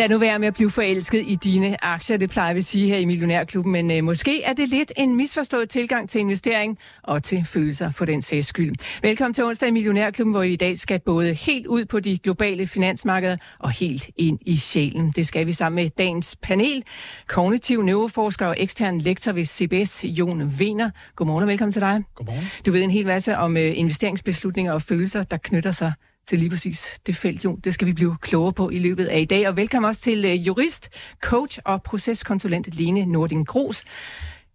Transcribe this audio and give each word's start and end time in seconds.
Lad 0.00 0.08
nu 0.08 0.18
være 0.18 0.38
med 0.38 0.48
at 0.48 0.54
blive 0.54 0.70
forelsket 0.70 1.22
i 1.26 1.34
dine 1.34 1.84
aktier, 1.84 2.16
det 2.16 2.30
plejer 2.30 2.54
vi 2.54 2.58
at 2.58 2.64
sige 2.64 2.88
her 2.88 2.96
i 2.96 3.04
Millionærklubben, 3.04 3.72
men 3.72 3.90
øh, 3.90 4.04
måske 4.04 4.42
er 4.42 4.52
det 4.52 4.68
lidt 4.68 4.92
en 4.96 5.16
misforstået 5.16 5.68
tilgang 5.68 6.08
til 6.08 6.20
investering 6.20 6.78
og 7.02 7.22
til 7.22 7.44
følelser 7.44 7.90
for 7.90 8.04
den 8.04 8.22
sags 8.22 8.46
skyld. 8.46 8.74
Velkommen 9.02 9.34
til 9.34 9.44
onsdag 9.44 9.68
i 9.68 9.72
Millionærklubben, 9.72 10.32
hvor 10.32 10.42
vi 10.42 10.52
i 10.52 10.56
dag 10.56 10.78
skal 10.78 11.00
både 11.00 11.34
helt 11.34 11.66
ud 11.66 11.84
på 11.84 12.00
de 12.00 12.18
globale 12.18 12.66
finansmarkeder 12.66 13.36
og 13.58 13.70
helt 13.70 14.10
ind 14.16 14.38
i 14.46 14.56
sjælen. 14.56 15.12
Det 15.16 15.26
skal 15.26 15.46
vi 15.46 15.52
sammen 15.52 15.84
med 15.84 15.90
dagens 15.90 16.36
panel. 16.42 16.84
Kognitiv 17.26 17.82
neuroforsker 17.82 18.46
og 18.46 18.56
ekstern 18.58 18.98
lektor 18.98 19.32
ved 19.32 19.44
CBS, 19.44 20.04
Jon 20.04 20.42
Wiener. 20.42 20.90
Godmorgen 21.16 21.42
og 21.42 21.48
velkommen 21.48 21.72
til 21.72 21.82
dig. 21.82 22.02
Godmorgen. 22.14 22.44
Du 22.66 22.72
ved 22.72 22.82
en 22.82 22.90
hel 22.90 23.06
masse 23.06 23.36
om 23.36 23.56
øh, 23.56 23.78
investeringsbeslutninger 23.78 24.72
og 24.72 24.82
følelser, 24.82 25.22
der 25.22 25.36
knytter 25.36 25.72
sig 25.72 25.92
til 26.30 26.38
lige 26.38 26.50
præcis 26.50 26.86
det 27.06 27.16
felt, 27.16 27.44
jo. 27.44 27.58
Det 27.64 27.74
skal 27.74 27.86
vi 27.86 27.92
blive 27.92 28.16
klogere 28.20 28.52
på 28.52 28.70
i 28.70 28.78
løbet 28.78 29.06
af 29.06 29.20
i 29.20 29.24
dag. 29.24 29.48
Og 29.48 29.56
velkommen 29.56 29.88
også 29.88 30.00
til 30.00 30.24
øh, 30.24 30.46
jurist, 30.46 30.88
coach 31.22 31.58
og 31.64 31.82
proceskonsulent 31.82 32.74
Lene 32.74 33.06
Nording 33.06 33.46
Gros. 33.46 33.84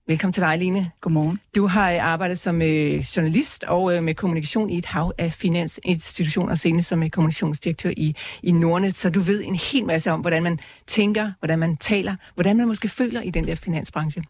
Velkommen 0.08 0.34
til 0.34 0.44
dig, 0.44 0.58
Line. 0.58 0.92
Godmorgen. 1.02 1.40
Du 1.56 1.68
har 1.68 1.92
øh, 1.92 2.06
arbejdet 2.06 2.40
som 2.40 2.62
øh, 2.62 3.00
journalist 3.00 3.64
og 3.64 3.96
øh, 3.96 4.04
med 4.04 4.16
kommunikation 4.16 4.70
i 4.70 4.78
et 4.78 4.86
hav 4.86 5.12
af 5.18 5.34
finansinstitutioner, 5.34 6.56
senest 6.56 6.88
som 6.88 7.04
øh, 7.04 7.10
kommunikationsdirektør 7.10 7.90
i, 7.98 8.16
i 8.44 8.52
Nordnet, 8.52 8.98
så 8.98 9.10
du 9.10 9.20
ved 9.20 9.44
en 9.44 9.56
hel 9.56 9.86
masse 9.86 10.12
om, 10.12 10.20
hvordan 10.20 10.44
man 10.44 10.60
tænker, 10.88 11.32
hvordan 11.40 11.60
man 11.60 11.76
taler, 11.76 12.16
hvordan 12.34 12.58
man 12.58 12.68
måske 12.68 12.90
føler 12.90 13.22
i 13.22 13.30
den 13.30 13.48
der 13.48 13.56
finansbranche. 13.56 14.24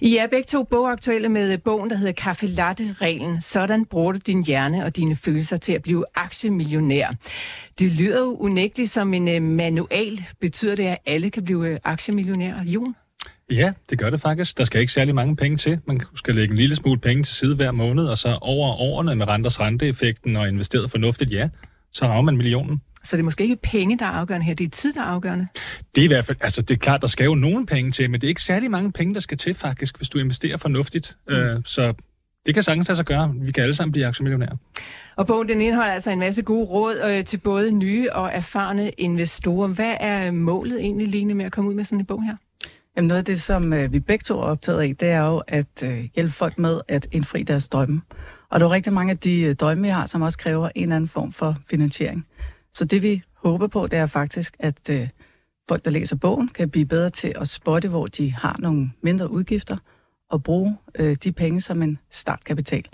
I 0.00 0.16
er 0.16 0.26
begge 0.26 0.46
to 0.46 0.62
bogaktuelle 0.62 1.28
med 1.28 1.52
øh, 1.52 1.62
bogen, 1.62 1.90
der 1.90 1.96
hedder 1.96 2.12
Kaffe 2.12 2.46
Latte-reglen. 2.46 3.40
Sådan 3.40 3.84
bruger 3.84 4.12
du 4.12 4.18
din 4.26 4.44
hjerne 4.44 4.84
og 4.84 4.96
dine 4.96 5.16
følelser 5.16 5.56
til 5.56 5.72
at 5.72 5.82
blive 5.82 6.04
aktiemillionær. 6.14 7.08
Det 7.78 7.92
lyder 7.92 8.20
jo 8.20 8.36
unægteligt 8.36 8.90
som 8.90 9.14
en 9.14 9.28
øh, 9.28 9.42
manual. 9.42 10.24
Betyder 10.40 10.74
det, 10.74 10.86
at 10.86 10.98
alle 11.06 11.30
kan 11.30 11.44
blive 11.44 11.68
øh, 11.68 11.78
aktiemillionærer? 11.84 12.64
Jon? 12.64 12.94
Ja, 13.50 13.72
det 13.90 13.98
gør 13.98 14.10
det 14.10 14.20
faktisk. 14.20 14.58
Der 14.58 14.64
skal 14.64 14.80
ikke 14.80 14.92
særlig 14.92 15.14
mange 15.14 15.36
penge 15.36 15.56
til. 15.56 15.78
Man 15.86 16.00
skal 16.14 16.34
lægge 16.34 16.52
en 16.52 16.58
lille 16.58 16.76
smule 16.76 17.00
penge 17.00 17.22
til 17.22 17.34
side 17.34 17.56
hver 17.56 17.70
måned, 17.70 18.06
og 18.06 18.18
så 18.18 18.38
over 18.40 18.80
årene 18.80 19.16
med 19.16 19.28
renters 19.28 19.60
renteeffekten 19.60 20.36
og 20.36 20.48
investeret 20.48 20.90
fornuftigt, 20.90 21.32
ja, 21.32 21.48
så 21.92 22.04
rammer 22.04 22.22
man 22.22 22.36
millionen. 22.36 22.82
Så 23.04 23.16
det 23.16 23.20
er 23.20 23.24
måske 23.24 23.44
ikke 23.44 23.56
penge, 23.56 23.98
der 23.98 24.04
er 24.04 24.10
afgørende 24.10 24.46
her, 24.46 24.54
det 24.54 24.64
er 24.64 24.70
tid, 24.70 24.92
der 24.92 25.00
er 25.00 25.04
afgørende? 25.04 25.46
Det 25.94 26.00
er 26.00 26.04
i 26.04 26.08
hvert 26.08 26.24
fald, 26.24 26.38
altså 26.40 26.62
det 26.62 26.74
er 26.74 26.78
klart, 26.78 27.02
der 27.02 27.06
skal 27.06 27.24
jo 27.24 27.34
nogen 27.34 27.66
penge 27.66 27.92
til, 27.92 28.10
men 28.10 28.20
det 28.20 28.26
er 28.26 28.28
ikke 28.28 28.42
særlig 28.42 28.70
mange 28.70 28.92
penge, 28.92 29.14
der 29.14 29.20
skal 29.20 29.38
til 29.38 29.54
faktisk, 29.54 29.96
hvis 29.96 30.08
du 30.08 30.18
investerer 30.18 30.56
fornuftigt. 30.56 31.16
Mm. 31.28 31.34
Øh, 31.34 31.62
så 31.64 31.94
det 32.46 32.54
kan 32.54 32.62
sagtens 32.62 32.88
lade 32.88 32.96
sig 32.96 33.06
gøre. 33.06 33.34
Vi 33.40 33.52
kan 33.52 33.62
alle 33.62 33.74
sammen 33.74 33.92
blive 33.92 34.06
aktiemillionærer. 34.06 34.56
Og 35.16 35.26
bogen 35.26 35.48
den 35.48 35.60
indeholder 35.60 35.92
altså 35.92 36.10
en 36.10 36.18
masse 36.18 36.42
gode 36.42 36.66
råd 36.66 36.96
øh, 37.10 37.24
til 37.24 37.36
både 37.36 37.70
nye 37.70 38.12
og 38.12 38.30
erfarne 38.32 38.90
investorer. 38.90 39.68
Hvad 39.68 39.94
er 40.00 40.30
målet 40.30 40.80
egentlig, 40.80 41.08
Line, 41.08 41.34
med 41.34 41.44
at 41.44 41.52
komme 41.52 41.70
ud 41.70 41.74
med 41.74 41.84
sådan 41.84 42.00
en 42.00 42.06
bog 42.06 42.24
her? 42.24 42.36
Jamen 42.96 43.08
noget 43.08 43.18
af 43.18 43.24
det, 43.24 43.40
som 43.40 43.72
øh, 43.72 43.92
vi 43.92 44.00
begge 44.00 44.22
to 44.22 44.38
er 44.38 44.42
optaget 44.42 44.80
af, 44.80 44.96
det 44.96 45.08
er 45.08 45.26
jo 45.26 45.42
at 45.48 45.82
øh, 45.84 46.08
hjælpe 46.14 46.32
folk 46.32 46.58
med 46.58 46.80
at 46.88 47.08
indfri 47.12 47.42
deres 47.42 47.68
drømme. 47.68 48.02
Og 48.50 48.60
der 48.60 48.66
er 48.66 48.70
rigtig 48.70 48.92
mange 48.92 49.10
af 49.10 49.18
de 49.18 49.40
øh, 49.40 49.54
drømme, 49.54 49.82
vi 49.82 49.88
har, 49.88 50.06
som 50.06 50.22
også 50.22 50.38
kræver 50.38 50.68
en 50.74 50.82
eller 50.82 50.96
anden 50.96 51.08
form 51.08 51.32
for 51.32 51.56
finansiering. 51.70 52.26
Så 52.72 52.84
det 52.84 53.02
vi 53.02 53.22
håber 53.34 53.66
på, 53.66 53.86
det 53.86 53.98
er 53.98 54.06
faktisk, 54.06 54.56
at 54.58 54.90
øh, 54.90 55.08
folk, 55.68 55.84
der 55.84 55.90
læser 55.90 56.16
bogen, 56.16 56.48
kan 56.48 56.70
blive 56.70 56.86
bedre 56.86 57.10
til 57.10 57.32
at 57.36 57.48
spotte, 57.48 57.88
hvor 57.88 58.06
de 58.06 58.32
har 58.32 58.56
nogle 58.58 58.90
mindre 59.02 59.30
udgifter, 59.30 59.76
og 60.30 60.42
bruge 60.42 60.76
øh, 60.98 61.16
de 61.24 61.32
penge 61.32 61.60
som 61.60 61.82
en 61.82 61.98
startkapital. 62.10 62.84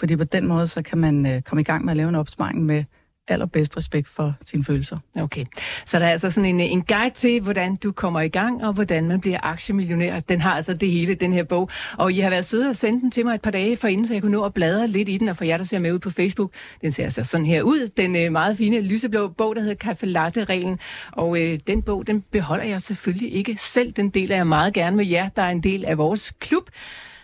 Fordi 0.00 0.16
på 0.16 0.24
den 0.24 0.46
måde, 0.46 0.66
så 0.66 0.82
kan 0.82 0.98
man 0.98 1.26
øh, 1.26 1.42
komme 1.42 1.60
i 1.60 1.64
gang 1.64 1.84
med 1.84 1.92
at 1.92 1.96
lave 1.96 2.08
en 2.08 2.14
opsparing 2.14 2.62
med 2.62 2.84
allerbedst 3.28 3.76
respekt 3.76 4.08
for 4.08 4.34
sine 4.44 4.64
følelser. 4.64 4.98
Okay, 5.16 5.44
så 5.86 5.98
der 5.98 6.06
er 6.06 6.10
altså 6.10 6.30
sådan 6.30 6.50
en, 6.50 6.60
øh, 6.60 6.72
en 6.72 6.82
guide 6.82 7.14
til, 7.14 7.40
hvordan 7.40 7.76
du 7.76 7.92
kommer 7.92 8.20
i 8.20 8.28
gang, 8.28 8.64
og 8.64 8.72
hvordan 8.72 9.08
man 9.08 9.20
bliver 9.20 9.38
aktiemillionær. 9.42 10.20
Den 10.20 10.40
har 10.40 10.56
altså 10.56 10.74
det 10.74 10.90
hele, 10.90 11.14
den 11.14 11.32
her 11.32 11.44
bog. 11.44 11.70
Og 11.98 12.12
I 12.12 12.18
har 12.18 12.30
været 12.30 12.44
søde 12.44 12.68
og 12.68 12.76
sendt 12.76 13.02
den 13.02 13.10
til 13.10 13.24
mig 13.24 13.34
et 13.34 13.42
par 13.42 13.50
dage 13.50 13.76
forinden, 13.76 14.06
så 14.06 14.14
jeg 14.14 14.22
kunne 14.22 14.32
nå 14.32 14.44
at 14.44 14.54
bladre 14.54 14.88
lidt 14.88 15.08
i 15.08 15.18
den, 15.18 15.28
og 15.28 15.36
for 15.36 15.44
jer, 15.44 15.56
der 15.56 15.64
ser 15.64 15.78
med 15.78 15.92
ud 15.92 15.98
på 15.98 16.10
Facebook, 16.10 16.52
den 16.80 16.92
ser 16.92 17.04
altså 17.04 17.24
sådan 17.24 17.46
her 17.46 17.62
ud. 17.62 17.88
Den 17.96 18.16
øh, 18.16 18.32
meget 18.32 18.56
fine 18.56 18.80
lyseblå 18.80 19.28
bog, 19.28 19.56
der 19.56 19.62
hedder 19.62 19.92
Café 19.92 20.06
Latte-reglen. 20.06 20.78
Og 21.12 21.40
øh, 21.40 21.58
den 21.66 21.82
bog, 21.82 22.06
den 22.06 22.20
beholder 22.20 22.64
jeg 22.64 22.82
selvfølgelig 22.82 23.32
ikke 23.32 23.56
selv. 23.58 23.92
Den 23.92 24.10
deler 24.10 24.36
jeg 24.36 24.46
meget 24.46 24.74
gerne 24.74 24.96
med 24.96 25.06
jer, 25.06 25.28
der 25.28 25.42
er 25.42 25.50
en 25.50 25.62
del 25.62 25.84
af 25.84 25.98
vores 25.98 26.32
klub. 26.40 26.70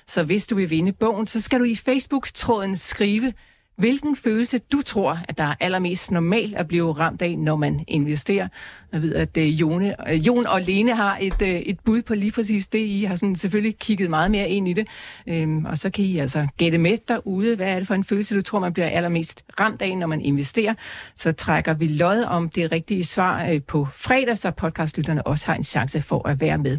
Så 0.07 0.23
hvis 0.23 0.47
du 0.47 0.57
vil 0.57 0.71
vinde 0.71 0.93
bogen, 0.93 1.27
så 1.27 1.41
skal 1.41 1.59
du 1.59 1.65
i 1.65 1.75
Facebook-tråden 1.75 2.77
skrive 2.77 3.33
hvilken 3.78 4.16
følelse 4.16 4.59
du 4.59 4.83
tror, 4.83 5.19
at 5.28 5.39
der 5.39 5.44
er 5.44 5.55
allermest 5.61 6.11
normalt 6.11 6.56
at 6.56 6.69
blive 6.69 6.93
ramt 6.93 7.22
af, 7.22 7.39
når 7.39 7.56
man 7.56 7.84
investerer. 7.89 8.49
Jeg 8.93 9.03
ved, 9.03 9.15
at 9.15 9.37
øh, 9.37 9.61
Jone, 9.61 10.12
øh, 10.12 10.27
Jon 10.27 10.47
og 10.47 10.61
Lene 10.61 10.94
har 10.94 11.19
et, 11.21 11.43
øh, 11.43 11.49
et 11.49 11.81
bud 11.81 12.03
på 12.03 12.15
lige 12.15 12.33
præcis 12.33 12.67
det. 12.67 12.78
I 12.78 13.05
har 13.05 13.17
sådan 13.17 13.37
selvfølgelig 13.37 13.78
kigget 13.78 14.11
meget 14.11 14.31
mere 14.31 14.49
ind 14.49 14.69
i 14.69 14.72
det. 14.72 14.87
Um, 15.27 15.65
og 15.65 15.78
så 15.78 15.91
kan 15.91 16.05
I 16.05 16.19
altså 16.19 16.47
gætte 16.56 16.78
med 16.78 16.99
derude, 17.09 17.56
hvad 17.56 17.69
er 17.69 17.78
det 17.78 17.87
for 17.87 17.94
en 17.94 18.05
følelse, 18.05 18.34
du 18.37 18.43
tror, 18.43 18.59
man 18.59 18.72
bliver 18.72 18.88
allermest 18.88 19.43
ramt 19.61 19.83
af, 19.83 19.97
når 19.99 20.06
man 20.06 20.21
investerer. 20.21 20.75
Så 21.17 21.33
trækker 21.33 21.75
vi 21.75 21.87
lod 21.87 22.25
om 22.25 22.49
det 22.49 22.72
rigtige 22.72 23.05
svar 23.05 23.59
på 23.67 23.88
fredag, 23.93 24.38
så 24.38 24.50
podcastlytterne 24.50 25.27
også 25.27 25.47
har 25.47 25.55
en 25.55 25.65
chance 25.65 26.03
for 26.03 26.28
at 26.28 26.41
være 26.41 26.59
med. 26.59 26.78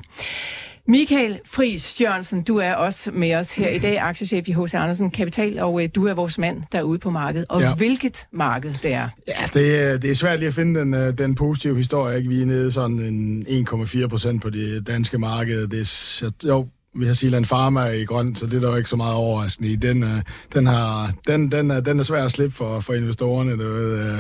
Michael 0.90 1.40
Friis 1.46 2.02
Jørgensen, 2.02 2.44
du 2.44 2.58
er 2.58 2.74
også 2.74 3.12
med 3.12 3.36
os 3.36 3.52
her 3.52 3.70
i 3.70 3.80
dag, 3.80 4.00
aktiechef 4.00 4.48
i 4.48 4.52
H.C. 4.52 4.74
Andersen 4.74 5.12
Kapital, 5.12 5.60
og 5.60 5.84
øh, 5.84 5.90
du 5.96 6.08
er 6.08 6.14
vores 6.14 6.38
mand 6.38 6.64
derude 6.72 7.00
på 7.00 7.10
markedet. 7.10 7.46
Og 7.50 7.62
ja. 7.62 7.76
hvilket 7.76 8.28
marked 8.32 8.74
det 8.84 8.94
er? 8.94 9.10
Ja, 9.28 9.46
det, 9.54 9.92
er, 9.92 9.98
det 9.98 10.12
er 10.12 10.16
svært 10.16 10.40
lige 10.40 10.48
at 10.48 10.54
finde 10.54 10.80
den, 10.80 10.94
øh, 10.94 11.18
den 11.18 11.36
positive 11.36 11.78
historie. 11.78 12.18
Ikke? 12.18 12.30
Vi 12.30 12.42
er 12.42 12.46
nede 12.46 12.72
sådan 12.72 13.00
en 13.00 13.46
1,4 13.48 14.08
procent 14.08 14.42
på 14.42 14.50
det 14.50 14.88
danske 14.88 15.18
marked. 15.18 15.68
Det 15.68 15.80
er, 15.80 16.48
jo, 16.48 16.68
vi 16.96 17.06
har 17.08 17.14
Silan 17.14 17.44
Pharma 17.44 17.86
i 17.86 18.04
grøn, 18.06 18.36
så 18.36 18.46
det 18.46 18.54
er 18.54 18.60
der 18.60 18.70
jo 18.70 18.76
ikke 18.76 18.90
så 18.90 18.96
meget 18.96 19.16
overraskende 19.16 19.70
i. 19.70 19.76
Den, 19.76 20.04
uh, 20.04 20.20
den, 20.54 20.68
har, 20.68 21.14
den, 21.28 21.52
den, 21.52 21.72
er, 21.72 21.80
den 21.80 22.00
er 22.00 22.04
svær 22.04 22.26
at 22.26 22.32
slippe 22.32 22.56
for, 22.56 22.80
for 22.80 22.94
investorerne, 22.94 23.52
du 23.52 23.70
ved, 23.70 24.14
uh, 24.14 24.20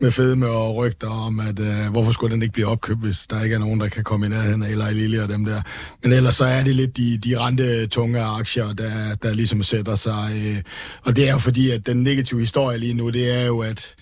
med 0.00 0.10
fedme 0.10 0.46
og 0.46 0.76
rygter 0.76 1.08
om, 1.08 1.40
at 1.40 1.60
uh, 1.60 1.86
hvorfor 1.90 2.12
skulle 2.12 2.34
den 2.34 2.42
ikke 2.42 2.52
blive 2.52 2.66
opkøbt, 2.66 3.00
hvis 3.00 3.26
der 3.26 3.42
ikke 3.42 3.54
er 3.54 3.58
nogen, 3.58 3.80
der 3.80 3.88
kan 3.88 4.04
komme 4.04 4.26
i 4.26 4.28
nærheden 4.28 4.62
af 4.62 4.68
Eli 4.68 5.00
Lilly 5.00 5.18
og 5.18 5.28
dem 5.28 5.44
der. 5.44 5.62
Men 6.02 6.12
ellers 6.12 6.34
så 6.34 6.44
er 6.44 6.64
det 6.64 6.74
lidt 6.74 6.96
de, 6.96 7.18
de 7.18 7.38
rente 7.38 7.86
tunge 7.86 8.20
aktier, 8.20 8.72
der, 8.72 9.14
der 9.14 9.34
ligesom 9.34 9.62
sætter 9.62 9.94
sig. 9.94 10.54
Uh, 10.56 10.56
og 11.02 11.16
det 11.16 11.28
er 11.28 11.32
jo 11.32 11.38
fordi, 11.38 11.70
at 11.70 11.86
den 11.86 12.02
negative 12.02 12.40
historie 12.40 12.78
lige 12.78 12.94
nu, 12.94 13.10
det 13.10 13.40
er 13.40 13.46
jo, 13.46 13.58
at 13.58 13.94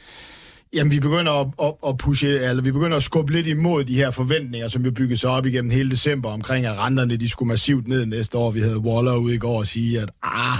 Jamen, 0.74 0.90
vi 0.90 1.00
begynder 1.00 1.32
at, 1.32 1.46
at, 1.62 1.74
at 1.88 1.98
pushe, 1.98 2.28
eller 2.28 2.62
vi 2.62 2.72
begynder 2.72 2.96
at 2.96 3.02
skubbe 3.02 3.32
lidt 3.32 3.46
imod 3.46 3.84
de 3.84 3.94
her 3.94 4.10
forventninger, 4.10 4.68
som 4.68 4.84
jo 4.84 4.90
byggede 4.90 5.18
sig 5.18 5.30
op 5.30 5.46
igennem 5.46 5.70
hele 5.70 5.90
december 5.90 6.30
omkring, 6.30 6.66
at 6.66 6.76
renterne 6.76 7.16
de 7.16 7.28
skulle 7.28 7.48
massivt 7.48 7.88
ned 7.88 8.06
næste 8.06 8.38
år. 8.38 8.50
Vi 8.50 8.60
havde 8.60 8.78
Waller 8.78 9.16
ude 9.16 9.34
i 9.34 9.38
går 9.38 9.58
og 9.58 9.66
sige, 9.66 10.00
at 10.00 10.10
ah, 10.22 10.58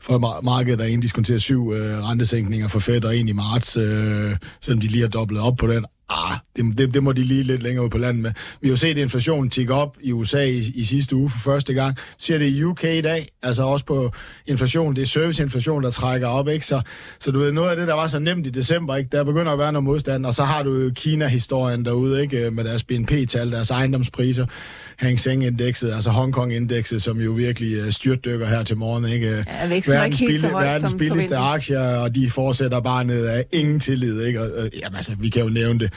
for 0.00 0.40
markedet 0.42 0.80
er 0.80 0.84
inddiskonterer 0.84 1.38
syv 1.38 1.72
øh, 1.72 1.98
rentesænkninger 2.08 2.68
for 2.68 2.78
Fed 2.78 3.04
og 3.04 3.16
en 3.16 3.28
i 3.28 3.32
marts, 3.32 3.76
øh, 3.76 4.36
selvom 4.60 4.80
de 4.80 4.86
lige 4.86 5.00
har 5.00 5.08
dobblet 5.08 5.40
op 5.40 5.56
på 5.56 5.66
den 5.66 5.84
ah, 6.08 6.38
det, 6.56 6.78
det, 6.78 6.94
det 6.94 7.02
må 7.02 7.12
de 7.12 7.24
lige 7.24 7.42
lidt 7.42 7.62
længere 7.62 7.84
ud 7.84 7.90
på 7.90 7.98
landet 7.98 8.22
med. 8.22 8.32
Vi 8.60 8.68
har 8.68 8.72
jo 8.72 8.76
set 8.76 8.98
inflationen 8.98 9.50
tikke 9.50 9.74
op 9.74 9.96
i 10.00 10.12
USA 10.12 10.44
i, 10.44 10.72
i 10.74 10.84
sidste 10.84 11.16
uge 11.16 11.30
for 11.30 11.38
første 11.38 11.74
gang. 11.74 11.96
Ser 12.18 12.38
det 12.38 12.46
i 12.46 12.64
UK 12.64 12.84
i 12.84 13.00
dag, 13.00 13.28
altså 13.42 13.62
også 13.62 13.84
på 13.84 14.12
inflation, 14.46 14.96
det 14.96 15.02
er 15.02 15.06
serviceinflation, 15.06 15.82
der 15.82 15.90
trækker 15.90 16.28
op, 16.28 16.48
ikke? 16.48 16.66
Så, 16.66 16.80
så 17.20 17.30
du 17.30 17.38
ved, 17.38 17.52
noget 17.52 17.70
af 17.70 17.76
det, 17.76 17.88
der 17.88 17.94
var 17.94 18.06
så 18.06 18.18
nemt 18.18 18.46
i 18.46 18.50
december, 18.50 18.96
ikke? 18.96 19.08
Der 19.12 19.24
begynder 19.24 19.52
at 19.52 19.58
være 19.58 19.72
noget 19.72 19.84
modstand, 19.84 20.26
og 20.26 20.34
så 20.34 20.44
har 20.44 20.62
du 20.62 20.78
jo 20.78 20.90
Kina-historien 20.94 21.84
derude, 21.84 22.22
ikke? 22.22 22.50
Med 22.50 22.64
deres 22.64 22.84
BNP-tal, 22.84 23.52
deres 23.52 23.70
ejendomspriser. 23.70 24.46
Hang 24.96 25.20
Seng-indekset, 25.20 25.94
altså 25.94 26.10
Hongkong-indekset, 26.10 27.02
som 27.02 27.20
jo 27.20 27.32
virkelig 27.32 27.82
uh, 27.82 27.90
styrtdykker 27.90 28.46
her 28.46 28.62
til 28.62 28.76
morgen. 28.76 29.04
Ikke? 29.04 29.44
Ja, 29.46 29.66
verdens, 29.68 30.18
billig, 30.18 30.50
verdens 30.52 30.94
billigste 30.98 31.36
aktier, 31.36 31.80
og 31.80 32.14
de 32.14 32.30
fortsætter 32.30 32.80
bare 32.80 33.04
ned 33.04 33.26
af 33.26 33.44
ingen 33.52 33.80
tillid. 33.80 34.22
Ikke? 34.22 34.40
Og, 34.40 34.50
og, 34.62 34.70
jamen, 34.80 34.96
altså, 34.96 35.14
vi 35.18 35.28
kan 35.28 35.42
jo 35.42 35.48
nævne 35.48 35.78
det 35.78 35.91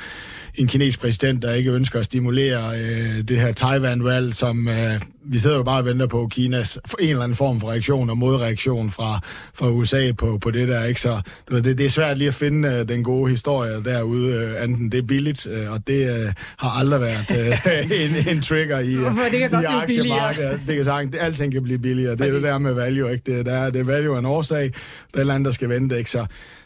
en 0.56 0.68
kinesisk 0.68 1.00
præsident, 1.00 1.42
der 1.42 1.54
ikke 1.54 1.72
ønsker 1.72 2.00
at 2.00 2.06
stimulere 2.06 2.80
øh, 2.80 3.22
det 3.28 3.40
her 3.40 3.52
Taiwan-valg, 3.54 4.34
som 4.36 4.68
øh, 4.68 5.02
vi 5.28 5.40
sidder 5.40 5.58
jo 5.58 5.64
bare 5.64 5.80
og 5.80 5.86
venter 5.86 6.08
på 6.08 6.28
Kinas 6.32 6.80
for 6.88 6.98
en 7.02 7.10
eller 7.10 7.24
anden 7.24 7.36
form 7.36 7.60
for 7.60 7.72
reaktion 7.72 8.10
og 8.10 8.18
modreaktion 8.18 8.92
fra, 8.92 9.20
fra 9.54 9.70
USA 9.70 10.12
på, 10.12 10.38
på 10.38 10.52
det 10.52 10.68
der, 10.68 10.84
ikke? 10.84 11.02
Så 11.02 11.22
det, 11.52 11.66
det 11.78 11.86
er 11.86 11.90
svært 11.90 12.18
lige 12.18 12.28
at 12.28 12.34
finde 12.34 12.70
uh, 12.82 12.88
den 12.88 13.04
gode 13.04 13.32
historie 13.32 13.84
derude, 13.84 14.56
uh, 14.58 14.64
enten 14.64 14.92
det 14.92 14.98
er 14.98 15.02
billigt, 15.02 15.48
uh, 15.48 15.72
og 15.74 15.88
det 15.88 16.26
uh, 16.26 16.32
har 16.58 16.70
aldrig 16.80 17.02
været 17.02 17.32
uh, 17.32 17.92
en, 18.02 18.36
en 18.36 18.42
trigger 18.42 18.80
i, 18.80 18.98
uh, 18.98 19.04
det 19.32 19.40
kan 19.40 19.50
i 19.84 19.88
billigere. 19.88 20.60
Det 20.68 20.76
kan 20.76 20.86
sagtens, 20.86 21.16
alting 21.16 21.54
kan 21.54 21.64
blive 21.64 21.80
billigere. 21.80 22.12
Det 22.12 22.22
er 22.22 22.26
Præcis. 22.26 22.34
det 22.34 22.44
der 22.44 22.58
med 22.58 22.74
value, 22.74 23.12
ikke? 23.14 23.38
Det, 23.38 23.46
der, 23.46 23.54
er- 23.58 23.70
det 23.70 23.80
er 23.80 23.84
value 23.86 24.20
en 24.20 24.26
årsag, 24.26 24.62
der 24.64 24.68
er 25.14 25.18
et 25.18 25.20
eller 25.20 25.34
andet, 25.34 25.46
der 25.46 25.52
skal 25.54 25.70
vente, 25.70 25.98
ikke? 25.98 26.12
Så, 26.12 26.26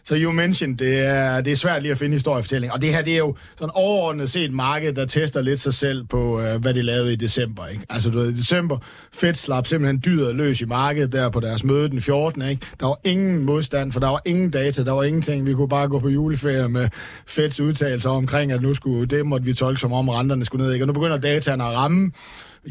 så 0.09 0.15
you 0.17 0.31
mentioned, 0.31 0.77
det 0.77 1.00
er, 1.00 1.41
det 1.41 1.51
er 1.51 1.56
svært 1.56 1.81
lige 1.81 1.91
at 1.91 1.97
finde 1.97 2.13
historiefortælling. 2.13 2.73
Og 2.73 2.81
det 2.81 2.89
her, 2.89 3.01
det 3.01 3.13
er 3.13 3.17
jo 3.17 3.35
sådan 3.57 3.71
overordnet 3.73 4.29
set 4.29 4.51
marked, 4.51 4.94
der 4.94 5.06
tester 5.06 5.41
lidt 5.41 5.59
sig 5.59 5.73
selv 5.73 6.06
på, 6.06 6.41
øh, 6.41 6.61
hvad 6.61 6.73
de 6.73 6.81
lavede 6.81 7.13
i 7.13 7.15
december. 7.15 7.67
Ikke? 7.67 7.85
Altså, 7.89 8.09
du 8.09 8.17
ved, 8.17 8.29
i 8.29 8.35
december, 8.35 8.77
Fed 9.13 9.33
slap 9.33 9.67
simpelthen 9.67 10.01
dyret 10.06 10.35
løs 10.35 10.61
i 10.61 10.65
markedet 10.65 11.11
der 11.11 11.29
på 11.29 11.39
deres 11.39 11.63
møde 11.63 11.89
den 11.89 12.01
14. 12.01 12.41
Ikke? 12.41 12.67
Der 12.79 12.85
var 12.85 13.00
ingen 13.03 13.44
modstand, 13.44 13.91
for 13.91 14.00
der 14.00 14.07
var 14.07 14.21
ingen 14.25 14.50
data, 14.50 14.83
der 14.83 14.91
var 14.91 15.03
ingenting. 15.03 15.45
Vi 15.45 15.53
kunne 15.53 15.69
bare 15.69 15.88
gå 15.88 16.00
på 16.00 16.09
juleferie 16.09 16.69
med 16.69 16.89
Feds 17.27 17.59
udtalelser 17.59 18.09
omkring, 18.09 18.51
at 18.51 18.62
nu 18.62 18.73
skulle 18.73 19.05
det 19.05 19.25
måtte 19.25 19.45
vi 19.45 19.53
tolke 19.53 19.81
som 19.81 19.94
om 19.94 20.09
renterne 20.09 20.45
skulle 20.45 20.65
ned. 20.65 20.73
Ikke? 20.73 20.83
Og 20.83 20.88
nu 20.88 20.94
begynder 20.94 21.17
dataen 21.17 21.62
at 21.62 21.67
ramme. 21.67 22.12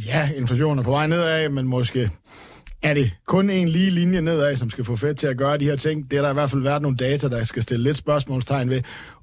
Ja, 0.07 0.31
inflationen 0.37 0.79
er 0.79 0.83
på 0.83 0.91
vej 0.91 1.07
nedad, 1.07 1.49
men 1.49 1.67
måske 1.67 2.11
er 2.83 2.95
det 2.95 3.11
kun 3.27 3.51
en 3.51 3.69
lige 3.69 3.91
linje 3.91 4.21
nedad, 4.21 4.57
som 4.57 4.71
skal 4.71 4.85
få 4.85 4.97
Fed 4.97 5.15
til 5.15 5.27
at 5.27 5.37
gøre 5.37 5.59
de 5.59 5.65
her 5.65 5.77
ting. 5.77 6.11
Det 6.11 6.17
er 6.17 6.23
der 6.23 6.31
i 6.31 6.35
hvert 6.35 6.51
fald 6.51 6.63
været 6.63 6.83
nogle 6.83 6.97
data, 6.97 7.29
der 7.29 7.45
skal 7.45 7.63
stille 7.63 7.85
lidt 7.85 7.97
spørgsmålstegn 7.97 8.71
ved. 8.71 8.83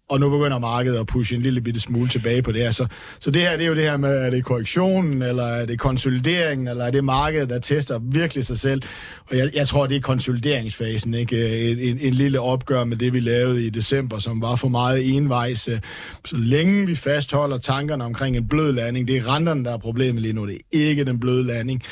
Og 0.09 0.19
nu 0.19 0.29
begynder 0.29 0.59
markedet 0.59 0.99
at 0.99 1.07
pushe 1.07 1.35
en 1.35 1.41
lille 1.41 1.61
bitte 1.61 1.79
smule 1.79 2.09
tilbage 2.09 2.41
på 2.41 2.51
det 2.51 2.61
her. 2.61 2.71
Så, 2.71 2.87
så 3.19 3.31
det 3.31 3.41
her, 3.41 3.57
det 3.57 3.63
er 3.63 3.67
jo 3.67 3.75
det 3.75 3.83
her 3.83 3.97
med, 3.97 4.17
er 4.17 4.29
det 4.29 4.43
korrektionen, 4.43 5.21
eller 5.21 5.43
er 5.43 5.65
det 5.65 5.79
konsolideringen, 5.79 6.67
eller 6.67 6.85
er 6.85 6.91
det 6.91 7.03
markedet, 7.03 7.49
der 7.49 7.59
tester 7.59 7.99
virkelig 7.99 8.45
sig 8.45 8.57
selv. 8.57 8.81
Og 9.29 9.37
jeg, 9.37 9.51
jeg 9.55 9.67
tror, 9.67 9.87
det 9.87 9.97
er 9.97 10.01
konsolideringsfasen, 10.01 11.13
ikke? 11.13 11.71
En, 11.71 11.79
en, 11.79 11.99
en 11.99 12.13
lille 12.13 12.39
opgør 12.39 12.83
med 12.83 12.97
det, 12.97 13.13
vi 13.13 13.19
lavede 13.19 13.65
i 13.65 13.69
december, 13.69 14.19
som 14.19 14.41
var 14.41 14.55
for 14.55 14.67
meget 14.67 15.15
envejs. 15.15 15.59
Så 16.25 16.37
længe 16.37 16.87
vi 16.87 16.95
fastholder 16.95 17.57
tankerne 17.57 18.03
omkring 18.03 18.37
en 18.37 18.47
blød 18.47 18.73
landing, 18.73 19.07
det 19.07 19.17
er 19.17 19.35
renterne, 19.35 19.63
der 19.63 19.73
er 19.73 19.77
problemet 19.77 20.21
lige 20.21 20.33
nu, 20.33 20.47
det 20.47 20.55
er 20.55 20.59
ikke 20.71 21.03
den 21.03 21.19
bløde 21.19 21.43
landing. 21.43 21.83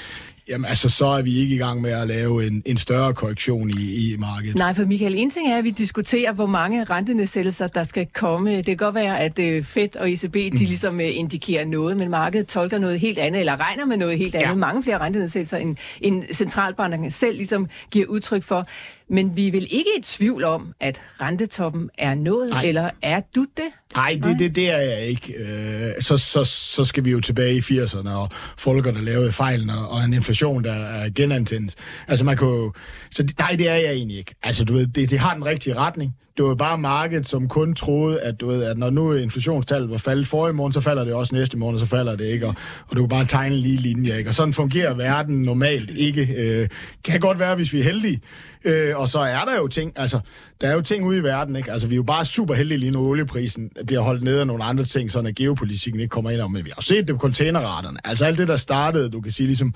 Jamen 0.47 0.65
altså, 0.65 0.89
så 0.89 1.05
er 1.05 1.21
vi 1.21 1.35
ikke 1.37 1.55
i 1.55 1.57
gang 1.57 1.81
med 1.81 1.91
at 1.91 2.07
lave 2.07 2.47
en, 2.47 2.63
en 2.65 2.77
større 2.77 3.13
korrektion 3.13 3.69
i, 3.69 4.13
i 4.13 4.15
markedet. 4.17 4.55
Nej, 4.55 4.73
for 4.73 4.85
Michael, 4.85 5.15
en 5.15 5.29
ting 5.29 5.51
er, 5.51 5.57
at 5.57 5.63
vi 5.63 5.69
diskuterer, 5.69 6.31
hvor 6.31 6.45
mange 6.45 6.83
rentenedsættelser, 6.83 7.67
der 7.67 7.83
skal 7.83 8.07
komme. 8.13 8.57
Det 8.57 8.65
kan 8.65 8.77
godt 8.77 8.95
være, 8.95 9.19
at 9.19 9.39
øh, 9.39 9.63
Fed 9.63 9.95
og 9.95 10.11
ECB, 10.11 10.33
de 10.33 10.49
ligesom 10.57 10.99
øh, 10.99 11.17
indikerer 11.17 11.65
noget, 11.65 11.97
men 11.97 12.09
markedet 12.09 12.47
tolker 12.47 12.77
noget 12.77 12.99
helt 12.99 13.17
andet, 13.17 13.39
eller 13.39 13.59
regner 13.59 13.85
med 13.85 13.97
noget 13.97 14.17
helt 14.17 14.35
andet. 14.35 14.47
Ja. 14.47 14.53
Mange 14.55 14.83
flere 14.83 14.97
rentenedsættelser, 14.97 15.57
end, 15.57 15.77
end 16.01 16.23
centralbankerne 16.33 17.11
selv 17.11 17.35
ligesom 17.35 17.67
giver 17.91 18.05
udtryk 18.05 18.43
for. 18.43 18.67
Men 19.13 19.36
vi 19.38 19.48
er 19.48 19.51
vel 19.51 19.68
ikke 19.69 19.89
i 20.00 20.01
tvivl 20.04 20.44
om, 20.44 20.74
at 20.80 21.01
rentetoppen 21.21 21.89
er 21.98 22.15
nået, 22.15 22.50
Nej. 22.50 22.63
eller 22.63 22.89
er 23.01 23.21
du 23.36 23.45
det? 23.57 23.65
Nej, 23.95 24.19
det, 24.24 24.39
det, 24.39 24.56
det 24.56 24.71
er 24.71 24.77
jeg 24.77 25.01
ikke. 25.06 25.33
Øh, 25.33 25.92
så, 26.01 26.18
så, 26.18 26.44
så 26.44 26.86
skal 26.86 27.06
vi 27.06 27.12
jo 27.12 27.19
tilbage 27.19 27.56
i 27.56 27.60
80'erne, 27.60 28.10
og 28.10 28.30
folkene 28.57 29.01
lavede 29.06 29.31
fejlen, 29.31 29.69
og, 29.69 29.89
og 29.89 30.04
en 30.04 30.13
inflation, 30.13 30.63
der 30.63 30.74
er 30.74 31.10
genantændt. 31.15 31.75
Altså 32.07 32.25
man 32.25 32.38
kunne... 32.38 32.71
Så 33.12 33.24
det- 33.24 33.39
nej, 33.39 33.56
det 33.57 33.69
er 33.69 33.75
jeg 33.75 33.92
egentlig 33.94 34.18
ikke. 34.18 34.36
Altså 34.44 34.65
du 34.65 34.74
ved, 34.74 34.88
det, 34.88 35.10
det 35.10 35.19
har 35.19 35.33
den 35.33 35.45
rigtige 35.45 35.75
retning. 35.75 36.15
Det 36.38 36.45
var 36.45 36.56
bare 36.56 36.77
markedet, 36.77 37.27
som 37.27 37.48
kun 37.48 37.75
troede, 37.75 38.21
at, 38.21 38.42
du 38.42 38.48
ved, 38.48 38.63
at 38.63 38.77
når 38.77 38.89
nu 38.89 39.13
inflationstallet 39.13 39.89
var 39.89 39.98
faldet 39.98 40.27
forrige 40.27 40.54
måned, 40.54 40.74
så 40.74 40.81
falder 40.81 41.04
det 41.04 41.13
også 41.13 41.36
næste 41.36 41.57
måned, 41.57 41.80
så 41.80 41.86
falder 41.86 42.15
det 42.15 42.25
ikke. 42.25 42.48
Og, 42.48 42.56
og 42.88 42.95
du 42.98 43.01
kan 43.01 43.10
bare 43.10 43.25
tegne 43.25 43.56
en 43.56 43.62
lige 43.62 43.77
linje. 43.77 44.18
Ikke? 44.18 44.30
Og 44.30 44.36
sådan 44.36 44.54
fungerer 44.54 44.94
verden 44.94 45.42
normalt 45.42 45.89
ikke. 45.98 46.27
Øh, 46.38 46.68
kan 47.04 47.19
godt 47.19 47.39
være, 47.39 47.56
hvis 47.56 47.74
vi 47.74 47.80
er 47.80 47.83
heldige. 47.83 48.21
Øh, 48.65 48.98
og 49.00 49.10
så 49.10 49.19
er 49.19 49.45
der 49.45 49.57
jo 49.57 49.68
ting, 49.68 49.92
altså, 49.95 50.19
der 50.62 50.68
er 50.68 50.74
jo 50.74 50.81
ting 50.81 51.06
ude 51.06 51.18
i 51.18 51.24
verden, 51.24 51.56
ikke? 51.56 51.71
Altså, 51.71 51.88
vi 51.88 51.94
er 51.94 51.98
jo 51.98 52.04
bare 52.04 52.25
super 52.25 52.54
heldige 52.54 52.77
lige 52.77 52.92
nu, 52.92 53.07
olieprisen 53.07 53.71
bliver 53.88 54.01
holdt 54.01 54.24
nede 54.24 54.39
af 54.39 54.48
nogle 54.48 54.63
andre 54.63 54.86
ting, 54.86 55.12
sådan 55.12 55.27
at 55.27 55.36
geopolitikken 55.36 56.01
ikke 56.01 56.10
kommer 56.10 56.31
ind 56.31 56.42
om, 56.42 56.51
men 56.51 56.65
vi 56.65 56.69
har 56.69 56.75
jo 56.77 56.81
set 56.81 57.07
det 57.07 57.15
på 57.15 57.21
containerraterne. 57.21 58.00
Altså 58.04 58.25
alt 58.25 58.38
det, 58.38 58.48
der 58.48 58.57
startede, 58.57 59.10
du 59.10 59.21
kan 59.21 59.31
sige, 59.31 59.48
ligesom, 59.48 59.74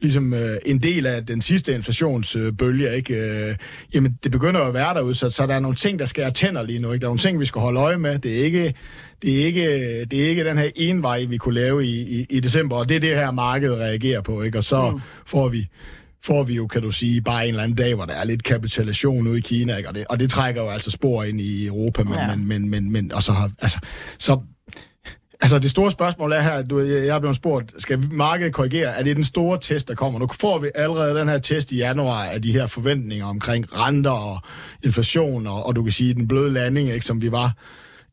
ligesom 0.00 0.34
øh, 0.34 0.56
en 0.66 0.78
del 0.78 1.06
af 1.06 1.26
den 1.26 1.40
sidste 1.40 1.74
inflationsbølge, 1.74 2.96
ikke? 2.96 3.14
Øh, 3.14 3.56
jamen, 3.94 4.18
det 4.24 4.32
begynder 4.32 4.60
at 4.60 4.74
være 4.74 4.94
derude, 4.94 5.14
så, 5.14 5.30
så 5.30 5.46
der 5.46 5.54
er 5.54 5.60
nogle 5.60 5.76
ting, 5.76 5.98
der 5.98 6.04
skal 6.04 6.32
tænder 6.32 6.62
lige 6.62 6.78
nu, 6.78 6.92
ikke? 6.92 7.00
Der 7.00 7.06
er 7.06 7.10
nogle 7.10 7.20
ting, 7.20 7.40
vi 7.40 7.46
skal 7.46 7.60
holde 7.60 7.80
øje 7.80 7.98
med. 7.98 8.18
Det 8.18 8.40
er 8.40 8.44
ikke, 8.44 8.74
det 9.22 9.40
er 9.40 9.44
ikke, 9.44 10.04
det 10.04 10.24
er 10.24 10.28
ikke 10.28 10.44
den 10.44 10.58
her 10.58 10.70
envej, 10.76 11.24
vi 11.24 11.36
kunne 11.36 11.54
lave 11.54 11.86
i, 11.86 12.20
i, 12.20 12.26
i 12.30 12.40
december, 12.40 12.76
og 12.76 12.88
det 12.88 12.96
er 12.96 13.00
det 13.00 13.14
her, 13.14 13.30
markedet 13.30 13.78
reagerer 13.78 14.20
på, 14.20 14.42
ikke? 14.42 14.58
Og 14.58 14.64
så 14.64 14.90
mm. 14.90 15.00
får 15.26 15.48
vi 15.48 15.68
får 16.24 16.42
vi 16.44 16.54
jo, 16.54 16.66
kan 16.66 16.82
du 16.82 16.90
sige, 16.90 17.20
bare 17.20 17.42
en 17.44 17.48
eller 17.48 17.62
anden 17.62 17.76
dag, 17.76 17.94
hvor 17.94 18.04
der 18.04 18.14
er 18.14 18.24
lidt 18.24 18.42
kapitulation 18.42 19.26
ude 19.26 19.38
i 19.38 19.40
Kina, 19.40 19.76
ikke? 19.76 19.88
Og, 19.88 19.94
det, 19.94 20.04
og 20.10 20.20
det 20.20 20.30
trækker 20.30 20.62
jo 20.62 20.68
altså 20.68 20.90
spor 20.90 21.24
ind 21.24 21.40
i 21.40 21.66
Europa, 21.66 22.02
men, 22.02 22.14
Ja. 22.14 22.36
men, 22.36 22.48
men, 22.48 22.70
men, 22.70 22.92
men 22.92 23.12
og 23.12 23.22
så 23.22 23.32
har, 23.32 23.50
altså, 23.58 23.78
så, 24.18 24.40
altså 25.40 25.58
det 25.58 25.70
store 25.70 25.90
spørgsmål 25.90 26.32
er 26.32 26.40
her, 26.40 26.62
du, 26.62 26.80
jeg 26.80 27.06
er 27.06 27.18
blevet 27.18 27.36
spurgt, 27.36 27.72
skal 27.78 28.12
markedet 28.12 28.52
korrigere? 28.52 28.98
Er 28.98 29.02
det 29.02 29.16
den 29.16 29.24
store 29.24 29.58
test, 29.60 29.88
der 29.88 29.94
kommer? 29.94 30.18
Nu 30.18 30.28
får 30.40 30.58
vi 30.58 30.70
allerede 30.74 31.18
den 31.18 31.28
her 31.28 31.38
test 31.38 31.72
i 31.72 31.76
januar 31.76 32.24
af 32.24 32.42
de 32.42 32.52
her 32.52 32.66
forventninger 32.66 33.26
omkring 33.26 33.72
renter 33.72 34.10
og 34.10 34.38
inflation, 34.84 35.46
og, 35.46 35.66
og 35.66 35.76
du 35.76 35.82
kan 35.82 35.92
sige, 35.92 36.14
den 36.14 36.28
bløde 36.28 36.50
landing, 36.52 36.88
ikke, 36.90 37.06
som 37.06 37.22
vi 37.22 37.32
var 37.32 37.52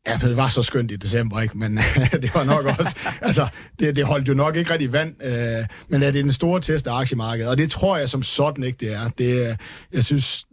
Ja, 0.06 0.18
det 0.22 0.36
var 0.36 0.48
så 0.48 0.62
skønt 0.62 0.90
i 0.90 0.96
december, 0.96 1.40
ikke? 1.40 1.58
Men 1.58 1.76
det 2.22 2.34
var 2.34 2.44
nok 2.44 2.64
også... 2.64 2.96
altså, 3.20 3.46
det, 3.78 3.96
det 3.96 4.04
holdt 4.04 4.28
jo 4.28 4.34
nok 4.34 4.56
ikke 4.56 4.72
rigtig 4.72 4.92
vand. 4.92 5.14
Øh, 5.24 5.66
men 5.88 6.02
er 6.02 6.10
det 6.10 6.24
den 6.24 6.32
store 6.32 6.60
test 6.60 6.86
af 6.86 6.94
aktiemarkedet? 6.94 7.50
Og 7.50 7.58
det 7.58 7.70
tror 7.70 7.96
jeg 7.96 8.08
som 8.08 8.22
sådan 8.22 8.64
ikke, 8.64 8.78
det 8.80 8.94
er. 8.94 9.08
Det, 9.18 9.56
jeg 9.92 10.04
synes, 10.04 10.46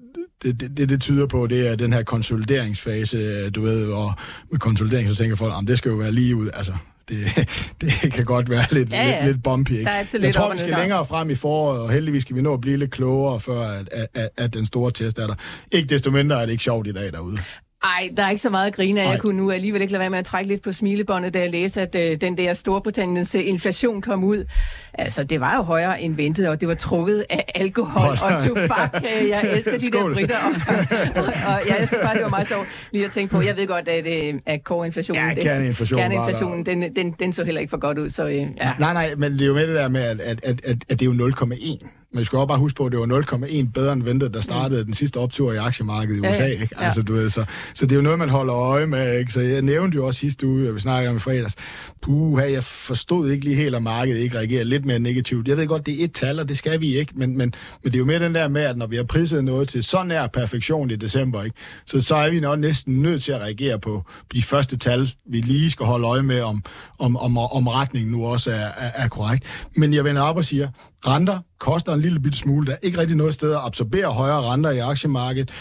det, 0.44 0.78
det, 0.78 0.90
det, 0.90 1.02
tyder 1.02 1.28
på, 1.28 1.48
det 1.48 1.68
er 1.68 1.76
den 1.76 1.94
her 1.94 2.04
konsolideringsfase, 2.04 3.50
du 3.50 3.62
ved, 3.62 3.88
og 3.88 4.14
med 4.52 4.60
konsolidering, 4.60 5.10
så 5.10 5.16
tænker 5.16 5.36
folk, 5.36 5.54
om 5.54 5.66
det 5.66 5.78
skal 5.78 5.90
jo 5.90 5.96
være 5.96 6.12
lige 6.12 6.36
ud. 6.36 6.50
Altså, 6.54 6.74
det, 7.10 7.48
det 7.82 8.14
kan 8.14 8.26
godt 8.26 8.50
være 8.50 8.64
lidt, 8.72 8.92
Ja, 8.92 9.10
ja. 9.10 9.20
lidt, 9.20 9.34
lidt 9.34 9.44
bumpy. 9.44 9.72
Ikke? 9.72 9.90
Jeg 9.92 10.08
lidt 10.14 10.36
tror, 10.36 10.52
vi 10.52 10.58
skal 10.58 10.76
længere 10.80 11.06
frem 11.06 11.30
i 11.30 11.36
foråret, 11.36 11.80
og 11.80 11.90
heldigvis 11.90 12.22
skal 12.22 12.36
vi 12.36 12.42
nå 12.42 12.54
at 12.54 12.62
blive 12.62 12.78
lidt 12.78 12.92
klogere, 12.92 13.40
før 13.40 13.60
at, 13.62 13.90
at, 13.92 14.08
at, 14.14 14.30
at 14.38 14.54
den 14.54 14.66
store 14.66 14.92
test 14.92 15.20
er 15.20 15.28
der. 15.28 15.36
Ikke 15.72 15.88
desto 15.88 16.12
mindre 16.12 16.42
er 16.42 16.46
det 16.46 16.52
ikke 16.52 16.64
sjovt 16.64 16.88
i 16.88 16.92
dag 16.92 17.12
derude. 17.12 17.38
Ej, 17.84 18.10
der 18.18 18.24
er 18.24 18.30
ikke 18.30 18.42
så 18.42 18.50
meget 18.50 18.68
at 18.68 18.76
grine 18.76 19.02
af. 19.02 19.12
Jeg 19.12 19.20
kunne 19.20 19.38
nu 19.38 19.52
alligevel 19.52 19.82
ikke 19.82 19.92
lade 19.94 20.00
være 20.00 20.10
med 20.10 20.20
at 20.20 20.26
trække 20.26 20.48
lidt 20.50 20.62
på 20.64 20.72
smilebåndet, 20.72 21.34
da 21.34 21.40
jeg 21.40 21.50
læste, 21.50 21.82
at 21.82 21.96
øh, 21.96 22.22
den 22.22 22.38
der 22.38 22.54
Storbritanniens 22.54 23.36
øh, 23.36 23.48
inflation 23.48 24.02
kom 24.02 24.24
ud. 24.24 24.46
Altså, 24.94 25.24
det 25.24 25.40
var 25.40 25.56
jo 25.56 25.62
højere 25.62 26.02
end 26.02 26.16
ventet, 26.16 26.48
og 26.50 26.62
det 26.62 26.70
var 26.70 26.76
trukket 26.76 27.26
af 27.30 27.46
alkohol 27.56 28.12
og 28.12 28.44
tobak. 28.48 29.04
Øh, 29.22 29.30
Jeg 29.30 29.50
elsker 29.56 29.78
de 29.78 29.92
der 29.92 30.14
britter. 30.14 30.38
Og, 30.68 30.76
og, 31.24 31.24
og 31.26 31.62
ja, 31.68 31.76
jeg 31.80 31.88
synes 31.88 32.04
bare, 32.04 32.14
det 32.16 32.24
var 32.24 32.30
meget 32.30 32.48
sjovt 32.48 32.68
lige 32.92 33.06
at 33.06 33.12
tænke 33.12 33.32
på. 33.36 33.42
Jeg 33.42 33.58
ved 33.58 33.68
godt, 33.68 33.88
at, 33.88 34.08
øh, 34.34 34.40
at 34.46 34.60
core-inflationen... 34.64 35.24
Ja, 35.28 35.34
den- 35.36 35.44
kerneinflationen 35.44 36.02
kerneinflationen, 36.04 36.66
den, 36.66 36.96
den, 36.96 37.12
den 37.20 37.34
så 37.34 37.44
heller 37.44 37.62
ikke 37.62 37.72
for 37.72 37.78
godt 37.80 37.98
ud, 37.98 38.10
så 38.10 38.28
øh, 38.28 38.36
ja. 38.36 38.48
Nej, 38.80 38.94
nej, 38.94 39.16
men 39.18 39.34
det 39.34 39.42
er 39.42 39.46
jo 39.46 39.54
med 39.54 39.68
det 39.68 39.76
der 39.76 39.88
med, 39.88 40.02
at, 40.02 40.20
at, 40.22 40.40
at, 40.44 40.56
at 40.66 41.00
det 41.00 41.02
er 41.02 41.06
jo 41.06 41.28
0,1. 41.30 41.88
Men 42.14 42.20
vi 42.20 42.26
skal 42.26 42.38
også 42.38 42.48
bare 42.48 42.58
huske 42.58 42.78
på, 42.78 42.86
at 42.86 42.92
det 42.92 43.00
var 43.00 43.22
0,1 43.22 43.72
bedre 43.74 43.94
end 43.94 44.04
ventet, 44.04 44.34
der 44.34 44.42
startede 44.42 44.80
mm. 44.80 44.86
den 44.86 44.94
sidste 44.94 45.18
optur 45.18 45.54
i 45.54 45.58
aktiemarkedet 45.58 46.18
i 46.18 46.20
USA. 46.20 46.44
ja. 46.44 46.46
Ikke? 46.46 46.70
Ja. 46.80 46.86
Altså, 46.86 47.02
du 47.02 47.14
ved, 47.14 47.30
så, 47.30 47.46
så 47.74 47.86
det 47.86 47.92
er 47.92 47.96
jo 47.96 48.02
noget, 48.02 48.20
man 48.20 48.30
holder 48.30 48.56
øje 48.56 48.86
med. 48.86 49.20
Ikke? 49.20 49.34
Så 49.34 49.42
jeg 49.42 49.62
nævnte 49.62 49.96
jo 49.96 50.06
også 50.06 50.20
sidste 50.20 50.48
uge, 50.48 50.68
at 50.68 50.76
vi 50.76 50.80
snakkede 50.80 51.10
om 51.10 51.16
i 51.16 51.20
fredags, 51.20 51.56
puha, 52.02 52.52
jeg 52.52 52.64
forstod 52.64 53.30
ikke 53.30 53.44
lige 53.46 53.56
helt, 53.56 53.76
at 53.76 53.84
markedet 53.84 54.20
ikke 54.20 54.38
reagerer 54.38 54.64
lidt 54.64 54.86
mere 54.86 55.00
negativt. 55.00 55.48
Jeg 55.48 55.58
ved 55.58 55.68
godt, 55.68 55.86
det 55.86 56.02
er 56.02 56.04
et 56.04 56.14
tal, 56.14 56.40
og 56.40 56.50
det 56.50 56.58
skal 56.58 56.82
vi 56.82 56.98
ikke, 56.98 57.14
men, 57.16 57.38
men, 57.38 57.54
men 57.84 57.92
det 57.92 57.94
er 57.94 58.00
jo 58.00 58.06
mere 58.06 58.20
den 58.20 58.36
der 58.36 58.48
med, 58.48 58.62
at 58.62 58.78
når 58.78 58.88
vi 58.88 58.96
har 58.96 59.04
priset 59.04 59.44
noget 59.44 59.70
til 59.70 59.84
så 59.84 60.04
nær 60.04 60.28
perfektion 60.28 60.92
i 60.92 60.96
december, 60.96 61.44
ikke? 61.44 61.58
Så, 61.86 62.02
så 62.02 62.16
er 62.16 62.30
vi 62.30 62.40
nok 62.40 62.60
næsten 62.60 63.02
nødt 63.02 63.24
til 63.24 63.32
at 63.32 63.42
reagere 63.42 63.80
på 63.80 64.04
de 64.34 64.44
første 64.44 64.78
tal, 64.78 65.14
vi 65.26 65.42
lige 65.42 65.70
skal 65.70 65.86
holde 65.86 66.08
øje 66.08 66.24
med, 66.24 66.42
om, 66.42 66.64
om, 67.00 67.18
om, 67.18 67.38
om 67.38 67.68
retningen 67.68 68.12
nu 68.12 68.26
også 68.26 68.52
er, 68.52 68.56
er, 68.56 68.92
er 68.96 69.08
korrekt. 69.08 69.44
Men 69.76 69.94
jeg 69.94 70.04
vender 70.04 70.22
op 70.22 70.38
og 70.38 70.46
siger, 70.46 70.70
renter 71.08 71.40
koster 71.60 71.94
en 71.94 72.02
lille 72.02 72.20
bitte 72.20 72.38
smule. 72.38 72.68
Der 72.68 72.74
er 72.74 72.78
ikke 72.82 72.98
rigtig 72.98 73.18
noget 73.18 73.34
sted 73.34 73.52
at 73.52 73.60
absorbere 73.64 74.08
højere 74.08 74.42
renter 74.42 74.72
i 74.72 74.80
aktiemarkedet, 74.80 75.52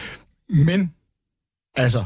men 0.49 0.95
altså, 1.75 2.05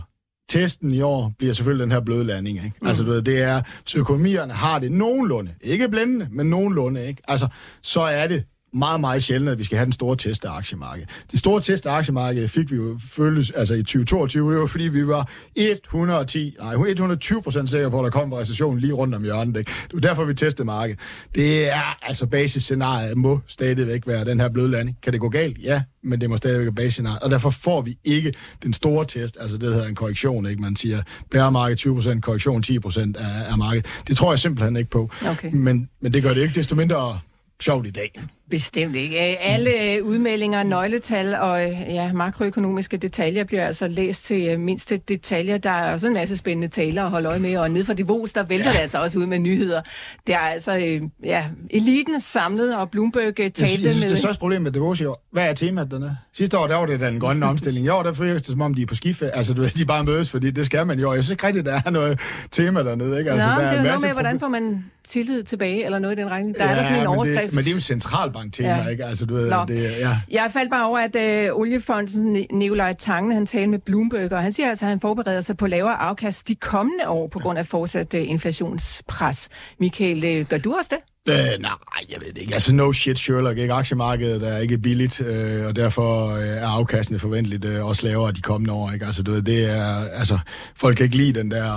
testen 0.48 0.94
i 0.94 1.00
år 1.00 1.32
bliver 1.38 1.52
selvfølgelig 1.52 1.82
den 1.84 1.92
her 1.92 2.00
bløde 2.00 2.24
landing. 2.24 2.56
Ikke? 2.56 2.76
Mm. 2.80 2.86
Altså, 2.86 3.02
du 3.02 3.10
ved, 3.10 3.22
det 3.22 3.42
er, 3.42 3.62
så 3.84 3.98
økonomierne 3.98 4.52
har 4.52 4.78
det 4.78 4.92
nogenlunde, 4.92 5.54
ikke 5.60 5.88
blændende, 5.88 6.28
men 6.30 6.50
nogenlunde, 6.50 7.06
ikke? 7.06 7.22
Altså, 7.28 7.48
så 7.82 8.00
er 8.00 8.26
det 8.26 8.44
meget, 8.72 9.00
meget 9.00 9.22
sjældent, 9.22 9.50
at 9.50 9.58
vi 9.58 9.64
skal 9.64 9.78
have 9.78 9.84
den 9.84 9.92
store 9.92 10.16
test 10.16 10.44
af 10.44 10.50
aktiemarkedet. 10.50 11.10
Det 11.30 11.38
store 11.38 11.60
test 11.60 11.86
af 11.86 11.92
aktiemarkedet 11.92 12.50
fik 12.50 12.70
vi 12.70 12.76
jo 12.76 12.98
føles, 13.08 13.50
altså 13.50 13.74
i 13.74 13.82
2022, 13.82 14.52
det 14.52 14.60
var 14.60 14.66
fordi 14.66 14.84
vi 14.84 15.06
var 15.06 15.28
110, 15.54 16.56
nej, 16.58 16.72
120 16.72 17.42
procent 17.42 17.70
sikre 17.70 17.90
på, 17.90 17.98
at 18.00 18.04
der 18.04 18.10
kom 18.10 18.32
en 18.32 18.38
recession 18.38 18.78
lige 18.78 18.92
rundt 18.92 19.14
om 19.14 19.22
hjørnet. 19.22 19.56
Ikke? 19.56 19.72
Det 19.84 19.94
var 19.94 20.00
derfor, 20.00 20.24
vi 20.24 20.34
testede 20.34 20.66
markedet. 20.66 21.00
Det 21.34 21.70
er 21.70 21.98
altså 22.02 22.26
basisscenariet 22.26 23.16
må 23.16 23.40
stadigvæk 23.46 24.06
være 24.06 24.24
den 24.24 24.40
her 24.40 24.48
bløde 24.48 24.70
landing. 24.70 24.98
Kan 25.02 25.12
det 25.12 25.20
gå 25.20 25.28
galt? 25.28 25.58
Ja, 25.62 25.82
men 26.02 26.20
det 26.20 26.30
må 26.30 26.36
stadigvæk 26.36 26.64
være 26.64 26.74
basisscenariet. 26.74 27.20
Og 27.20 27.30
derfor 27.30 27.50
får 27.50 27.82
vi 27.82 27.98
ikke 28.04 28.34
den 28.62 28.72
store 28.72 29.04
test, 29.04 29.36
altså 29.40 29.58
det 29.58 29.68
der 29.68 29.74
hedder 29.74 29.88
en 29.88 29.94
korrektion, 29.94 30.46
ikke? 30.46 30.62
Man 30.62 30.76
siger, 30.76 31.02
bæremarked 31.30 31.76
20 31.76 31.94
procent, 31.94 32.24
korrektion 32.24 32.62
10 32.62 32.78
procent 32.78 33.16
af, 33.16 33.50
af 33.50 33.58
markedet. 33.58 33.86
Det 34.08 34.16
tror 34.16 34.32
jeg 34.32 34.38
simpelthen 34.38 34.76
ikke 34.76 34.90
på. 34.90 35.10
Okay. 35.26 35.50
Men, 35.52 35.88
men 36.00 36.12
det 36.12 36.22
gør 36.22 36.34
det 36.34 36.42
ikke 36.42 36.54
desto 36.54 36.74
mindre 36.74 37.20
sjovt 37.60 37.86
i 37.86 37.90
dag. 37.90 38.20
Bestemt 38.50 38.96
ikke. 38.96 39.18
Alle 39.18 40.04
udmeldinger, 40.04 40.62
nøgletal 40.62 41.34
og 41.34 41.62
ja, 41.88 42.12
makroøkonomiske 42.12 42.96
detaljer 42.96 43.44
bliver 43.44 43.66
altså 43.66 43.88
læst 43.88 44.26
til 44.26 44.60
mindste 44.60 44.96
detaljer. 44.96 45.58
Der 45.58 45.70
er 45.70 45.92
også 45.92 46.06
en 46.06 46.14
masse 46.14 46.36
spændende 46.36 46.68
taler 46.68 47.04
at 47.04 47.10
holde 47.10 47.28
øje 47.28 47.38
med, 47.38 47.56
og 47.56 47.70
ned 47.70 47.84
fra 47.84 47.94
Davos, 47.94 48.32
der 48.32 48.42
vælter 48.42 48.70
ja. 48.70 48.76
det 48.76 48.82
altså 48.82 49.02
også 49.02 49.18
ud 49.18 49.26
med 49.26 49.38
nyheder. 49.38 49.82
Det 50.26 50.34
er 50.34 50.38
altså 50.38 51.00
ja, 51.24 51.44
eliten 51.70 52.20
samlet, 52.20 52.76
og 52.76 52.90
Bloomberg 52.90 53.34
talte 53.36 53.62
jeg 53.62 53.68
synes, 53.68 53.82
jeg 53.82 53.92
synes, 53.92 54.04
med... 54.04 54.10
det 54.10 54.18
største 54.18 54.38
problem 54.38 54.62
med 54.62 54.72
Davos 54.72 55.00
i 55.00 55.04
år, 55.04 55.26
hvad 55.32 55.48
er 55.48 55.54
temaet 55.54 55.90
dernede? 55.90 56.16
Sidste 56.32 56.58
år, 56.58 56.66
der 56.66 56.76
var 56.76 56.86
det 56.86 57.00
den 57.00 57.20
grønne 57.20 57.46
omstilling. 57.52 57.86
I 57.86 57.88
år, 57.88 58.02
der 58.02 58.12
føles 58.12 58.42
det 58.42 58.50
som 58.50 58.60
om, 58.60 58.74
de 58.74 58.82
er 58.82 58.86
på 58.86 58.94
skife. 58.94 59.30
Altså, 59.30 59.54
du 59.54 59.62
ved, 59.62 59.70
de 59.70 59.84
bare 59.84 60.04
mødes, 60.04 60.30
fordi 60.30 60.50
det 60.50 60.66
skal 60.66 60.86
man 60.86 60.98
jo. 60.98 61.12
Jeg 61.12 61.24
synes 61.24 61.32
ikke 61.32 61.46
rigtigt, 61.46 61.66
der 61.66 61.80
er 61.86 61.90
noget 61.90 62.20
tema 62.50 62.82
dernede. 62.82 63.18
Ikke? 63.18 63.30
Altså, 63.30 63.48
Nå, 63.48 63.54
der 63.54 63.58
det 63.58 63.66
er 63.66 63.78
en 63.78 63.84
noget 63.86 64.00
med, 64.00 64.12
hvordan 64.12 64.40
får 64.40 64.48
man 64.48 64.84
tillid 65.08 65.42
tilbage, 65.42 65.84
eller 65.84 65.98
noget 65.98 66.18
i 66.18 66.20
den 66.20 66.30
retning. 66.30 66.58
Der 66.58 66.64
ja, 66.64 66.70
er 66.70 66.74
der 66.74 66.82
sådan 66.82 66.96
en 66.96 67.00
men 67.00 67.16
overskrift. 67.16 67.42
Det, 67.42 67.54
men 67.54 67.64
det 67.64 67.70
er 67.70 67.90
jo 67.90 67.94
en 67.94 68.00
centralbank-tema, 68.36 68.68
ja. 68.68 68.88
ikke? 68.88 69.04
Altså, 69.04 69.26
du 69.26 69.34
ved, 69.34 69.50
Nå. 69.50 69.64
det, 69.68 69.98
ja. 69.98 70.20
Jeg 70.30 70.50
faldt 70.52 70.70
bare 70.70 70.86
over, 70.86 70.98
at 70.98 71.16
øh, 71.16 71.56
oliefonden 71.56 72.46
Nikolaj 72.50 72.94
Tangen, 72.98 73.32
han 73.32 73.46
talte 73.46 73.66
med 73.66 73.78
Bloomberg, 73.78 74.32
og 74.32 74.42
han 74.42 74.52
siger 74.52 74.68
altså, 74.68 74.84
at 74.84 74.88
han 74.88 75.00
forbereder 75.00 75.40
sig 75.40 75.56
på 75.56 75.66
lavere 75.66 75.94
afkast 75.94 76.48
de 76.48 76.54
kommende 76.54 77.08
år 77.08 77.26
på 77.26 77.38
grund 77.38 77.58
af 77.58 77.66
fortsat 77.66 78.14
øh, 78.14 78.30
inflationspres. 78.30 79.48
Michael, 79.80 80.24
øh, 80.24 80.46
gør 80.46 80.58
du 80.58 80.74
også 80.74 80.90
det? 80.94 81.15
Øh, 81.28 81.60
nej, 81.60 81.72
jeg 82.10 82.20
ved 82.20 82.32
det 82.32 82.38
ikke. 82.38 82.54
Altså, 82.54 82.72
no 82.72 82.92
shit, 82.92 83.18
Sherlock. 83.18 83.58
Ikke? 83.58 83.74
Aktiemarkedet 83.74 84.48
er 84.48 84.58
ikke 84.58 84.78
billigt, 84.78 85.20
øh, 85.20 85.66
og 85.66 85.76
derfor 85.76 86.34
øh, 86.34 86.46
er 86.46 86.68
afkastene 86.68 87.18
forventeligt 87.18 87.64
øh, 87.64 87.86
også 87.86 88.06
lavere 88.06 88.32
de 88.32 88.40
kommende 88.40 88.72
år. 88.72 88.92
Ikke? 88.92 89.06
Altså, 89.06 89.22
du 89.22 89.32
ved, 89.32 89.42
det 89.42 89.70
er, 89.70 90.08
altså, 90.08 90.38
folk 90.76 90.96
kan 90.96 91.04
ikke 91.04 91.16
lide 91.16 91.38
den 91.38 91.50
der 91.50 91.72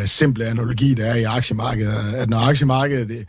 øh, 0.00 0.06
simple 0.06 0.46
analogi, 0.46 0.94
der 0.94 1.06
er 1.06 1.14
i 1.14 1.22
aktiemarkedet. 1.22 2.14
At 2.14 2.30
når 2.30 2.38
aktiemarkedet 2.38 3.10
øh, 3.10 3.24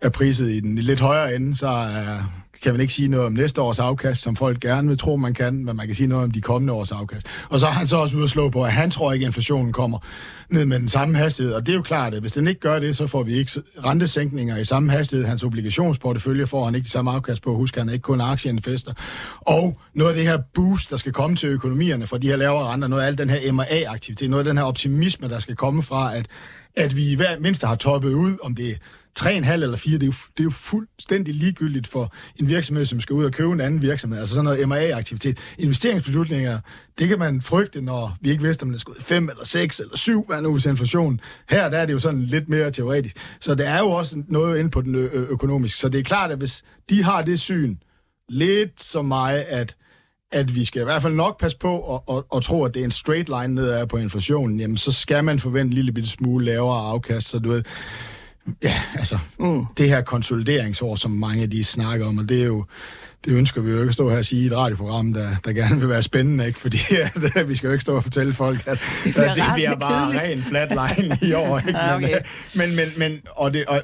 er 0.00 0.08
priset 0.08 0.50
i 0.50 0.60
den 0.60 0.78
lidt 0.78 1.00
højere 1.00 1.34
ende, 1.34 1.56
så 1.56 1.68
er 1.68 2.41
kan 2.62 2.72
man 2.72 2.80
ikke 2.80 2.92
sige 2.92 3.08
noget 3.08 3.26
om 3.26 3.32
næste 3.32 3.60
års 3.60 3.78
afkast, 3.78 4.22
som 4.22 4.36
folk 4.36 4.60
gerne 4.60 4.88
vil 4.88 4.98
tro, 4.98 5.16
man 5.16 5.34
kan, 5.34 5.64
men 5.64 5.76
man 5.76 5.86
kan 5.86 5.94
sige 5.94 6.06
noget 6.06 6.24
om 6.24 6.30
de 6.30 6.40
kommende 6.40 6.72
års 6.72 6.92
afkast. 6.92 7.26
Og 7.48 7.60
så 7.60 7.66
har 7.66 7.72
han 7.72 7.88
så 7.88 7.96
også 7.96 8.16
ude 8.16 8.24
at 8.24 8.30
slå 8.30 8.50
på, 8.50 8.62
at 8.62 8.72
han 8.72 8.90
tror 8.90 9.12
ikke, 9.12 9.24
at 9.24 9.28
inflationen 9.28 9.72
kommer 9.72 9.98
ned 10.50 10.64
med 10.64 10.78
den 10.78 10.88
samme 10.88 11.16
hastighed. 11.16 11.54
Og 11.54 11.66
det 11.66 11.72
er 11.72 11.76
jo 11.76 11.82
klart, 11.82 12.14
at 12.14 12.20
hvis 12.20 12.32
den 12.32 12.48
ikke 12.48 12.60
gør 12.60 12.78
det, 12.78 12.96
så 12.96 13.06
får 13.06 13.22
vi 13.22 13.34
ikke 13.34 13.62
rentesænkninger 13.84 14.56
i 14.56 14.64
samme 14.64 14.92
hastighed. 14.92 15.26
Hans 15.26 15.44
obligationsportefølje 15.44 16.46
får 16.46 16.64
han 16.64 16.74
ikke 16.74 16.84
de 16.84 16.90
samme 16.90 17.10
afkast 17.10 17.42
på. 17.42 17.56
Husk, 17.56 17.76
han 17.76 17.88
er 17.88 17.92
ikke 17.92 18.02
kun 18.02 18.20
aktieinvestor. 18.20 18.92
Og 19.40 19.76
noget 19.94 20.10
af 20.10 20.16
det 20.16 20.26
her 20.26 20.38
boost, 20.54 20.90
der 20.90 20.96
skal 20.96 21.12
komme 21.12 21.36
til 21.36 21.48
økonomierne 21.48 22.06
fra 22.06 22.18
de 22.18 22.26
her 22.26 22.36
lavere 22.36 22.72
renter, 22.72 22.88
noget 22.88 23.02
af 23.02 23.06
al 23.06 23.18
den 23.18 23.30
her 23.30 23.52
M&A-aktivitet, 23.52 24.30
noget 24.30 24.46
af 24.46 24.50
den 24.50 24.58
her 24.58 24.64
optimisme, 24.64 25.28
der 25.28 25.38
skal 25.38 25.56
komme 25.56 25.82
fra, 25.82 26.16
at, 26.16 26.26
at 26.76 26.96
vi 26.96 27.10
i 27.10 27.14
hver 27.14 27.38
mindste 27.38 27.66
har 27.66 27.74
toppet 27.74 28.12
ud, 28.12 28.36
om 28.42 28.54
det 28.54 28.78
3,5 29.20 29.52
eller 29.52 29.76
4, 29.76 29.94
det 29.94 30.02
er, 30.02 30.06
jo, 30.06 30.12
det 30.12 30.40
er 30.40 30.44
jo 30.44 30.50
fuldstændig 30.50 31.34
ligegyldigt 31.34 31.86
for 31.86 32.14
en 32.36 32.48
virksomhed, 32.48 32.86
som 32.86 33.00
skal 33.00 33.14
ud 33.14 33.24
og 33.24 33.32
købe 33.32 33.52
en 33.52 33.60
anden 33.60 33.82
virksomhed. 33.82 34.18
Altså 34.18 34.34
sådan 34.34 34.44
noget 34.44 34.68
M&A-aktivitet. 34.68 35.38
Investeringsbeslutninger, 35.58 36.58
det 36.98 37.08
kan 37.08 37.18
man 37.18 37.42
frygte, 37.42 37.80
når 37.80 38.16
vi 38.20 38.30
ikke 38.30 38.42
vidste, 38.42 38.62
om 38.62 38.70
det 38.70 38.80
skulle 38.80 39.02
5 39.02 39.28
eller 39.28 39.44
6 39.44 39.80
eller 39.80 39.96
7, 39.96 40.26
hvad 40.26 40.42
nu 40.42 40.52
hvis 40.52 40.66
inflationen. 40.66 41.20
Her 41.50 41.68
der 41.68 41.78
er 41.78 41.86
det 41.86 41.92
jo 41.92 41.98
sådan 41.98 42.22
lidt 42.22 42.48
mere 42.48 42.70
teoretisk. 42.70 43.16
Så 43.40 43.54
det 43.54 43.68
er 43.68 43.78
jo 43.78 43.90
også 43.90 44.22
noget 44.28 44.58
inde 44.58 44.70
på 44.70 44.80
den 44.80 44.94
ø- 44.94 45.08
økonomiske. 45.12 45.78
Så 45.78 45.88
det 45.88 45.98
er 45.98 46.04
klart, 46.04 46.30
at 46.30 46.38
hvis 46.38 46.62
de 46.90 47.02
har 47.02 47.22
det 47.22 47.40
syn, 47.40 47.76
lidt 48.28 48.82
som 48.82 49.04
mig, 49.04 49.46
at 49.48 49.76
at 50.32 50.54
vi 50.54 50.64
skal 50.64 50.82
i 50.82 50.84
hvert 50.84 51.02
fald 51.02 51.14
nok 51.14 51.40
passe 51.40 51.58
på 51.58 51.78
og, 51.78 52.04
og, 52.08 52.26
og 52.30 52.44
tro, 52.44 52.64
at 52.64 52.74
det 52.74 52.80
er 52.80 52.84
en 52.84 52.90
straight 52.90 53.28
line 53.28 53.54
nedad 53.54 53.86
på 53.86 53.96
inflationen, 53.96 54.60
jamen 54.60 54.76
så 54.76 54.92
skal 54.92 55.24
man 55.24 55.38
forvente 55.40 55.68
en 55.68 55.72
lille 55.72 55.92
bitte 55.92 56.08
smule 56.08 56.44
lavere 56.44 56.80
afkast. 56.80 57.28
Så 57.28 57.38
du 57.38 57.48
ved, 57.48 57.62
Ja, 58.62 58.82
altså, 58.94 59.18
mm. 59.38 59.64
det 59.78 59.88
her 59.88 60.02
konsolideringsår, 60.02 60.96
som 60.96 61.10
mange 61.10 61.42
af 61.42 61.50
de 61.50 61.64
snakker 61.64 62.06
om, 62.06 62.18
og 62.18 62.28
det 62.28 62.42
er 62.42 62.46
jo, 62.46 62.64
det 63.24 63.32
ønsker 63.32 63.60
vi 63.60 63.70
jo 63.70 63.76
ikke 63.76 63.88
at 63.88 63.94
stå 63.94 64.10
her 64.10 64.18
og 64.18 64.24
sige 64.24 64.42
i 64.42 64.46
et 64.46 64.52
radioprogram, 64.52 65.12
der, 65.12 65.28
der 65.44 65.52
gerne 65.52 65.80
vil 65.80 65.88
være 65.88 66.02
spændende, 66.02 66.46
ikke? 66.46 66.58
fordi 66.58 66.78
at, 67.36 67.48
vi 67.48 67.56
skal 67.56 67.66
jo 67.66 67.72
ikke 67.72 67.82
stå 67.82 67.96
og 67.96 68.02
fortælle 68.02 68.32
folk, 68.32 68.66
at 68.66 68.78
det 69.04 69.14
bliver, 69.14 69.30
at 69.30 69.36
det 69.36 69.44
bliver 69.54 69.76
bare 69.76 70.20
ren 70.20 70.42
flat 70.42 70.68
line 70.68 71.18
i 71.22 71.32
år. 71.32 71.58
Ikke? 71.58 71.80
okay. 71.94 72.20
Men, 72.54 72.76
men, 72.76 72.88
men, 72.96 73.20
og 73.30 73.54
det, 73.54 73.64
og, 73.66 73.82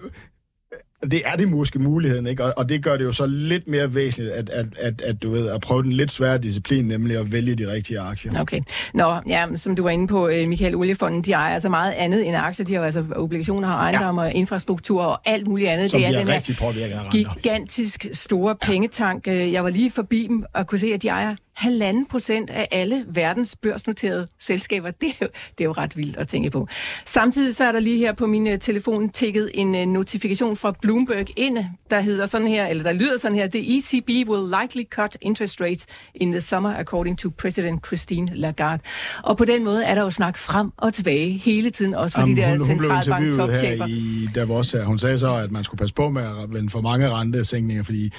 det 1.03 1.23
er 1.25 1.37
det 1.37 1.49
måske 1.49 1.79
muligheden, 1.79 2.27
ikke? 2.27 2.45
Og, 2.45 2.55
og 2.57 2.69
det 2.69 2.83
gør 2.83 2.97
det 2.97 3.05
jo 3.05 3.13
så 3.13 3.27
lidt 3.27 3.69
mere 3.69 3.95
væsentligt, 3.95 4.35
at, 4.35 4.51
at, 4.51 4.67
at, 4.77 5.01
at 5.01 5.23
du 5.23 5.31
ved, 5.31 5.49
at 5.49 5.61
prøve 5.61 5.83
den 5.83 5.93
lidt 5.93 6.11
svære 6.11 6.39
disciplin, 6.39 6.85
nemlig 6.85 7.17
at 7.17 7.33
vælge 7.33 7.55
de 7.55 7.73
rigtige 7.73 8.01
aktier. 8.01 8.41
Okay. 8.41 8.61
Nå, 8.95 9.15
ja, 9.27 9.47
som 9.57 9.77
du 9.77 9.83
var 9.83 9.91
inde 9.91 10.07
på, 10.07 10.29
øh, 10.29 10.49
Michael 10.49 10.75
Oliefonden, 10.75 11.23
de 11.23 11.33
ejer 11.33 11.55
altså 11.55 11.69
meget 11.69 11.93
andet 11.93 12.27
end 12.27 12.37
aktier. 12.37 12.67
De 12.67 12.75
har 12.75 12.85
altså 12.85 13.05
obligationer, 13.17 13.69
har 13.69 13.77
ejendom 13.77 14.19
ja. 14.19 14.25
og 14.25 14.33
infrastruktur 14.33 15.03
og 15.03 15.21
alt 15.25 15.47
muligt 15.47 15.71
andet. 15.71 15.91
Som 15.91 16.01
det 16.01 16.09
er 16.09 16.19
den 16.19 16.29
rigtig 16.29 16.57
her 16.57 17.11
gigantisk 17.11 18.07
store 18.13 18.57
pengetank. 18.57 19.29
Øh, 19.29 19.53
jeg 19.53 19.65
var 19.65 19.71
lige 19.71 19.91
forbi 19.91 20.27
dem 20.29 20.45
og 20.55 20.67
kunne 20.67 20.79
se, 20.79 20.95
at 20.95 21.03
de 21.03 21.09
ejer 21.09 21.37
halvanden 21.59 22.07
procent 22.07 22.51
af 22.51 22.69
alle 22.71 23.05
verdens 23.09 23.57
børsnoterede 23.63 24.27
selskaber. 24.41 24.91
Det 24.91 25.09
er, 25.09 25.13
jo, 25.23 25.29
det 25.59 25.65
er 25.65 25.65
jo 25.65 25.73
ret 25.73 25.97
vildt 25.97 26.17
at 26.17 26.29
tænke 26.29 26.51
på. 26.51 26.69
Samtidig 27.07 27.57
så 27.57 27.65
er 27.65 27.73
der 27.73 27.81
lige 27.81 27.99
her 27.99 28.13
på 28.13 28.27
min 28.27 28.47
uh, 28.47 28.59
telefon 28.61 29.09
tækket 29.11 29.51
en 29.55 29.75
uh, 29.75 29.81
notifikation 29.81 30.57
fra 30.57 30.75
Bloomberg 30.83 31.27
ind, 31.37 31.59
der 31.91 32.01
hedder 32.01 32.27
sådan 32.27 32.49
her, 32.49 32.67
eller 32.67 32.83
der 32.83 32.93
lyder 32.93 33.17
sådan 33.19 33.39
her, 33.39 33.49
The 33.49 33.77
ECB 33.77 34.29
will 34.29 34.55
likely 34.63 34.85
cut 34.91 35.17
interest 35.21 35.61
rates 35.61 35.87
in 36.15 36.33
the 36.33 36.41
summer, 36.41 36.75
according 36.75 37.19
to 37.19 37.31
President 37.39 37.87
Christine 37.87 38.31
Lagarde. 38.35 38.83
Og 39.23 39.37
på 39.37 39.45
den 39.45 39.65
måde 39.65 39.85
er 39.85 39.95
der 39.95 40.03
jo 40.03 40.11
snak 40.11 40.39
frem 40.39 40.71
og 40.77 40.95
tilbage 40.95 41.33
hele 41.33 41.71
tiden, 41.71 41.95
også 41.95 42.15
for 42.15 42.21
Jamen, 42.21 42.37
de 42.37 42.43
der 42.43 42.49
hun, 42.49 42.59
hun 42.59 42.67
centralbank 42.67 43.35
topchefer. 43.37 43.87
i 43.87 44.29
Davos 44.35 44.73
her. 44.73 44.85
Hun 44.85 44.99
sagde 44.99 45.19
så, 45.19 45.35
at 45.35 45.53
man 45.53 45.65
skulle 45.65 45.79
passe 45.79 45.95
på 45.95 46.11
med 46.11 46.23
at 46.23 46.55
vende 46.55 46.71
for 46.71 46.81
mange 46.81 47.11
rentesænkninger, 47.11 47.83
fordi 47.85 48.13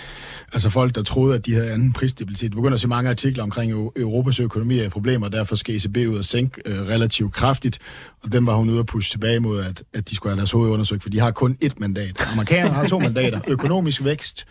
altså 0.54 0.70
folk, 0.70 0.96
der 0.96 1.04
troede, 1.04 1.36
at 1.36 1.46
de 1.46 1.54
havde 1.54 1.72
anden 1.72 1.94
prisstabilitet, 1.94 2.52
begynder 2.52 2.74
at 2.74 2.80
se 2.80 2.88
mange 2.88 3.10
artikler 3.10 3.29
omkring 3.38 3.72
Europas 3.72 4.40
økonomi 4.40 4.80
er 4.80 4.90
problemer, 4.90 5.26
og 5.26 5.32
derfor 5.32 5.56
skal 5.56 5.76
ECB 5.76 5.98
ud 5.98 6.18
og 6.18 6.26
sænke 6.26 6.62
øh, 6.66 6.82
relativt 6.82 7.34
kraftigt, 7.34 7.80
og 8.24 8.32
dem 8.32 8.46
var 8.46 8.56
hun 8.56 8.70
ude 8.70 8.80
at 8.80 8.86
pushe 8.86 9.12
tilbage 9.12 9.40
mod, 9.40 9.64
at, 9.64 9.84
at 9.94 10.10
de 10.10 10.16
skulle 10.16 10.32
have 10.32 10.38
deres 10.38 10.52
hoved 10.52 10.70
undersøgt, 10.70 11.04
for 11.04 11.10
de 11.10 11.20
har 11.20 11.32
kun 11.32 11.58
ét 11.66 11.74
mandat. 11.78 12.32
Amerikanerne 12.34 12.74
har 12.74 12.88
to 12.88 13.00
mandater, 13.10 13.42
økonomisk 13.48 14.04
vækst 14.04 14.46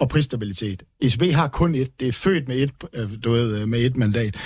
og 0.00 0.08
prisstabilitet. 0.08 0.82
ECB 1.00 1.22
har 1.22 1.48
kun 1.48 1.74
et, 1.74 2.00
det 2.00 2.08
er 2.08 2.12
født 2.12 2.48
med 2.48 2.56
et, 2.56 2.70
øh, 2.94 3.10
du 3.24 3.30
ved, 3.30 3.66
med 3.66 3.80
et 3.80 3.96
mandat. 3.96 4.36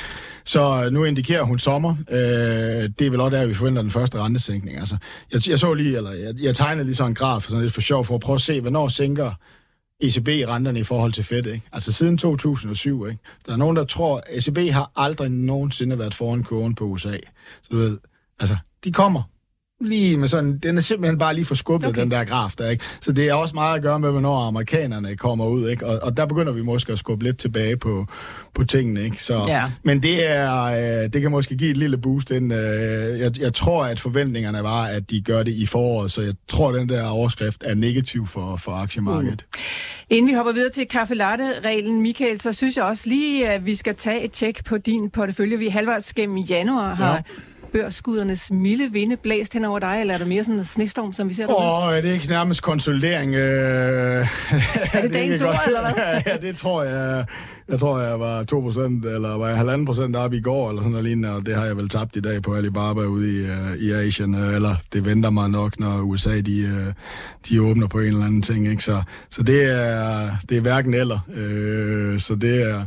Så 0.44 0.90
nu 0.92 1.04
indikerer 1.04 1.42
hun 1.42 1.58
sommer. 1.58 1.96
Øh, 2.11 2.18
det 2.99 3.06
er 3.06 3.11
vel 3.11 3.20
også 3.20 3.37
der, 3.37 3.46
vi 3.46 3.54
forventer 3.54 3.82
den 3.82 3.90
første 3.90 4.18
rentesænkning. 4.18 4.78
Altså, 4.78 4.96
jeg, 5.32 5.49
jeg 5.49 5.58
så 5.58 5.75
lige, 5.75 5.96
eller 5.96 6.12
jeg, 6.12 6.35
jeg 6.42 6.54
tegnede 6.54 6.85
lige 6.85 6.96
sådan 6.96 7.11
en 7.11 7.14
graf 7.14 7.42
sådan 7.42 7.62
lidt 7.62 7.73
for 7.73 7.80
sjov, 7.80 8.04
for 8.04 8.14
at 8.14 8.20
prøve 8.20 8.35
at 8.35 8.40
se, 8.40 8.61
hvornår 8.61 8.88
sænker 8.88 9.32
ECB-renterne 10.00 10.80
i 10.80 10.82
forhold 10.82 11.12
til 11.12 11.24
Fed, 11.24 11.46
ikke? 11.46 11.68
Altså 11.72 11.92
siden 11.92 12.18
2007, 12.18 13.06
ikke? 13.06 13.22
Der 13.46 13.52
er 13.52 13.56
nogen, 13.56 13.76
der 13.76 13.84
tror, 13.84 14.22
at 14.26 14.48
ECB 14.48 14.72
har 14.72 14.92
aldrig 14.96 15.30
nogensinde 15.30 15.98
været 15.98 16.14
foran 16.14 16.42
kurven 16.42 16.74
på 16.74 16.84
USA. 16.84 17.16
Så 17.62 17.68
du 17.70 17.76
ved, 17.76 17.98
altså, 18.40 18.56
de 18.84 18.92
kommer 18.92 19.22
lige 19.80 20.16
med 20.16 20.28
sådan, 20.28 20.59
den 20.59 20.76
er 20.76 20.80
simpelthen 20.80 21.18
bare 21.18 21.35
lige 21.35 21.45
for 21.45 21.54
skubbet, 21.54 21.88
okay. 21.88 22.00
den 22.00 22.11
der 22.11 22.25
graf 22.25 22.52
der, 22.59 22.71
ikke? 22.71 22.85
Så 23.00 23.12
det 23.12 23.28
er 23.28 23.35
også 23.35 23.54
meget 23.54 23.76
at 23.76 23.83
gøre 23.83 23.99
med, 23.99 24.11
hvornår 24.11 24.47
amerikanerne 24.47 25.16
kommer 25.16 25.47
ud, 25.47 25.68
ikke? 25.68 25.87
Og, 25.87 25.99
og 26.02 26.16
der 26.16 26.26
begynder 26.26 26.52
vi 26.52 26.62
måske 26.62 26.92
at 26.92 26.99
skubbe 26.99 27.25
lidt 27.25 27.38
tilbage 27.38 27.76
på, 27.76 28.06
på 28.54 28.64
tingene, 28.64 29.04
ikke? 29.04 29.25
Så, 29.25 29.45
ja. 29.49 29.62
Men 29.83 30.02
det 30.02 30.30
er, 30.30 30.62
øh, 30.62 31.12
det 31.12 31.23
kan 31.23 31.30
måske 31.30 31.56
give 31.56 31.71
et 31.71 31.76
lille 31.76 31.99
boost 31.99 32.30
ind. 32.30 32.52
Øh, 32.52 33.21
jeg, 33.21 33.40
jeg 33.40 33.54
tror, 33.54 33.85
at 33.85 34.00
forventningerne 34.00 34.62
var, 34.62 34.85
at 34.85 35.11
de 35.11 35.21
gør 35.21 35.42
det 35.42 35.52
i 35.52 35.66
foråret, 35.66 36.11
så 36.11 36.23
jeg 36.23 36.35
tror, 36.49 36.68
at 36.68 36.75
den 36.75 36.88
der 36.88 37.06
overskrift 37.06 37.64
er 37.64 37.75
negativ 37.75 38.26
for, 38.26 38.56
for 38.56 38.73
aktiemarkedet. 38.73 39.45
Mm. 39.54 39.61
Inden 40.11 40.30
vi 40.30 40.35
hopper 40.35 40.52
videre 40.52 40.71
til 40.71 40.88
kaffe 40.88 41.14
latte-reglen, 41.14 42.02
Michael, 42.02 42.40
så 42.40 42.52
synes 42.52 42.76
jeg 42.76 42.85
også 42.85 43.09
lige, 43.09 43.49
at 43.49 43.66
vi 43.66 43.75
skal 43.75 43.95
tage 43.95 44.25
et 44.25 44.33
tjek 44.33 44.64
på 44.64 44.78
din 44.78 45.11
portefølje. 45.11 45.59
Vi 45.59 45.66
er 45.66 45.71
halvvejs 45.71 46.14
gennem 46.14 46.37
januar 46.37 46.95
har 46.95 47.14
ja 47.14 47.23
børsskudernes 47.73 48.50
milde 48.50 48.92
vinde 48.92 49.16
blæst 49.16 49.52
hen 49.52 49.64
over 49.64 49.78
dig, 49.78 50.00
eller 50.00 50.14
er 50.14 50.18
der 50.18 50.26
mere 50.26 50.44
sådan 50.44 50.58
en 50.58 50.64
snestorm, 50.64 51.12
som 51.12 51.28
vi 51.28 51.35
ser 51.35 51.46
derude? 51.46 51.66
Åh, 51.66 51.87
oh, 51.87 51.92
er 51.96 52.00
det 52.00 52.12
ikke 52.12 52.28
nærmest 52.28 52.62
konsolidering? 52.62 53.35
Øh... 53.35 54.28
er 54.92 55.02
det 55.02 55.12
dagens 55.12 55.42
ord, 55.42 55.62
eller 55.66 55.80
hvad? 55.80 56.23
ja, 56.26 56.37
det 56.37 56.56
tror 56.56 56.82
jeg. 56.82 57.25
Jeg 57.68 57.80
tror, 57.80 58.00
jeg 58.00 58.20
var 58.20 58.44
2%, 58.52 59.08
eller 59.08 59.37
var 59.37 59.49
jeg 59.49 59.75
1,5% 60.14 60.16
op 60.16 60.32
i 60.32 60.40
går, 60.40 60.68
eller 60.68 60.82
sådan 60.82 60.90
noget 60.90 61.04
lignende, 61.04 61.32
og 61.32 61.46
det 61.46 61.56
har 61.56 61.64
jeg 61.64 61.76
vel 61.76 61.88
tabt 61.88 62.16
i 62.16 62.20
dag 62.20 62.42
på 62.42 62.54
Alibaba 62.54 63.00
ude 63.00 63.32
i, 63.32 63.42
uh, 63.42 63.76
i 63.76 63.92
Asien, 63.92 64.35
eller 64.35 64.76
det 64.92 65.04
venter 65.04 65.30
mig 65.30 65.50
nok, 65.50 65.80
når 65.80 66.00
USA 66.00 66.40
de, 66.40 66.64
uh, 66.64 66.92
de 67.49 67.62
åbner 67.62 67.87
på 67.87 67.99
en 67.99 68.06
eller 68.06 68.26
anden 68.26 68.42
ting, 68.42 68.68
ikke? 68.68 68.85
Så, 68.85 69.02
så 69.30 69.42
det, 69.42 69.73
er, 69.73 70.30
det 70.49 70.56
er 70.56 70.61
hverken 70.61 70.94
eller. 70.94 71.18
Uh, 71.28 72.20
så 72.20 72.35
det 72.40 72.70
er, 72.70 72.87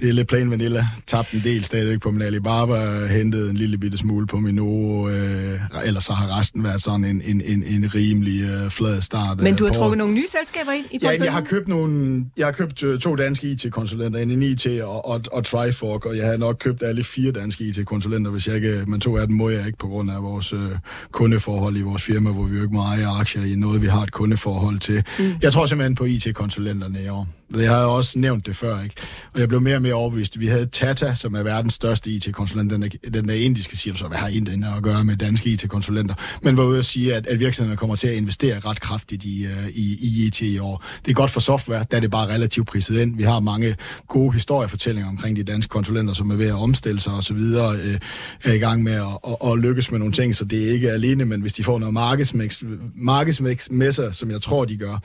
det 0.00 0.08
er 0.08 0.12
lidt 0.12 0.28
plain 0.28 0.50
vanilla. 0.50 0.86
Tabt 1.06 1.32
en 1.32 1.40
del 1.44 1.64
stadigvæk 1.64 2.00
på 2.00 2.10
min 2.10 2.22
Alibaba, 2.22 3.06
hentet 3.06 3.50
en 3.50 3.56
lille 3.56 3.78
bitte 3.78 3.98
smule 3.98 4.26
på 4.26 4.36
min 4.36 4.54
Noro, 4.54 5.08
øh, 5.08 5.60
ellers 5.84 6.04
så 6.04 6.12
har 6.12 6.38
resten 6.38 6.64
været 6.64 6.82
sådan 6.82 7.04
en, 7.04 7.22
en, 7.24 7.42
en, 7.44 7.62
en 7.62 7.94
rimelig 7.94 8.42
øh, 8.42 8.70
flad 8.70 9.00
start. 9.00 9.40
Men 9.40 9.56
du 9.56 9.64
har 9.64 9.72
på 9.72 9.78
trukket 9.78 9.98
nogle 9.98 10.14
nye 10.14 10.28
selskaber 10.28 10.72
ind 10.72 10.86
i 10.90 10.98
Ja, 11.02 11.24
jeg 11.24 11.32
har 11.32 11.40
købt 11.40 11.68
nogle, 11.68 12.24
jeg 12.36 12.46
har 12.46 12.52
købt 12.52 12.82
øh, 12.82 13.00
to 13.00 13.16
danske 13.16 13.46
IT-konsulenter, 13.46 14.20
en 14.20 14.42
IT 14.42 14.66
og, 14.82 15.08
og, 15.08 15.20
og 15.32 15.44
Trifork, 15.44 16.06
og 16.06 16.16
jeg 16.16 16.26
har 16.26 16.36
nok 16.36 16.56
købt 16.60 16.82
alle 16.82 17.04
fire 17.04 17.32
danske 17.32 17.64
IT-konsulenter, 17.64 18.30
hvis 18.30 18.46
jeg 18.46 18.56
ikke, 18.56 18.84
men 18.86 19.00
to 19.00 19.16
af 19.16 19.26
dem 19.26 19.36
må 19.36 19.48
jeg 19.48 19.66
ikke 19.66 19.78
på 19.78 19.86
grund 19.86 20.10
af 20.10 20.22
vores 20.22 20.52
øh, 20.52 20.70
kundeforhold 21.12 21.76
i 21.76 21.82
vores 21.82 22.02
firma, 22.02 22.30
hvor 22.30 22.44
vi 22.44 22.56
jo 22.56 22.62
ikke 22.62 22.74
må 22.74 22.82
eje 22.82 23.06
aktier 23.20 23.44
i 23.44 23.54
noget, 23.54 23.82
vi 23.82 23.86
har 23.86 24.02
et 24.02 24.12
kundeforhold 24.12 24.78
til. 24.78 25.04
Mm. 25.18 25.24
Jeg 25.42 25.52
tror 25.52 25.66
simpelthen 25.66 25.94
på 25.94 26.04
IT-konsulenterne 26.04 27.02
i 27.04 27.08
år. 27.08 27.37
Jeg 27.56 27.70
havde 27.70 27.86
også 27.86 28.18
nævnt 28.18 28.46
det 28.46 28.56
før, 28.56 28.82
ikke? 28.82 28.94
Og 29.34 29.40
jeg 29.40 29.48
blev 29.48 29.60
mere 29.60 29.76
og 29.76 29.82
mere 29.82 29.94
overbevist. 29.94 30.40
Vi 30.40 30.46
havde 30.46 30.66
Tata, 30.66 31.14
som 31.14 31.34
er 31.34 31.42
verdens 31.42 31.74
største 31.74 32.10
IT-konsulent. 32.10 32.70
Den, 32.70 32.82
er, 32.82 32.88
den 33.14 33.28
der 33.28 33.34
indiske 33.34 33.76
siger 33.76 33.96
så, 33.96 34.08
hvad 34.08 34.18
har 34.18 34.28
Indien 34.28 34.64
at 34.64 34.82
gøre 34.82 35.04
med 35.04 35.16
danske 35.16 35.50
IT-konsulenter? 35.50 36.14
Men 36.42 36.56
var 36.56 36.64
ude 36.64 36.78
at 36.78 36.84
sige, 36.84 37.14
at, 37.14 37.26
at 37.26 37.40
virksomhederne 37.40 37.76
kommer 37.76 37.96
til 37.96 38.08
at 38.08 38.14
investere 38.14 38.58
ret 38.58 38.80
kraftigt 38.80 39.24
i, 39.24 39.46
uh, 39.46 39.68
i, 39.68 39.98
i 40.00 40.26
IT 40.26 40.40
i 40.40 40.58
år. 40.58 40.84
Det 41.04 41.10
er 41.10 41.14
godt 41.14 41.30
for 41.30 41.40
software, 41.40 41.84
der 41.90 41.96
er 41.96 42.00
det 42.00 42.10
bare 42.10 42.28
relativt 42.28 42.66
priset 42.68 43.00
ind. 43.00 43.16
Vi 43.16 43.22
har 43.22 43.40
mange 43.40 43.76
gode 44.08 44.32
historiefortællinger 44.32 45.10
omkring 45.10 45.36
de 45.36 45.42
danske 45.42 45.68
konsulenter, 45.68 46.14
som 46.14 46.30
er 46.30 46.36
ved 46.36 46.48
at 46.48 46.54
omstille 46.54 47.00
sig 47.00 47.12
osv., 47.12 47.36
øh, 47.36 47.98
er 48.44 48.52
i 48.52 48.58
gang 48.58 48.82
med 48.82 48.92
at, 48.92 49.18
at, 49.28 49.52
at 49.52 49.58
lykkes 49.58 49.90
med 49.90 49.98
nogle 49.98 50.12
ting, 50.12 50.36
så 50.36 50.44
det 50.44 50.68
er 50.68 50.72
ikke 50.72 50.90
alene, 50.90 51.24
men 51.24 51.40
hvis 51.40 51.52
de 51.52 51.64
får 51.64 51.78
noget 51.78 51.94
markedsmix, 51.94 52.62
markedsmix 52.94 53.70
med 53.70 53.92
sig, 53.92 54.14
som 54.14 54.30
jeg 54.30 54.42
tror, 54.42 54.64
de 54.64 54.76
gør, 54.76 54.98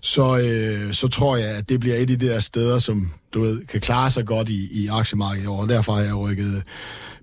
så, 0.00 0.38
øh, 0.38 0.94
så 0.94 1.08
tror 1.08 1.36
jeg, 1.36 1.50
at 1.50 1.68
det 1.68 1.80
bliver 1.80 1.96
et 1.96 2.00
af 2.00 2.06
de 2.06 2.16
der 2.16 2.40
steder, 2.40 2.78
som 2.78 3.12
du 3.34 3.42
ved, 3.42 3.66
kan 3.66 3.80
klare 3.80 4.10
sig 4.10 4.26
godt 4.26 4.48
i, 4.48 4.68
i 4.84 4.88
aktiemarkedet 4.88 5.44
i 5.44 5.46
år. 5.46 5.62
Og 5.62 5.68
derfor 5.68 5.92
har 5.92 6.02
jeg 6.02 6.14
rykket 6.14 6.62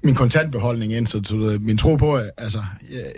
min 0.03 0.15
kontantbeholdning 0.15 0.93
ind, 0.93 1.07
så 1.07 1.19
du 1.19 1.37
ved, 1.37 1.59
min 1.59 1.77
tro 1.77 1.95
på, 1.95 2.19
altså, 2.37 2.63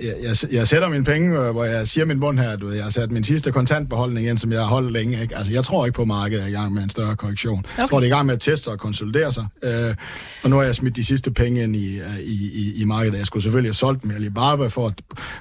jeg, 0.04 0.14
jeg, 0.24 0.54
jeg 0.54 0.68
sætter 0.68 0.90
mine 0.90 1.04
penge, 1.04 1.40
øh, 1.40 1.52
hvor 1.52 1.64
jeg 1.64 1.88
siger 1.88 2.06
min 2.06 2.20
bund 2.20 2.40
her, 2.40 2.56
du 2.56 2.66
ved, 2.66 2.76
jeg 2.76 2.84
har 2.84 2.92
sat 2.92 3.12
min 3.12 3.24
sidste 3.24 3.52
kontantbeholdning 3.52 4.28
ind, 4.28 4.38
som 4.38 4.52
jeg 4.52 4.60
har 4.60 4.68
holdt 4.68 4.92
længe. 4.92 5.22
Ikke? 5.22 5.38
Altså, 5.38 5.54
jeg 5.54 5.64
tror 5.64 5.86
ikke 5.86 5.96
på, 5.96 6.02
at 6.02 6.08
markedet 6.08 6.44
er 6.44 6.48
i 6.48 6.52
gang 6.52 6.74
med 6.74 6.84
en 6.84 6.90
større 6.90 7.16
korrektion. 7.16 7.60
Okay. 7.60 7.82
Jeg 7.82 7.90
tror, 7.90 8.00
det 8.00 8.08
er 8.08 8.14
i 8.14 8.16
gang 8.16 8.26
med 8.26 8.34
at 8.34 8.40
teste 8.40 8.68
og 8.68 8.80
konsolidere 8.80 9.32
sig. 9.32 9.46
Øh, 9.64 9.96
og 10.44 10.50
nu 10.50 10.56
har 10.56 10.64
jeg 10.64 10.76
smidt 10.76 10.96
de 10.96 11.06
sidste 11.06 11.32
penge 11.32 11.64
ind 11.64 11.76
i, 11.76 12.00
øh, 12.00 12.20
i, 12.20 12.52
i, 12.54 12.82
i 12.82 12.86
markedet. 12.86 13.18
Jeg 13.18 13.26
skulle 13.26 13.44
selvfølgelig 13.44 13.70
have 13.70 13.76
solgt 13.76 14.04
dem 14.04 14.12
i 14.24 14.30
bare 14.30 14.70
for 14.70 14.88
at, 14.88 14.94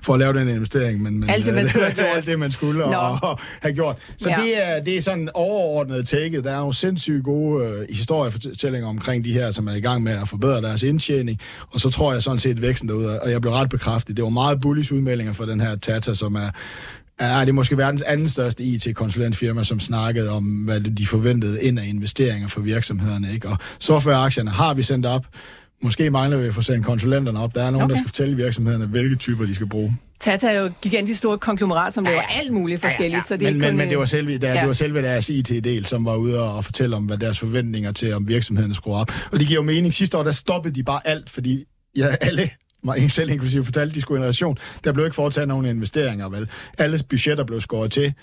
for 0.02 0.14
at 0.14 0.20
lave 0.20 0.32
den 0.32 0.48
investering. 0.48 1.02
Men, 1.02 1.20
men, 1.20 1.30
alt 1.30 1.46
det, 1.46 1.54
man 1.54 1.66
skulle 1.66 1.84
have 1.84 1.94
gjort. 2.02 2.16
alt 2.16 2.26
det, 2.26 2.38
man 2.38 2.50
skulle 2.50 2.84
og, 2.84 3.18
og, 3.22 3.38
have 3.60 3.74
gjort. 3.74 3.96
Så 4.16 4.28
ja. 4.28 4.36
det, 4.42 4.76
er, 4.76 4.82
det 4.82 4.96
er 4.96 5.02
sådan 5.02 5.28
overordnet 5.34 6.08
tækket. 6.08 6.44
Der 6.44 6.52
er 6.52 6.58
jo 6.58 6.72
sindssygt 6.72 7.24
gode 7.24 7.66
øh, 7.66 7.86
historiefortællinger 7.96 8.88
omkring 8.88 9.24
de 9.24 9.32
her, 9.32 9.50
som 9.50 9.68
er 9.68 9.74
i 9.74 9.80
gang 9.80 10.02
med 10.02 10.12
at 10.12 10.28
forbedre 10.28 10.62
deres 10.62 10.82
indtjening. 10.82 11.33
Og 11.70 11.80
så 11.80 11.90
tror 11.90 12.12
jeg 12.12 12.22
sådan 12.22 12.38
set 12.38 12.62
væksten 12.62 12.88
derude, 12.88 13.20
og 13.20 13.30
jeg 13.30 13.40
blev 13.40 13.52
ret 13.52 13.68
bekræftet. 13.68 14.16
Det 14.16 14.22
var 14.22 14.30
meget 14.30 14.60
bullish 14.60 14.92
udmeldinger 14.92 15.32
for 15.32 15.44
den 15.44 15.60
her 15.60 15.76
Tata, 15.76 16.14
som 16.14 16.34
er 16.34 16.50
er 17.18 17.40
det 17.40 17.48
er 17.48 17.52
måske 17.52 17.78
verdens 17.78 18.02
anden 18.02 18.28
største 18.28 18.64
IT-konsulentfirma, 18.64 19.62
som 19.62 19.80
snakkede 19.80 20.30
om, 20.30 20.44
hvad 20.44 20.80
de 20.80 21.06
forventede 21.06 21.62
ind 21.62 21.78
af 21.78 21.86
investeringer 21.86 22.48
for 22.48 22.60
virksomhederne. 22.60 23.32
Ikke? 23.32 23.48
Og 23.48 23.58
softwareaktierne 23.78 24.50
har 24.50 24.74
vi 24.74 24.82
sendt 24.82 25.06
op. 25.06 25.26
Måske 25.82 26.10
mangler 26.10 26.38
vi 26.38 26.46
at 26.46 26.54
få 26.54 26.62
sendt 26.62 26.86
konsulenterne 26.86 27.40
op. 27.40 27.54
Der 27.54 27.62
er 27.62 27.70
nogen, 27.70 27.84
okay. 27.84 27.90
der 27.90 27.96
skal 27.96 28.08
fortælle 28.08 28.36
virksomhederne, 28.36 28.86
hvilke 28.86 29.16
typer 29.16 29.46
de 29.46 29.54
skal 29.54 29.68
bruge. 29.68 29.96
Tata 30.20 30.48
er 30.48 30.60
jo 30.60 30.64
et 30.64 30.80
gigantisk 30.82 31.18
stort 31.18 31.40
konglomerat, 31.40 31.94
som 31.94 32.04
laver 32.04 32.22
ja, 32.30 32.38
alt 32.40 32.52
muligt 32.52 32.80
forskelligt. 32.80 33.12
Ja, 33.12 33.16
ja. 33.16 33.22
Så 33.22 33.36
det 33.36 33.42
men, 33.42 33.60
men, 33.60 33.76
men 33.76 33.88
det 33.88 33.98
var 33.98 34.04
selve, 34.04 34.38
der, 34.38 34.48
ja. 34.54 34.60
det 34.60 34.66
var 34.66 34.72
selve 34.72 35.02
deres 35.02 35.28
IT-del, 35.28 35.86
som 35.86 36.04
var 36.04 36.16
ude 36.16 36.42
og 36.42 36.64
fortælle 36.64 36.96
om, 36.96 37.04
hvad 37.04 37.18
deres 37.18 37.38
forventninger 37.38 37.92
til, 37.92 38.12
om 38.12 38.28
virksomhederne 38.28 38.74
skulle 38.74 38.96
op. 38.96 39.12
Og 39.32 39.38
det 39.38 39.48
giver 39.48 39.60
jo 39.60 39.62
mening. 39.62 39.94
Sidste 39.94 40.18
år, 40.18 40.22
der 40.22 40.32
stoppede 40.32 40.74
de 40.74 40.82
bare 40.82 41.06
alt, 41.06 41.30
fordi 41.30 41.64
ja, 41.96 42.06
alle 42.20 42.50
mig 42.84 43.10
selv 43.10 43.30
inklusive 43.30 43.64
fortalte, 43.64 43.94
de 43.94 44.00
skulle 44.00 44.18
en 44.18 44.22
relation. 44.22 44.58
Der 44.84 44.92
blev 44.92 45.04
ikke 45.04 45.14
foretaget 45.14 45.48
nogen 45.48 45.66
investeringer, 45.66 46.28
vel? 46.28 46.48
Alle 46.78 47.00
budgetter 47.08 47.44
blev 47.44 47.60
skåret 47.60 47.92
til 47.92 48.14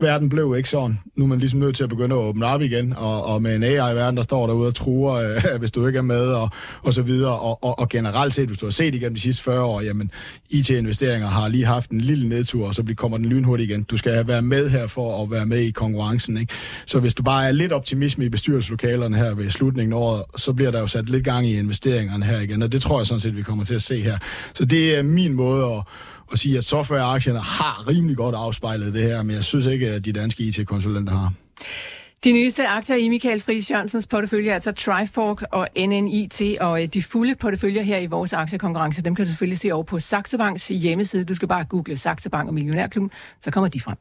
verden 0.00 0.28
blev 0.28 0.54
ikke 0.56 0.68
sådan. 0.68 0.98
Nu 1.16 1.24
er 1.24 1.28
man 1.28 1.38
ligesom 1.38 1.60
nødt 1.60 1.76
til 1.76 1.82
at 1.82 1.88
begynde 1.88 2.14
at 2.14 2.18
åbne 2.18 2.46
op 2.46 2.62
igen, 2.62 2.94
og, 2.96 3.24
og 3.24 3.42
med 3.42 3.56
en 3.56 3.62
AI-verden, 3.62 4.16
der 4.16 4.22
står 4.22 4.46
derude 4.46 4.68
og 4.68 4.74
truer, 4.74 5.14
øh, 5.14 5.42
hvis 5.60 5.70
du 5.70 5.86
ikke 5.86 5.96
er 5.96 6.02
med, 6.02 6.26
og, 6.26 6.50
og 6.82 6.94
så 6.94 7.02
videre. 7.02 7.38
Og, 7.38 7.64
og, 7.64 7.78
og 7.78 7.88
generelt 7.88 8.34
set, 8.34 8.46
hvis 8.46 8.58
du 8.58 8.66
har 8.66 8.70
set 8.70 8.94
igennem 8.94 9.14
de 9.14 9.20
sidste 9.20 9.42
40 9.42 9.64
år, 9.64 9.80
jamen 9.80 10.10
IT-investeringer 10.50 11.28
har 11.28 11.48
lige 11.48 11.64
haft 11.64 11.90
en 11.90 12.00
lille 12.00 12.28
nedtur, 12.28 12.66
og 12.66 12.74
så 12.74 12.94
kommer 12.96 13.18
den 13.18 13.26
lynhurtigt 13.26 13.70
igen. 13.70 13.82
Du 13.82 13.96
skal 13.96 14.26
være 14.26 14.42
med 14.42 14.70
her 14.70 14.86
for 14.86 15.22
at 15.22 15.30
være 15.30 15.46
med 15.46 15.58
i 15.58 15.70
konkurrencen. 15.70 16.36
Ikke? 16.36 16.54
Så 16.86 17.00
hvis 17.00 17.14
du 17.14 17.22
bare 17.22 17.46
er 17.46 17.52
lidt 17.52 17.72
optimisme 17.72 18.24
i 18.24 18.28
bestyrelseslokalerne 18.28 19.16
her 19.16 19.34
ved 19.34 19.50
slutningen 19.50 19.92
af 19.92 19.96
året, 19.96 20.22
så 20.36 20.52
bliver 20.52 20.70
der 20.70 20.80
jo 20.80 20.86
sat 20.86 21.08
lidt 21.08 21.24
gang 21.24 21.46
i 21.46 21.58
investeringerne 21.58 22.24
her 22.24 22.40
igen, 22.40 22.62
og 22.62 22.72
det 22.72 22.82
tror 22.82 22.98
jeg 22.98 23.06
sådan 23.06 23.20
set, 23.20 23.36
vi 23.36 23.42
kommer 23.42 23.64
til 23.64 23.74
at 23.74 23.82
se 23.82 24.00
her. 24.00 24.18
Så 24.54 24.64
det 24.64 24.98
er 24.98 25.02
min 25.02 25.34
måde 25.34 25.64
at 25.64 25.82
at 26.32 26.38
sige, 26.38 26.58
at 26.58 26.64
softwareaktierne 26.64 27.38
har 27.38 27.88
rimelig 27.88 28.16
godt 28.16 28.34
afspejlet 28.34 28.94
det 28.94 29.02
her, 29.02 29.22
men 29.22 29.36
jeg 29.36 29.44
synes 29.44 29.66
ikke, 29.66 29.88
at 29.88 30.04
de 30.04 30.12
danske 30.12 30.42
IT-konsulenter 30.42 31.12
har. 31.12 31.32
De 32.24 32.32
nyeste 32.32 32.66
aktier 32.66 32.96
i 32.96 33.08
Michael 33.08 33.40
Friis 33.40 33.70
Jørgensens 33.70 34.06
portefølje 34.06 34.50
er 34.50 34.54
altså 34.54 34.72
Trifork 34.72 35.42
og 35.52 35.68
NNIT, 35.76 36.42
og 36.60 36.82
øh, 36.82 36.88
de 36.88 37.02
fulde 37.02 37.34
porteføljer 37.34 37.82
her 37.82 37.98
i 37.98 38.06
vores 38.06 38.32
aktiekonkurrence, 38.32 39.02
dem 39.02 39.14
kan 39.14 39.24
du 39.24 39.28
selvfølgelig 39.28 39.58
se 39.58 39.72
over 39.72 39.82
på 39.82 39.98
Saxo 39.98 40.38
Banks 40.38 40.68
hjemmeside. 40.68 41.24
Du 41.24 41.34
skal 41.34 41.48
bare 41.48 41.64
google 41.64 41.96
Saxo 41.96 42.30
Bank 42.30 42.48
og 42.48 42.54
Millionærklubben, 42.54 43.10
så 43.40 43.50
kommer 43.50 43.68
de 43.68 43.80
frem. 43.80 43.96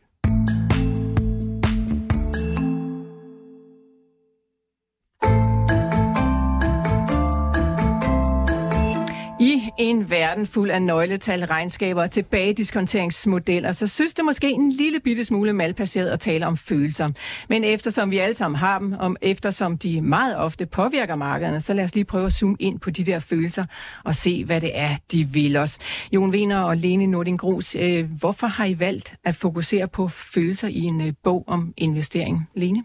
En 9.84 10.10
verden 10.10 10.48
fuld 10.48 10.72
af 10.72 10.82
nøgletal, 10.82 11.46
regnskaber 11.46 12.02
og 12.02 12.12
tilbagediskonteringsmodeller, 12.12 13.72
så 13.72 13.88
synes 13.88 14.14
det 14.14 14.26
måske 14.26 14.52
en 14.52 14.72
lille 14.72 15.00
bitte 15.00 15.26
smule 15.26 15.54
malplaceret 15.54 16.10
at 16.10 16.20
tale 16.20 16.48
om 16.48 16.58
følelser. 16.58 17.12
Men 17.50 17.64
eftersom 17.64 18.12
vi 18.12 18.18
alle 18.18 18.34
sammen 18.34 18.60
har 18.60 18.80
dem, 18.80 18.94
og 18.94 19.16
eftersom 19.22 19.78
de 19.78 20.02
meget 20.02 20.38
ofte 20.38 20.66
påvirker 20.66 21.16
markederne, 21.16 21.62
så 21.62 21.74
lad 21.74 21.84
os 21.84 21.96
lige 21.96 22.06
prøve 22.06 22.26
at 22.26 22.34
zoome 22.34 22.56
ind 22.60 22.80
på 22.80 22.90
de 22.90 23.04
der 23.04 23.20
følelser 23.20 23.66
og 24.04 24.16
se, 24.16 24.46
hvad 24.46 24.62
det 24.62 24.72
er, 24.74 24.96
de 25.12 25.26
vil 25.26 25.58
os. 25.58 25.78
Jon 26.12 26.30
Wiener 26.30 26.60
og 26.60 26.78
Lene 26.78 27.08
Nording 27.08 27.40
Grus, 27.40 27.76
øh, 27.76 28.12
hvorfor 28.20 28.48
har 28.48 28.66
I 28.66 28.80
valgt 28.80 29.16
at 29.26 29.36
fokusere 29.36 29.88
på 29.88 30.08
følelser 30.08 30.68
i 30.68 30.80
en 30.80 31.02
øh, 31.02 31.14
bog 31.24 31.44
om 31.48 31.74
investering? 31.78 32.50
Lene? 32.56 32.84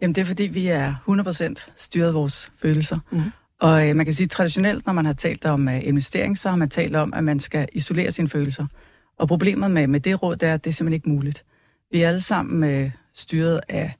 Jamen 0.00 0.14
det 0.14 0.20
er 0.20 0.26
fordi, 0.26 0.42
vi 0.44 0.66
er 0.66 0.94
100% 1.08 1.72
styret 1.76 2.14
vores 2.14 2.52
følelser. 2.62 2.98
Mm. 3.10 3.20
Og 3.64 3.88
øh, 3.88 3.96
man 3.96 4.06
kan 4.06 4.12
sige, 4.12 4.26
traditionelt, 4.26 4.86
når 4.86 4.92
man 4.92 5.06
har 5.06 5.12
talt 5.12 5.46
om 5.46 5.68
øh, 5.68 5.86
investering, 5.86 6.38
så 6.38 6.48
har 6.48 6.56
man 6.56 6.68
talt 6.68 6.96
om, 6.96 7.14
at 7.14 7.24
man 7.24 7.40
skal 7.40 7.68
isolere 7.72 8.10
sine 8.10 8.28
følelser. 8.28 8.66
Og 9.18 9.28
problemet 9.28 9.70
med, 9.70 9.86
med 9.86 10.00
det 10.00 10.22
råd, 10.22 10.36
det 10.36 10.48
er, 10.48 10.54
at 10.54 10.64
det 10.64 10.70
er 10.70 10.74
simpelthen 10.74 10.94
ikke 10.94 11.08
muligt. 11.08 11.44
Vi 11.92 12.00
er 12.00 12.08
alle 12.08 12.20
sammen 12.20 12.70
øh, 12.70 12.90
styret 13.14 13.60
af 13.68 13.92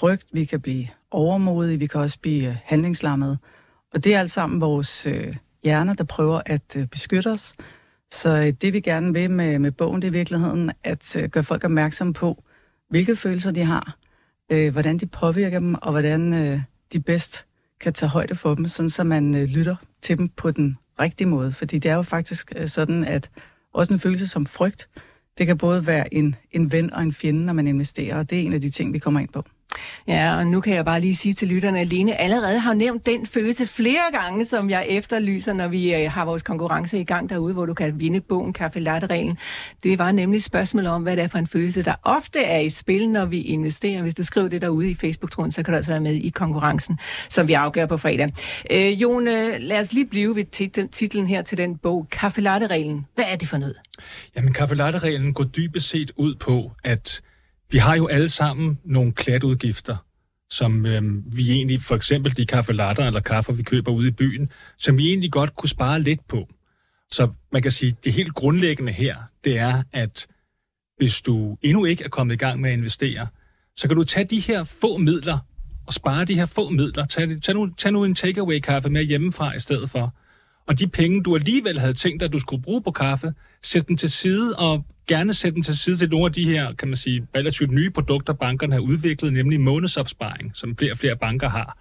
frygt, 0.00 0.24
vi 0.32 0.44
kan 0.44 0.60
blive 0.60 0.86
overmodige, 1.10 1.78
vi 1.78 1.86
kan 1.86 2.00
også 2.00 2.18
blive 2.18 2.48
øh, 2.48 2.56
handlingslammede. 2.64 3.38
Og 3.94 4.04
det 4.04 4.14
er 4.14 4.20
alt 4.20 4.30
sammen 4.30 4.60
vores 4.60 5.06
øh, 5.06 5.34
hjerner, 5.64 5.94
der 5.94 6.04
prøver 6.04 6.40
at 6.46 6.76
øh, 6.76 6.86
beskytte 6.86 7.30
os. 7.30 7.54
Så 8.10 8.36
øh, 8.36 8.52
det 8.62 8.72
vi 8.72 8.80
gerne 8.80 9.14
vil 9.14 9.30
med, 9.30 9.58
med 9.58 9.72
bogen, 9.72 10.02
det 10.02 10.08
er 10.08 10.12
i 10.12 10.18
virkeligheden 10.18 10.70
at 10.84 11.16
øh, 11.16 11.28
gøre 11.28 11.44
folk 11.44 11.64
opmærksomme 11.64 12.12
på, 12.12 12.44
hvilke 12.90 13.16
følelser 13.16 13.50
de 13.50 13.64
har, 13.64 13.96
øh, 14.52 14.72
hvordan 14.72 14.98
de 14.98 15.06
påvirker 15.06 15.58
dem, 15.58 15.74
og 15.74 15.90
hvordan 15.90 16.34
øh, 16.34 16.60
de 16.92 17.00
bedst 17.00 17.47
kan 17.80 17.92
tage 17.92 18.10
højde 18.10 18.34
for 18.34 18.54
dem, 18.54 18.68
sådan 18.68 18.90
så 18.90 19.04
man 19.04 19.36
øh, 19.36 19.44
lytter 19.44 19.76
til 20.02 20.18
dem 20.18 20.28
på 20.28 20.50
den 20.50 20.78
rigtige 21.00 21.28
måde. 21.28 21.52
Fordi 21.52 21.78
det 21.78 21.90
er 21.90 21.94
jo 21.94 22.02
faktisk 22.02 22.52
øh, 22.56 22.68
sådan, 22.68 23.04
at 23.04 23.30
også 23.72 23.92
en 23.92 24.00
følelse 24.00 24.26
som 24.26 24.46
frygt, 24.46 24.88
det 25.38 25.46
kan 25.46 25.58
både 25.58 25.86
være 25.86 26.14
en, 26.14 26.34
en 26.50 26.72
ven 26.72 26.92
og 26.92 27.02
en 27.02 27.12
fjende, 27.12 27.44
når 27.44 27.52
man 27.52 27.66
investerer, 27.66 28.18
og 28.18 28.30
det 28.30 28.38
er 28.38 28.42
en 28.42 28.52
af 28.52 28.60
de 28.60 28.70
ting, 28.70 28.92
vi 28.92 28.98
kommer 28.98 29.20
ind 29.20 29.28
på. 29.28 29.44
Ja, 30.08 30.36
og 30.36 30.46
nu 30.46 30.60
kan 30.60 30.74
jeg 30.74 30.84
bare 30.84 31.00
lige 31.00 31.16
sige 31.16 31.34
til 31.34 31.48
lytterne, 31.48 31.80
at 31.80 31.86
Lene 31.86 32.20
allerede 32.20 32.58
har 32.58 32.74
nævnt 32.74 33.06
den 33.06 33.26
følelse 33.26 33.66
flere 33.66 34.02
gange, 34.12 34.44
som 34.44 34.70
jeg 34.70 34.86
efterlyser, 34.88 35.52
når 35.52 35.68
vi 35.68 35.94
øh, 35.94 36.10
har 36.10 36.24
vores 36.24 36.42
konkurrence 36.42 37.00
i 37.00 37.04
gang 37.04 37.30
derude, 37.30 37.54
hvor 37.54 37.66
du 37.66 37.74
kan 37.74 38.00
vinde 38.00 38.20
bogen 38.20 38.52
Kaffe 38.52 38.80
Latte-reglen. 38.80 39.38
Det 39.82 39.98
var 39.98 40.12
nemlig 40.12 40.36
et 40.36 40.44
spørgsmål 40.44 40.86
om, 40.86 41.02
hvad 41.02 41.16
det 41.16 41.24
er 41.24 41.28
for 41.28 41.38
en 41.38 41.46
følelse, 41.46 41.82
der 41.82 41.94
ofte 42.02 42.40
er 42.40 42.58
i 42.58 42.68
spil, 42.68 43.10
når 43.10 43.24
vi 43.24 43.40
investerer. 43.40 44.02
Hvis 44.02 44.14
du 44.14 44.24
skriver 44.24 44.48
det 44.48 44.62
derude 44.62 44.90
i 44.90 44.94
Facebook-tråden, 44.94 45.52
så 45.52 45.62
kan 45.62 45.72
du 45.72 45.76
altså 45.76 45.90
være 45.90 46.00
med 46.00 46.14
i 46.14 46.28
konkurrencen, 46.28 46.98
som 47.28 47.48
vi 47.48 47.52
afgør 47.52 47.86
på 47.86 47.96
fredag. 47.96 48.32
Øh, 48.70 49.02
Jon, 49.02 49.28
øh, 49.28 49.54
lad 49.60 49.80
os 49.80 49.92
lige 49.92 50.06
blive 50.06 50.36
ved 50.36 50.88
titlen 50.88 51.26
her 51.26 51.42
til 51.42 51.58
den 51.58 51.76
bog, 51.76 52.06
Kaffe 52.10 52.40
Latte-reglen. 52.40 53.06
Hvad 53.14 53.24
er 53.28 53.36
det 53.36 53.48
for 53.48 53.58
noget? 53.58 53.76
Jamen, 54.36 54.52
Kaffe 54.52 54.74
Latte-reglen 54.74 55.32
går 55.32 55.44
dybest 55.44 55.88
set 55.88 56.10
ud 56.16 56.34
på, 56.34 56.72
at 56.84 57.20
vi 57.70 57.78
har 57.78 57.96
jo 57.96 58.06
alle 58.06 58.28
sammen 58.28 58.78
nogle 58.84 59.12
klatudgifter, 59.12 59.96
som 60.50 60.86
øh, 60.86 61.02
vi 61.36 61.50
egentlig, 61.52 61.82
for 61.82 61.96
eksempel 61.96 62.36
de 62.36 62.46
kaffelatter 62.46 63.06
eller 63.06 63.20
kaffe, 63.20 63.56
vi 63.56 63.62
køber 63.62 63.92
ude 63.92 64.08
i 64.08 64.10
byen, 64.10 64.50
som 64.78 64.98
vi 64.98 65.08
egentlig 65.08 65.32
godt 65.32 65.56
kunne 65.56 65.68
spare 65.68 66.02
lidt 66.02 66.28
på. 66.28 66.48
Så 67.10 67.30
man 67.52 67.62
kan 67.62 67.72
sige, 67.72 67.96
det 68.04 68.12
helt 68.12 68.34
grundlæggende 68.34 68.92
her, 68.92 69.16
det 69.44 69.58
er, 69.58 69.82
at 69.92 70.26
hvis 70.96 71.20
du 71.20 71.56
endnu 71.62 71.84
ikke 71.84 72.04
er 72.04 72.08
kommet 72.08 72.34
i 72.34 72.38
gang 72.38 72.60
med 72.60 72.70
at 72.70 72.78
investere, 72.78 73.26
så 73.76 73.88
kan 73.88 73.96
du 73.96 74.04
tage 74.04 74.24
de 74.24 74.40
her 74.40 74.64
få 74.64 74.96
midler 74.96 75.38
og 75.86 75.92
spare 75.92 76.24
de 76.24 76.34
her 76.34 76.46
få 76.46 76.70
midler. 76.70 77.06
Tag, 77.06 77.42
tag, 77.42 77.54
nu, 77.54 77.70
tag 77.74 77.92
nu 77.92 78.04
en 78.04 78.14
takeaway-kaffe 78.14 78.90
med 78.90 79.02
hjemmefra 79.02 79.54
i 79.54 79.58
stedet 79.58 79.90
for. 79.90 80.14
Og 80.66 80.78
de 80.78 80.88
penge, 80.88 81.22
du 81.22 81.34
alligevel 81.34 81.78
havde 81.78 81.92
tænkt 81.92 82.22
at 82.22 82.32
du 82.32 82.38
skulle 82.38 82.62
bruge 82.62 82.82
på 82.82 82.90
kaffe, 82.90 83.34
sæt 83.62 83.88
den 83.88 83.96
til 83.96 84.10
side, 84.10 84.56
og 84.56 84.84
gerne 85.08 85.34
sætte 85.34 85.54
den 85.54 85.62
til 85.62 85.78
side 85.78 85.96
til 85.96 86.10
nogle 86.10 86.26
af 86.26 86.32
de 86.32 86.44
her, 86.44 86.72
kan 86.72 86.88
man 86.88 86.96
sige, 86.96 87.26
relativt 87.36 87.70
nye 87.70 87.90
produkter, 87.90 88.32
bankerne 88.32 88.74
har 88.74 88.80
udviklet, 88.80 89.32
nemlig 89.32 89.60
månedsopsparing, 89.60 90.50
som 90.54 90.76
flere 90.76 90.92
og 90.92 90.98
flere 90.98 91.16
banker 91.16 91.48
har. 91.48 91.78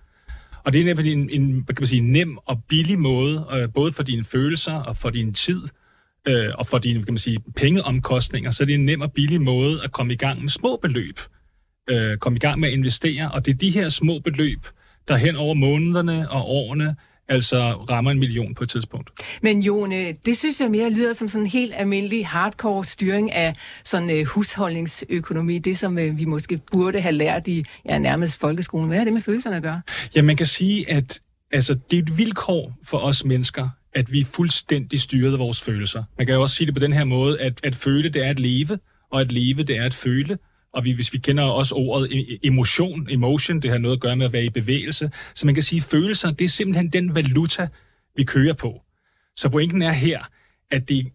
Og 0.64 0.74
det 0.74 0.82
er 0.82 0.86
nemlig 0.86 1.14
en, 1.14 1.30
en 1.30 1.64
kan 1.64 1.76
man 1.80 1.88
sige, 1.88 2.02
nem 2.02 2.38
og 2.46 2.64
billig 2.70 3.00
måde, 3.00 3.46
øh, 3.54 3.74
både 3.74 3.94
for 3.94 4.04
dine 4.04 4.24
følelser 4.24 4.74
og 4.74 4.98
for 4.98 5.10
din 5.10 5.34
tid, 5.34 5.62
øh, 6.28 6.52
og 6.56 6.68
for 6.68 6.78
dine 6.78 7.04
kan 7.04 7.14
man 7.14 7.18
sige, 7.18 7.40
pengeomkostninger, 7.56 8.52
så 8.52 8.66
det 8.66 8.72
er 8.72 8.78
en 8.78 8.86
nem 8.86 9.02
og 9.02 9.14
billig 9.14 9.42
måde 9.42 9.84
at 9.84 9.92
komme 9.92 10.14
i 10.14 10.16
gang 10.16 10.42
med 10.42 10.50
små 10.50 10.80
beløb. 10.82 11.20
Øh, 11.90 12.18
komme 12.18 12.38
i 12.38 12.40
gang 12.40 12.60
med 12.60 12.70
at 12.70 12.74
investere, 12.74 13.32
og 13.32 13.46
det 13.46 13.54
er 13.54 13.58
de 13.58 13.70
her 13.70 13.90
små 13.90 14.20
beløb, 14.20 14.60
der 15.08 15.16
hen 15.16 15.36
over 15.36 15.54
månederne 15.54 16.32
og 16.32 16.50
årene 16.50 16.96
altså 17.30 17.72
rammer 17.72 18.12
en 18.12 18.20
million 18.20 18.56
på 18.56 18.64
et 18.64 18.70
tidspunkt. 18.70 19.10
Men 19.42 19.62
Jone, 19.62 20.12
det 20.26 20.38
synes 20.38 20.62
jeg 20.62 20.72
mere 20.72 20.90
lyder 20.90 21.14
som 21.14 21.28
sådan 21.28 21.44
en 21.44 21.50
helt 21.50 21.74
almindelig 21.76 22.28
hardcore 22.28 22.86
styring 22.86 23.32
af 23.32 23.56
sådan 23.84 24.10
uh, 24.10 24.28
husholdningsøkonomi, 24.28 25.60
det 25.60 25.78
som 25.78 25.98
uh, 25.98 26.18
vi 26.18 26.26
måske 26.26 26.60
burde 26.72 27.02
have 27.02 27.12
lært 27.12 27.48
i 27.48 27.66
ja, 27.86 27.98
nærmest 27.98 28.40
folkeskolen. 28.40 28.88
Hvad 28.88 28.98
har 28.98 29.04
det 29.04 29.14
med 29.14 29.22
følelserne 29.22 29.56
at 29.56 29.64
gøre? 29.64 29.82
Ja, 30.16 30.22
man 30.22 30.36
kan 30.36 30.46
sige, 30.46 30.92
at 30.92 31.20
altså, 31.52 31.78
det 31.92 32.00
er 32.00 32.04
et 32.04 32.18
vilkår 32.18 32.78
for 32.84 32.98
os 32.98 33.26
mennesker, 33.26 33.70
at 33.94 34.12
vi 34.12 34.24
fuldstændig 34.24 35.02
styret 35.02 35.34
af 35.34 35.40
vores 35.40 35.62
følelser. 35.62 36.04
Man 36.18 36.28
kan 36.28 36.36
jo 36.36 36.42
også 36.42 36.56
sige 36.56 36.66
det 36.66 36.74
på 36.74 36.80
den 36.80 36.94
her 36.94 37.04
måde, 37.04 37.42
at 37.42 37.60
at 37.64 37.76
føle, 37.76 38.10
det 38.10 38.26
er 38.26 38.30
at 38.30 38.40
leve, 38.40 38.80
og 39.12 39.22
at 39.22 39.32
leve, 39.32 39.64
det 39.64 39.78
er 39.78 39.84
at 39.84 39.94
føle. 39.94 40.38
Og 40.74 40.86
vi, 40.86 40.92
hvis 40.92 41.14
vi 41.14 41.18
kender 41.18 41.44
også 41.44 41.76
ordet 41.76 42.12
e, 42.12 42.34
e, 42.34 42.40
emotion, 42.44 43.08
emotion, 43.10 43.60
det 43.60 43.72
har 43.72 43.78
noget 43.78 43.96
at 43.96 44.02
gøre 44.02 44.16
med 44.16 44.26
at 44.26 44.34
være 44.34 44.46
i 44.46 44.50
bevægelse. 44.50 45.12
Så 45.34 45.46
man 45.46 45.56
kan 45.56 45.64
sige, 45.64 45.80
at 45.80 45.84
følelser, 45.84 46.32
det 46.32 46.46
er 46.46 46.50
simpelthen 46.50 46.90
den 46.90 47.16
valuta, 47.16 47.68
vi 48.16 48.24
kører 48.24 48.54
på. 48.54 48.82
Så 49.36 49.50
pointen 49.50 49.82
er 49.82 49.92
her, 49.92 50.20
at 50.72 50.90
det, 50.90 51.08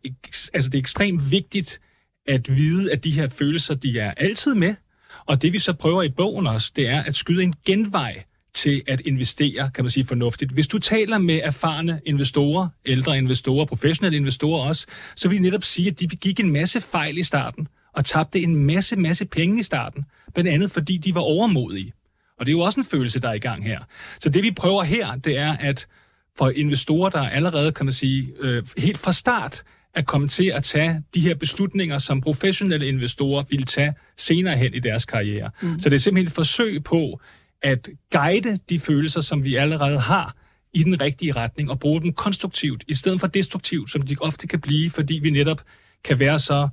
altså 0.54 0.70
det 0.70 0.74
er 0.74 0.82
ekstremt 0.82 1.30
vigtigt 1.30 1.80
at 2.26 2.56
vide, 2.56 2.92
at 2.92 3.04
de 3.04 3.10
her 3.10 3.28
følelser, 3.28 3.74
de 3.74 3.98
er 3.98 4.10
altid 4.16 4.54
med. 4.54 4.74
Og 5.26 5.42
det 5.42 5.52
vi 5.52 5.58
så 5.58 5.72
prøver 5.72 6.02
i 6.02 6.08
bogen 6.08 6.46
også, 6.46 6.72
det 6.76 6.88
er 6.88 7.02
at 7.02 7.16
skyde 7.16 7.42
en 7.42 7.54
genvej 7.64 8.22
til 8.54 8.82
at 8.86 9.00
investere, 9.00 9.70
kan 9.74 9.84
man 9.84 9.90
sige, 9.90 10.06
fornuftigt. 10.06 10.52
Hvis 10.52 10.68
du 10.68 10.78
taler 10.78 11.18
med 11.18 11.40
erfarne 11.42 12.00
investorer, 12.06 12.68
ældre 12.86 13.18
investorer, 13.18 13.64
professionelle 13.64 14.16
investorer 14.16 14.68
også, 14.68 14.86
så 15.16 15.28
vil 15.28 15.38
de 15.38 15.42
netop 15.42 15.64
sige, 15.64 15.88
at 15.88 16.00
de 16.00 16.08
begik 16.08 16.40
en 16.40 16.52
masse 16.52 16.80
fejl 16.80 17.18
i 17.18 17.22
starten 17.22 17.68
og 17.92 18.04
tabte 18.04 18.40
en 18.40 18.56
masse, 18.56 18.96
masse 18.96 19.24
penge 19.24 19.60
i 19.60 19.62
starten. 19.62 20.04
Blandt 20.34 20.50
andet 20.50 20.70
fordi 20.70 20.96
de 20.96 21.14
var 21.14 21.20
overmodige. 21.20 21.92
Og 22.38 22.46
det 22.46 22.52
er 22.52 22.56
jo 22.56 22.60
også 22.60 22.80
en 22.80 22.86
følelse, 22.86 23.20
der 23.20 23.28
er 23.28 23.34
i 23.34 23.38
gang 23.38 23.64
her. 23.64 23.80
Så 24.20 24.28
det 24.28 24.42
vi 24.42 24.50
prøver 24.50 24.82
her, 24.82 25.16
det 25.16 25.38
er 25.38 25.56
at 25.60 25.86
for 26.38 26.50
investorer, 26.50 27.10
der 27.10 27.20
allerede, 27.20 27.72
kan 27.72 27.86
man 27.86 27.92
sige, 27.92 28.32
øh, 28.40 28.62
helt 28.78 28.98
fra 28.98 29.12
start 29.12 29.62
at 29.94 30.06
komme 30.06 30.28
til 30.28 30.44
at 30.44 30.64
tage 30.64 31.02
de 31.14 31.20
her 31.20 31.34
beslutninger, 31.34 31.98
som 31.98 32.20
professionelle 32.20 32.88
investorer 32.88 33.44
vil 33.50 33.66
tage 33.66 33.94
senere 34.16 34.56
hen 34.56 34.74
i 34.74 34.78
deres 34.78 35.04
karriere. 35.04 35.50
Mm. 35.62 35.78
Så 35.78 35.88
det 35.88 35.96
er 35.96 36.00
simpelthen 36.00 36.26
et 36.26 36.32
forsøg 36.32 36.84
på 36.84 37.20
at 37.62 37.88
guide 38.12 38.58
de 38.70 38.80
følelser, 38.80 39.20
som 39.20 39.44
vi 39.44 39.54
allerede 39.54 40.00
har, 40.00 40.36
i 40.74 40.82
den 40.82 41.00
rigtige 41.00 41.32
retning 41.32 41.70
og 41.70 41.80
bruge 41.80 42.00
dem 42.00 42.12
konstruktivt, 42.12 42.84
i 42.88 42.94
stedet 42.94 43.20
for 43.20 43.26
destruktivt, 43.26 43.90
som 43.90 44.02
de 44.02 44.16
ofte 44.20 44.46
kan 44.46 44.60
blive, 44.60 44.90
fordi 44.90 45.14
vi 45.14 45.30
netop 45.30 45.62
kan 46.04 46.18
være 46.18 46.38
så 46.38 46.68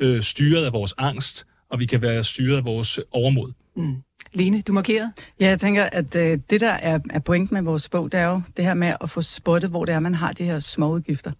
øh, 0.00 0.22
styret 0.22 0.64
af 0.64 0.72
vores 0.72 0.94
angst, 0.98 1.46
og 1.68 1.80
vi 1.80 1.86
kan 1.86 2.02
være 2.02 2.24
styret 2.24 2.56
af 2.56 2.64
vores 2.64 3.00
overmod. 3.10 3.52
Mm. 3.76 3.96
Lene, 4.32 4.60
du 4.60 4.72
markerer? 4.72 5.10
Ja, 5.40 5.48
jeg 5.48 5.60
tænker, 5.60 5.84
at 5.84 6.16
øh, 6.16 6.38
det, 6.50 6.60
der 6.60 6.70
er, 6.70 6.98
er 7.10 7.18
pointen 7.18 7.54
med 7.54 7.62
vores 7.62 7.88
bog, 7.88 8.12
det 8.12 8.20
er 8.20 8.26
jo 8.26 8.42
det 8.56 8.64
her 8.64 8.74
med 8.74 8.94
at 9.00 9.10
få 9.10 9.22
spottet, 9.22 9.70
hvor 9.70 9.84
det 9.84 9.94
er, 9.94 10.00
man 10.00 10.14
har 10.14 10.32
de 10.32 10.44
her 10.44 10.58
små 10.58 10.92
udgifter. 10.92 11.32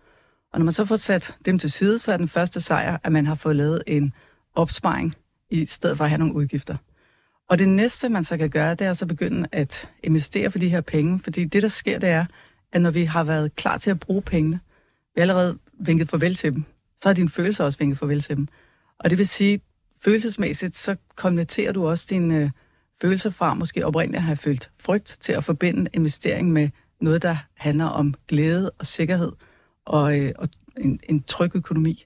Og 0.53 0.59
når 0.59 0.65
man 0.65 0.73
så 0.73 0.85
får 0.85 0.97
sat 0.97 1.37
dem 1.45 1.59
til 1.59 1.71
side, 1.71 1.99
så 1.99 2.13
er 2.13 2.17
den 2.17 2.29
første 2.29 2.61
sejr, 2.61 2.99
at 3.05 3.13
man 3.13 3.27
har 3.27 3.35
fået 3.35 3.57
lavet 3.57 3.83
en 3.87 4.13
opsparing, 4.55 5.15
i 5.51 5.67
stedet 5.67 5.97
for 5.97 6.05
at 6.05 6.11
have 6.11 6.19
nogle 6.19 6.35
udgifter. 6.35 6.77
Og 7.49 7.59
det 7.59 7.69
næste, 7.69 8.09
man 8.09 8.25
så 8.25 8.37
kan 8.37 8.51
gøre, 8.51 8.75
det 8.75 8.87
er 8.87 8.93
så 8.93 9.07
begynde 9.07 9.49
at 9.53 9.91
investere 10.03 10.51
for 10.51 10.59
de 10.59 10.69
her 10.69 10.81
penge, 10.81 11.19
fordi 11.19 11.45
det, 11.45 11.63
der 11.63 11.69
sker, 11.69 11.99
det 11.99 12.09
er, 12.09 12.25
at 12.73 12.83
når 12.83 12.91
vi 12.91 13.05
har 13.05 13.25
været 13.25 13.57
klar 13.57 13.77
til 13.77 13.91
at 13.91 14.01
bruge 14.01 14.23
pengene, 14.23 14.61
vi 15.15 15.21
har 15.21 15.23
allerede 15.23 15.59
vinket 15.73 16.09
farvel 16.09 16.35
til 16.35 16.53
dem, 16.53 16.65
så 17.03 17.09
har 17.09 17.15
dine 17.15 17.29
følelser 17.29 17.65
også 17.65 17.79
vinket 17.79 17.99
farvel 17.99 18.21
til 18.21 18.37
dem. 18.37 18.49
Og 18.99 19.11
det 19.11 19.19
vil 19.19 19.29
sige, 19.29 19.61
følelsesmæssigt, 20.01 20.77
så 20.77 20.97
konverterer 21.17 21.73
du 21.73 21.89
også 21.89 22.07
dine 22.11 22.37
øh, 22.37 22.51
følelser 23.03 23.31
fra 23.31 23.55
måske 23.55 23.87
oprindeligt 23.87 24.19
at 24.19 24.23
have 24.23 24.37
følt 24.37 24.73
frygt 24.81 25.19
til 25.21 25.33
at 25.33 25.45
forbinde 25.45 25.91
investering 25.93 26.53
med 26.53 26.69
noget, 27.01 27.23
der 27.23 27.37
handler 27.55 27.85
om 27.85 28.15
glæde 28.29 28.71
og 28.79 28.87
sikkerhed 28.87 29.33
og, 29.85 30.19
øh, 30.19 30.33
og 30.39 30.49
en, 30.79 31.01
en 31.09 31.23
tryg 31.23 31.51
økonomi. 31.55 32.05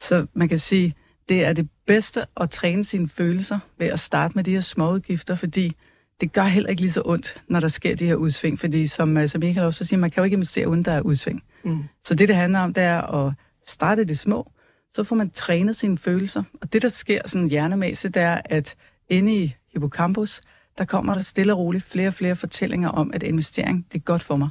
Så 0.00 0.26
man 0.34 0.48
kan 0.48 0.58
sige, 0.58 0.94
det 1.28 1.44
er 1.44 1.52
det 1.52 1.68
bedste 1.86 2.26
at 2.40 2.50
træne 2.50 2.84
sine 2.84 3.08
følelser 3.08 3.58
ved 3.78 3.86
at 3.86 4.00
starte 4.00 4.34
med 4.34 4.44
de 4.44 4.52
her 4.52 4.60
små 4.60 4.92
udgifter, 4.92 5.34
fordi 5.34 5.72
det 6.20 6.32
gør 6.32 6.42
heller 6.42 6.70
ikke 6.70 6.82
lige 6.82 6.92
så 6.92 7.02
ondt, 7.04 7.42
når 7.48 7.60
der 7.60 7.68
sker 7.68 7.96
de 7.96 8.06
her 8.06 8.14
udsving, 8.14 8.58
fordi 8.58 8.86
som, 8.86 9.16
øh, 9.16 9.28
som 9.28 9.40
Michael 9.40 9.66
også 9.66 9.84
siger, 9.84 10.00
man 10.00 10.10
kan 10.10 10.20
jo 10.20 10.24
ikke 10.24 10.34
investere 10.34 10.68
uden 10.68 10.82
der 10.82 10.92
er 10.92 11.00
udsving. 11.00 11.42
Mm. 11.64 11.84
Så 12.04 12.14
det, 12.14 12.28
det 12.28 12.36
handler 12.36 12.58
om, 12.58 12.74
det 12.74 12.84
er 12.84 13.26
at 13.26 13.34
starte 13.68 14.04
det 14.04 14.18
små, 14.18 14.52
så 14.94 15.04
får 15.04 15.16
man 15.16 15.30
trænet 15.30 15.76
sine 15.76 15.98
følelser. 15.98 16.42
Og 16.60 16.72
det, 16.72 16.82
der 16.82 16.88
sker 16.88 17.20
sådan 17.26 17.48
hjernemæssigt, 17.48 18.14
det 18.14 18.22
er, 18.22 18.40
at 18.44 18.76
inde 19.08 19.36
i 19.36 19.54
hippocampus, 19.72 20.40
der 20.78 20.84
kommer 20.84 21.14
der 21.14 21.20
stille 21.20 21.52
og 21.52 21.58
roligt 21.58 21.84
flere 21.84 22.08
og 22.08 22.14
flere 22.14 22.36
fortællinger 22.36 22.88
om, 22.88 23.10
at 23.14 23.22
investering, 23.22 23.86
det 23.92 23.98
er 23.98 24.02
godt 24.02 24.22
for 24.22 24.36
mig. 24.36 24.48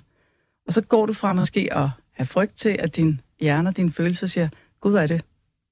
Og 0.67 0.73
så 0.73 0.81
går 0.81 1.05
du 1.05 1.13
fra 1.13 1.33
måske 1.33 1.73
at 1.73 1.89
have 2.11 2.25
frygt 2.25 2.57
til, 2.57 2.75
at 2.79 2.95
din 2.95 3.21
hjerne 3.39 3.69
og 3.69 3.77
dine 3.77 3.91
følelser 3.91 4.27
siger, 4.27 4.49
gud 4.81 4.93
er 4.93 5.07
det 5.07 5.25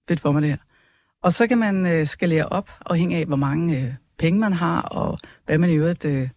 fedt 0.08 0.20
for 0.20 0.32
mig 0.32 0.42
det 0.42 0.50
her. 0.50 0.58
Og 1.24 1.34
så 1.34 1.48
kan 1.48 1.58
man 1.58 1.86
øh, 1.86 2.08
skalere 2.08 2.46
op, 2.46 2.72
afhængig 2.86 3.18
af, 3.18 3.26
hvor 3.26 3.36
mange 3.36 3.82
øh, 3.82 3.94
penge 4.18 4.40
man 4.40 4.54
har, 4.54 4.82
og 4.82 5.20
hvad 5.46 5.58
man 5.58 5.70
i 5.70 5.74
øvrigt 5.74 6.06
øh, 6.06 6.30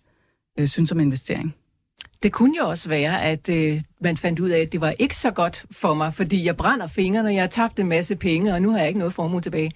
øh, 0.61 0.67
synes 0.67 0.93
om 0.93 1.01
investering. 1.01 1.55
Det 2.23 2.33
kunne 2.33 2.59
jo 2.59 2.69
også 2.69 2.89
være, 2.89 3.23
at 3.23 3.49
øh, 3.49 3.81
man 4.01 4.17
fandt 4.17 4.41
ud 4.41 4.49
af, 4.49 4.61
at 4.61 4.73
det 4.73 4.81
var 4.81 4.95
ikke 4.99 5.17
så 5.17 5.31
godt 5.31 5.67
for 5.71 5.95
mig, 5.95 6.15
fordi 6.15 6.45
jeg 6.45 6.57
brænder 6.57 6.87
fingrene, 6.87 7.33
jeg 7.33 7.43
har 7.43 7.49
tabt 7.49 7.81
en 7.81 7.89
masse 7.89 8.17
penge, 8.17 8.55
og 8.55 8.63
nu 8.63 8.71
har 8.71 8.79
jeg 8.79 8.89
ikke 8.89 8.99
noget 8.99 9.15
formue 9.15 9.41
tilbage. 9.41 9.73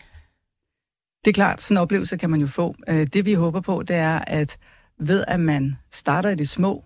Det 1.24 1.30
er 1.30 1.34
klart, 1.34 1.60
sådan 1.60 1.76
en 1.76 1.82
oplevelse 1.82 2.16
kan 2.16 2.30
man 2.30 2.40
jo 2.40 2.46
få. 2.46 2.74
Øh, 2.88 3.06
det 3.06 3.26
vi 3.26 3.34
håber 3.34 3.60
på, 3.60 3.82
det 3.82 3.96
er, 3.96 4.18
at 4.18 4.58
ved 4.98 5.24
at 5.28 5.40
man 5.40 5.76
starter 5.90 6.30
i 6.30 6.34
det 6.34 6.48
små 6.48 6.84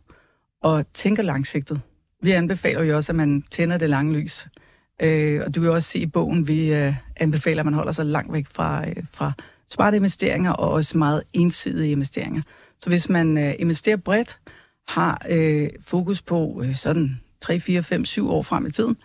og 0.62 0.84
tænker 0.94 1.22
langsigtet. 1.22 1.80
Vi 2.22 2.30
anbefaler 2.30 2.82
jo 2.82 2.96
også, 2.96 3.12
at 3.12 3.16
man 3.16 3.42
tænder 3.50 3.78
det 3.78 3.90
lange 3.90 4.18
lys. 4.18 4.48
Øh, 5.02 5.42
og 5.46 5.54
du 5.54 5.60
vil 5.60 5.70
også 5.70 5.90
se 5.90 5.98
i 5.98 6.06
bogen, 6.06 6.48
vi 6.48 6.74
øh, 6.74 6.94
anbefaler, 7.16 7.60
at 7.60 7.66
man 7.66 7.74
holder 7.74 7.92
sig 7.92 8.06
langt 8.06 8.32
væk 8.32 8.46
fra, 8.46 8.84
fra 9.12 9.32
smarte 9.70 9.96
investeringer 9.96 10.52
og 10.52 10.70
også 10.70 10.98
meget 10.98 11.22
ensidige 11.32 11.92
investeringer. 11.92 12.42
Så 12.80 12.90
hvis 12.90 13.08
man 13.08 13.36
investerer 13.58 13.96
bredt, 13.96 14.38
har 14.88 15.26
øh, 15.28 15.68
fokus 15.80 16.22
på 16.22 16.62
øh, 16.64 16.74
sådan 16.74 17.20
3, 17.40 17.60
4, 17.60 17.82
5, 17.82 18.04
7 18.04 18.30
år 18.30 18.42
frem 18.42 18.66
i 18.66 18.70
tiden, 18.70 18.96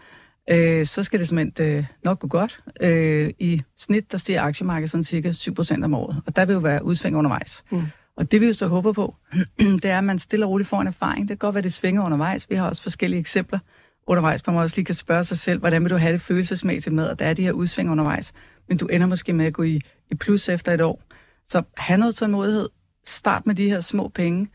øh, 0.50 0.86
så 0.86 1.04
skal 1.04 1.20
det 1.20 1.28
simpelthen 1.28 1.78
øh, 1.78 1.86
nok 2.04 2.20
gå 2.20 2.28
godt. 2.28 2.64
Øh, 2.82 3.34
I 3.40 3.62
snit, 3.78 4.12
der 4.12 4.18
stiger 4.18 4.42
aktiemarkedet 4.42 4.92
sådan 4.92 5.04
cirka 5.04 5.32
7 5.32 5.56
procent 5.56 5.84
om 5.84 5.94
året, 5.94 6.22
og 6.26 6.36
der 6.36 6.46
vil 6.46 6.54
jo 6.54 6.60
være 6.60 6.86
udsving 6.86 7.18
undervejs. 7.18 7.64
Mm. 7.72 7.84
Og 8.16 8.32
det 8.32 8.42
vi 8.42 8.46
jo 8.46 8.54
så 8.54 8.68
håber 8.68 8.94
på, 8.94 9.16
det 9.82 9.86
er, 9.86 9.98
at 9.98 10.04
man 10.04 10.20
stille 10.20 10.46
og 10.46 10.50
roligt 10.50 10.70
får 10.70 10.82
en 10.82 10.88
erfaring. 10.88 11.22
Det 11.22 11.30
kan 11.30 11.38
godt 11.38 11.56
være, 11.56 11.64
det 11.64 11.74
svinger 11.74 12.06
undervejs. 12.06 12.50
Vi 12.50 12.56
har 12.56 12.68
også 12.68 12.84
forskellige 12.84 13.20
eksempler 13.20 13.60
undervejs, 14.08 14.42
hvor 14.42 14.54
man 14.54 14.62
også 14.62 14.76
lige 14.78 14.86
kan 14.86 14.96
spørge 14.96 15.24
sig 15.24 15.38
selv, 15.38 15.60
hvordan 15.60 15.84
vil 15.84 15.90
du 15.90 15.98
have 15.98 16.14
det 16.14 16.22
følelsesmæssigt 16.22 16.96
med, 16.96 17.08
at 17.08 17.20
der 17.20 17.26
er 17.26 17.34
de 17.34 17.44
her 17.44 17.52
udsving 17.52 17.92
undervejs, 17.92 18.34
men 18.70 18.78
du 18.78 18.86
ender 18.86 19.08
måske 19.08 19.34
med 19.34 19.46
at 19.46 19.54
gå 19.54 19.64
i, 19.64 19.82
i 20.12 20.16
plus 20.16 20.50
efter 20.50 20.74
et 20.74 20.82
år. 20.82 21.02
Så 21.48 21.64
have 21.78 21.98
noget 21.98 22.16
tålmodighed. 22.16 22.70
Start 23.06 23.48
med 23.48 23.56
de 23.56 23.70
her 23.70 23.80
små 23.80 24.08
penge 24.08 24.50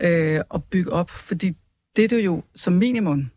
øh, 0.00 0.40
og 0.48 0.64
bygge 0.64 0.92
op, 0.92 1.10
fordi 1.10 1.56
det 1.96 2.10
du 2.10 2.16
jo 2.16 2.42
som 2.54 2.72
minimum 2.72 3.30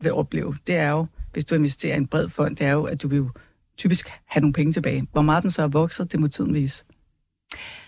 vil 0.00 0.12
opleve, 0.12 0.56
det 0.66 0.74
er 0.74 0.90
jo, 0.90 1.06
hvis 1.32 1.44
du 1.44 1.54
investerer 1.54 1.94
i 1.94 1.96
en 1.96 2.06
bred 2.06 2.28
fond, 2.28 2.56
det 2.56 2.66
er 2.66 2.72
jo, 2.72 2.84
at 2.84 3.02
du 3.02 3.08
vil 3.08 3.16
jo 3.16 3.30
typisk 3.76 4.08
have 4.24 4.40
nogle 4.40 4.52
penge 4.52 4.72
tilbage. 4.72 5.06
Hvor 5.12 5.22
meget 5.22 5.42
den 5.42 5.50
så 5.50 5.62
er 5.62 5.66
vokset, 5.66 6.12
det 6.12 6.20
må 6.20 6.28
tiden 6.28 6.54
vise. 6.54 6.84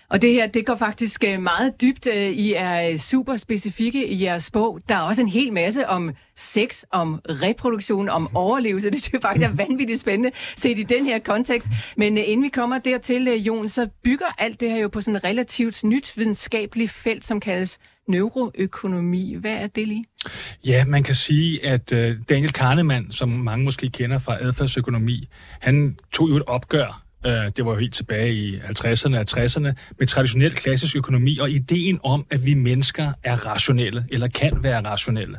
Og 0.09 0.21
det 0.21 0.33
her, 0.33 0.47
det 0.47 0.65
går 0.65 0.75
faktisk 0.75 1.23
øh, 1.27 1.41
meget 1.41 1.81
dybt. 1.81 2.07
Øh, 2.07 2.29
I 2.29 2.53
er 2.53 2.97
super 2.97 3.37
specifikke 3.37 4.07
i 4.07 4.23
jeres 4.23 4.51
bog. 4.51 4.79
Der 4.89 4.95
er 4.95 4.99
også 4.99 5.21
en 5.21 5.27
hel 5.27 5.53
masse 5.53 5.87
om 5.87 6.11
sex, 6.35 6.83
om 6.91 7.21
reproduktion, 7.29 8.09
om 8.09 8.35
overlevelse. 8.35 8.89
Det 8.99 9.01
synes 9.01 9.13
jeg 9.13 9.21
faktisk 9.21 9.49
er 9.49 9.55
vanvittigt 9.55 10.01
spændende 10.01 10.31
set 10.57 10.79
i 10.79 10.83
den 10.83 11.05
her 11.05 11.19
kontekst. 11.19 11.67
Men 11.97 12.17
øh, 12.17 12.23
inden 12.27 12.43
vi 12.43 12.49
kommer 12.49 12.79
dertil, 12.79 13.43
Jon, 13.43 13.69
så 13.69 13.87
bygger 14.03 14.25
alt 14.37 14.59
det 14.59 14.71
her 14.71 14.77
jo 14.77 14.87
på 14.87 15.01
sådan 15.01 15.15
et 15.15 15.23
relativt 15.23 15.83
nyt 15.83 16.17
videnskabeligt 16.17 16.91
felt, 16.91 17.25
som 17.25 17.39
kaldes 17.39 17.79
neuroøkonomi. 18.07 19.35
Hvad 19.39 19.53
er 19.53 19.67
det 19.67 19.87
lige? 19.87 20.05
Ja, 20.65 20.85
man 20.85 21.03
kan 21.03 21.15
sige, 21.15 21.65
at 21.65 21.89
Daniel 22.29 22.53
Kahneman, 22.53 23.11
som 23.11 23.29
mange 23.29 23.65
måske 23.65 23.89
kender 23.89 24.19
fra 24.19 24.37
adfærdsøkonomi, 24.41 25.29
han 25.59 25.97
tog 26.11 26.29
jo 26.29 26.35
et 26.35 26.43
opgør 26.47 26.87
øh, 26.87 27.08
Øh, 27.25 27.51
det 27.57 27.65
var 27.65 27.71
jo 27.71 27.77
helt 27.77 27.93
tilbage 27.93 28.33
i 28.33 28.57
50'erne 28.57 29.17
og 29.17 29.25
60'erne, 29.29 29.73
med 29.99 30.07
traditionel 30.07 30.55
klassisk 30.55 30.95
økonomi 30.95 31.37
og 31.37 31.51
ideen 31.51 31.99
om, 32.03 32.25
at 32.29 32.45
vi 32.45 32.53
mennesker 32.53 33.13
er 33.23 33.35
rationelle, 33.35 34.05
eller 34.11 34.27
kan 34.27 34.63
være 34.63 34.81
rationelle. 34.81 35.37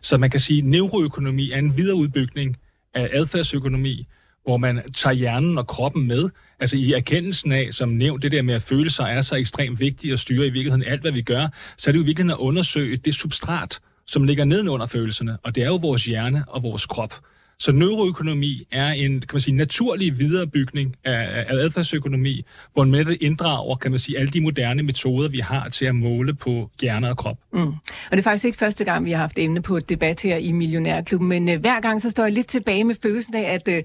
Så 0.00 0.18
man 0.18 0.30
kan 0.30 0.40
sige, 0.40 0.58
at 0.58 0.64
neuroøkonomi 0.64 1.50
er 1.50 1.58
en 1.58 1.76
videreudbygning 1.76 2.56
af 2.94 3.10
adfærdsøkonomi, 3.12 4.06
hvor 4.44 4.56
man 4.56 4.82
tager 4.96 5.14
hjernen 5.14 5.58
og 5.58 5.66
kroppen 5.66 6.08
med. 6.08 6.30
Altså 6.60 6.76
i 6.76 6.92
erkendelsen 6.92 7.52
af, 7.52 7.68
som 7.70 7.88
nævnt, 7.88 8.22
det 8.22 8.32
der 8.32 8.42
med 8.42 8.54
at 8.54 8.62
føle 8.62 8.90
sig 8.90 9.12
er 9.12 9.20
så 9.20 9.34
ekstremt 9.36 9.80
vigtigt 9.80 10.12
og 10.12 10.18
styre 10.18 10.46
i 10.46 10.50
virkeligheden 10.50 10.84
alt, 10.84 11.00
hvad 11.00 11.12
vi 11.12 11.22
gør, 11.22 11.48
så 11.76 11.90
er 11.90 11.92
det 11.92 11.98
jo 11.98 12.04
virkelig 12.04 12.30
at 12.30 12.38
undersøge 12.38 12.96
det 12.96 13.14
substrat, 13.14 13.80
som 14.06 14.24
ligger 14.24 14.44
nedenunder 14.44 14.86
følelserne, 14.86 15.38
og 15.42 15.54
det 15.54 15.62
er 15.62 15.66
jo 15.66 15.76
vores 15.76 16.04
hjerne 16.04 16.44
og 16.48 16.62
vores 16.62 16.86
krop. 16.86 17.14
Så 17.58 17.72
neuroøkonomi 17.72 18.66
er 18.72 18.88
en 18.88 19.20
kan 19.20 19.28
man 19.32 19.40
sige, 19.40 19.56
naturlig 19.56 20.18
viderebygning 20.18 20.96
af, 21.04 21.44
af 21.48 21.54
adfærdsøkonomi, 21.54 22.44
hvor 22.72 22.84
man 22.84 23.06
det 23.06 23.18
inddrager 23.20 23.76
kan 23.76 23.90
man 23.90 23.98
sige, 23.98 24.18
alle 24.18 24.30
de 24.30 24.40
moderne 24.40 24.82
metoder, 24.82 25.28
vi 25.28 25.38
har 25.38 25.68
til 25.68 25.84
at 25.84 25.94
måle 25.94 26.34
på 26.34 26.70
hjerne 26.80 27.08
og 27.08 27.16
krop. 27.16 27.38
Mm. 27.52 27.60
Og 27.60 27.76
det 28.10 28.18
er 28.18 28.22
faktisk 28.22 28.44
ikke 28.44 28.58
første 28.58 28.84
gang, 28.84 29.04
vi 29.04 29.10
har 29.10 29.18
haft 29.18 29.38
emne 29.38 29.62
på 29.62 29.76
et 29.76 29.88
debat 29.88 30.20
her 30.20 30.36
i 30.36 30.52
Millionærklubben, 30.52 31.28
men 31.28 31.48
uh, 31.48 31.54
hver 31.54 31.80
gang 31.80 32.02
så 32.02 32.10
står 32.10 32.22
jeg 32.24 32.32
lidt 32.32 32.46
tilbage 32.46 32.84
med 32.84 32.94
følelsen 33.02 33.34
af, 33.34 33.54
at 33.54 33.68
uh, 33.68 33.84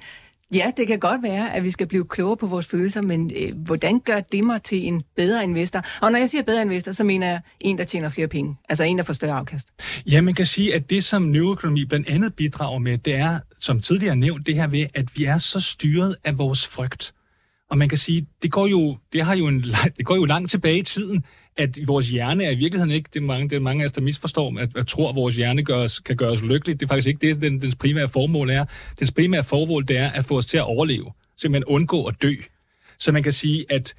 Ja, 0.53 0.71
det 0.77 0.88
kan 0.88 0.99
godt 0.99 1.23
være, 1.23 1.55
at 1.55 1.63
vi 1.63 1.71
skal 1.71 1.88
blive 1.88 2.05
klogere 2.05 2.38
på 2.38 2.47
vores 2.47 2.67
følelser, 2.67 3.01
men 3.01 3.31
øh, 3.35 3.57
hvordan 3.57 3.99
gør 3.99 4.19
det 4.19 4.43
mig 4.43 4.63
til 4.63 4.88
en 4.88 5.03
bedre 5.15 5.43
investor? 5.43 5.81
Og 6.01 6.12
når 6.12 6.19
jeg 6.19 6.29
siger 6.29 6.43
bedre 6.43 6.62
investor, 6.62 6.91
så 6.91 7.03
mener 7.03 7.27
jeg 7.27 7.41
en, 7.59 7.77
der 7.77 7.83
tjener 7.83 8.09
flere 8.09 8.27
penge. 8.27 8.57
Altså 8.69 8.83
en, 8.83 8.97
der 8.97 9.03
får 9.03 9.13
større 9.13 9.38
afkast. 9.38 9.67
Ja, 10.05 10.21
man 10.21 10.33
kan 10.33 10.45
sige, 10.45 10.75
at 10.75 10.89
det, 10.89 11.03
som 11.03 11.21
neuroøkonomi 11.21 11.85
blandt 11.85 12.09
andet 12.09 12.33
bidrager 12.33 12.79
med, 12.79 12.97
det 12.97 13.15
er, 13.15 13.39
som 13.59 13.81
tidligere 13.81 14.15
nævnt, 14.15 14.47
det 14.47 14.55
her 14.55 14.67
ved, 14.67 14.85
at 14.93 15.05
vi 15.15 15.25
er 15.25 15.38
så 15.38 15.59
styret 15.59 16.15
af 16.23 16.38
vores 16.38 16.67
frygt. 16.67 17.13
Og 17.69 17.77
man 17.77 17.89
kan 17.89 17.97
sige, 17.97 18.27
det 18.41 18.51
går 18.51 18.67
jo, 18.67 18.97
det 19.13 19.25
har 19.25 19.35
jo 19.35 19.47
en, 19.47 19.63
det 19.97 20.05
går 20.05 20.15
jo 20.15 20.25
langt 20.25 20.51
tilbage 20.51 20.79
i 20.79 20.83
tiden, 20.83 21.23
at 21.57 21.79
vores 21.88 22.09
hjerne 22.09 22.43
er 22.43 22.51
i 22.51 22.55
virkeligheden 22.55 22.91
ikke, 22.91 23.09
det 23.13 23.19
er 23.19 23.23
mange, 23.23 23.49
det 23.49 23.55
er 23.55 23.59
mange 23.59 23.83
af 23.83 23.85
os, 23.85 23.91
der 23.91 24.01
misforstår, 24.01 24.59
at, 24.59 24.77
at 24.77 24.88
tror, 24.88 25.09
at 25.09 25.15
vores 25.15 25.35
hjerne 25.35 25.63
gør 25.63 25.77
os, 25.77 25.99
kan 25.99 26.17
gøre 26.17 26.31
os 26.31 26.41
lykkelige. 26.41 26.77
Det 26.77 26.83
er 26.83 26.88
faktisk 26.88 27.07
ikke 27.07 27.27
det, 27.27 27.41
den, 27.41 27.62
dens 27.62 27.75
primære 27.75 28.09
formål 28.09 28.49
er. 28.49 28.65
Dens 28.99 29.12
primære 29.12 29.43
formål, 29.43 29.88
det 29.88 29.97
er 29.97 30.12
at 30.12 30.25
få 30.25 30.38
os 30.38 30.45
til 30.45 30.57
at 30.57 30.63
overleve. 30.63 31.12
Simpelthen 31.38 31.65
undgå 31.65 32.05
at 32.05 32.15
dø. 32.21 32.33
Så 32.99 33.12
man 33.12 33.23
kan 33.23 33.33
sige, 33.33 33.65
at 33.69 33.95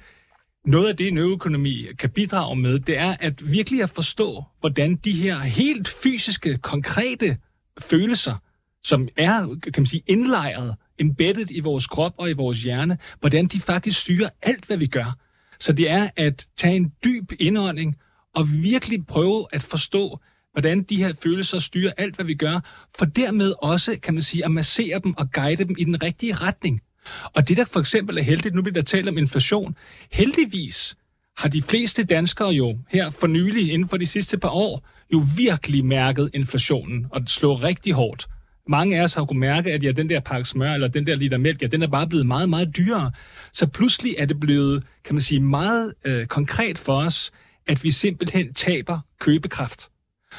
noget 0.65 0.87
af 0.87 0.97
det, 0.97 1.13
neuroøkonomi 1.13 1.85
kan 1.99 2.09
bidrage 2.09 2.55
med, 2.55 2.79
det 2.79 2.97
er 2.97 3.15
at 3.19 3.51
virkelig 3.51 3.83
at 3.83 3.89
forstå, 3.89 4.43
hvordan 4.59 4.95
de 4.95 5.11
her 5.11 5.39
helt 5.39 5.87
fysiske, 5.87 6.57
konkrete 6.57 7.37
følelser, 7.79 8.35
som 8.83 9.07
er, 9.17 9.59
kan 9.63 9.73
man 9.81 9.85
sige, 9.85 10.03
indlejret, 10.07 10.75
embedded 10.99 11.51
i 11.51 11.59
vores 11.59 11.87
krop 11.87 12.13
og 12.17 12.29
i 12.29 12.33
vores 12.33 12.63
hjerne, 12.63 12.97
hvordan 13.19 13.47
de 13.47 13.59
faktisk 13.59 13.99
styrer 13.99 14.29
alt, 14.41 14.65
hvad 14.65 14.77
vi 14.77 14.85
gør. 14.85 15.17
Så 15.61 15.73
det 15.73 15.89
er 15.89 16.09
at 16.15 16.47
tage 16.57 16.75
en 16.75 16.91
dyb 17.05 17.31
indånding 17.39 17.95
og 18.35 18.47
virkelig 18.51 19.05
prøve 19.07 19.47
at 19.51 19.63
forstå, 19.63 20.19
hvordan 20.51 20.83
de 20.83 20.97
her 20.97 21.13
følelser 21.23 21.59
styrer 21.59 21.91
alt, 21.97 22.15
hvad 22.15 22.25
vi 22.25 22.33
gør, 22.33 22.59
for 22.97 23.05
dermed 23.05 23.53
også, 23.61 23.99
kan 24.03 24.13
man 24.13 24.23
sige, 24.23 24.45
at 24.45 24.51
massere 24.51 24.99
dem 25.03 25.13
og 25.17 25.31
guide 25.31 25.63
dem 25.63 25.75
i 25.79 25.83
den 25.83 26.03
rigtige 26.03 26.35
retning. 26.35 26.81
Og 27.23 27.47
det 27.47 27.57
der 27.57 27.65
for 27.65 27.79
eksempel 27.79 28.17
er 28.17 28.21
heldigt, 28.21 28.55
nu 28.55 28.61
bliver 28.61 28.73
der 28.73 28.81
talt 28.81 29.09
om 29.09 29.17
inflation, 29.17 29.75
heldigvis 30.11 30.95
har 31.37 31.49
de 31.49 31.61
fleste 31.61 32.03
danskere 32.03 32.49
jo 32.49 32.77
her 32.89 33.11
for 33.11 33.27
nylig, 33.27 33.71
inden 33.71 33.89
for 33.89 33.97
de 33.97 34.05
sidste 34.05 34.37
par 34.37 34.49
år, 34.49 34.87
jo 35.13 35.23
virkelig 35.37 35.85
mærket 35.85 36.29
inflationen 36.33 37.07
og 37.11 37.21
slået 37.27 37.63
rigtig 37.63 37.93
hårdt. 37.93 38.27
Mange 38.71 38.99
af 38.99 39.03
os 39.03 39.13
har 39.13 39.25
kunnet 39.25 39.39
mærke, 39.39 39.73
at 39.73 39.83
ja, 39.83 39.91
den 39.91 40.09
der 40.09 40.19
pakke 40.19 40.49
smør 40.49 40.73
eller 40.73 40.87
den 40.87 41.07
der 41.07 41.15
liter 41.15 41.37
mælk, 41.37 41.61
ja, 41.61 41.67
den 41.67 41.81
er 41.81 41.87
bare 41.87 42.07
blevet 42.07 42.25
meget, 42.25 42.49
meget 42.49 42.77
dyrere. 42.77 43.11
Så 43.53 43.67
pludselig 43.67 44.15
er 44.17 44.25
det 44.25 44.39
blevet, 44.39 44.83
kan 45.03 45.15
man 45.15 45.21
sige, 45.21 45.39
meget 45.39 45.93
øh, 46.05 46.25
konkret 46.25 46.77
for 46.77 46.93
os, 46.93 47.31
at 47.67 47.83
vi 47.83 47.91
simpelthen 47.91 48.53
taber 48.53 48.99
købekraft. 49.19 49.89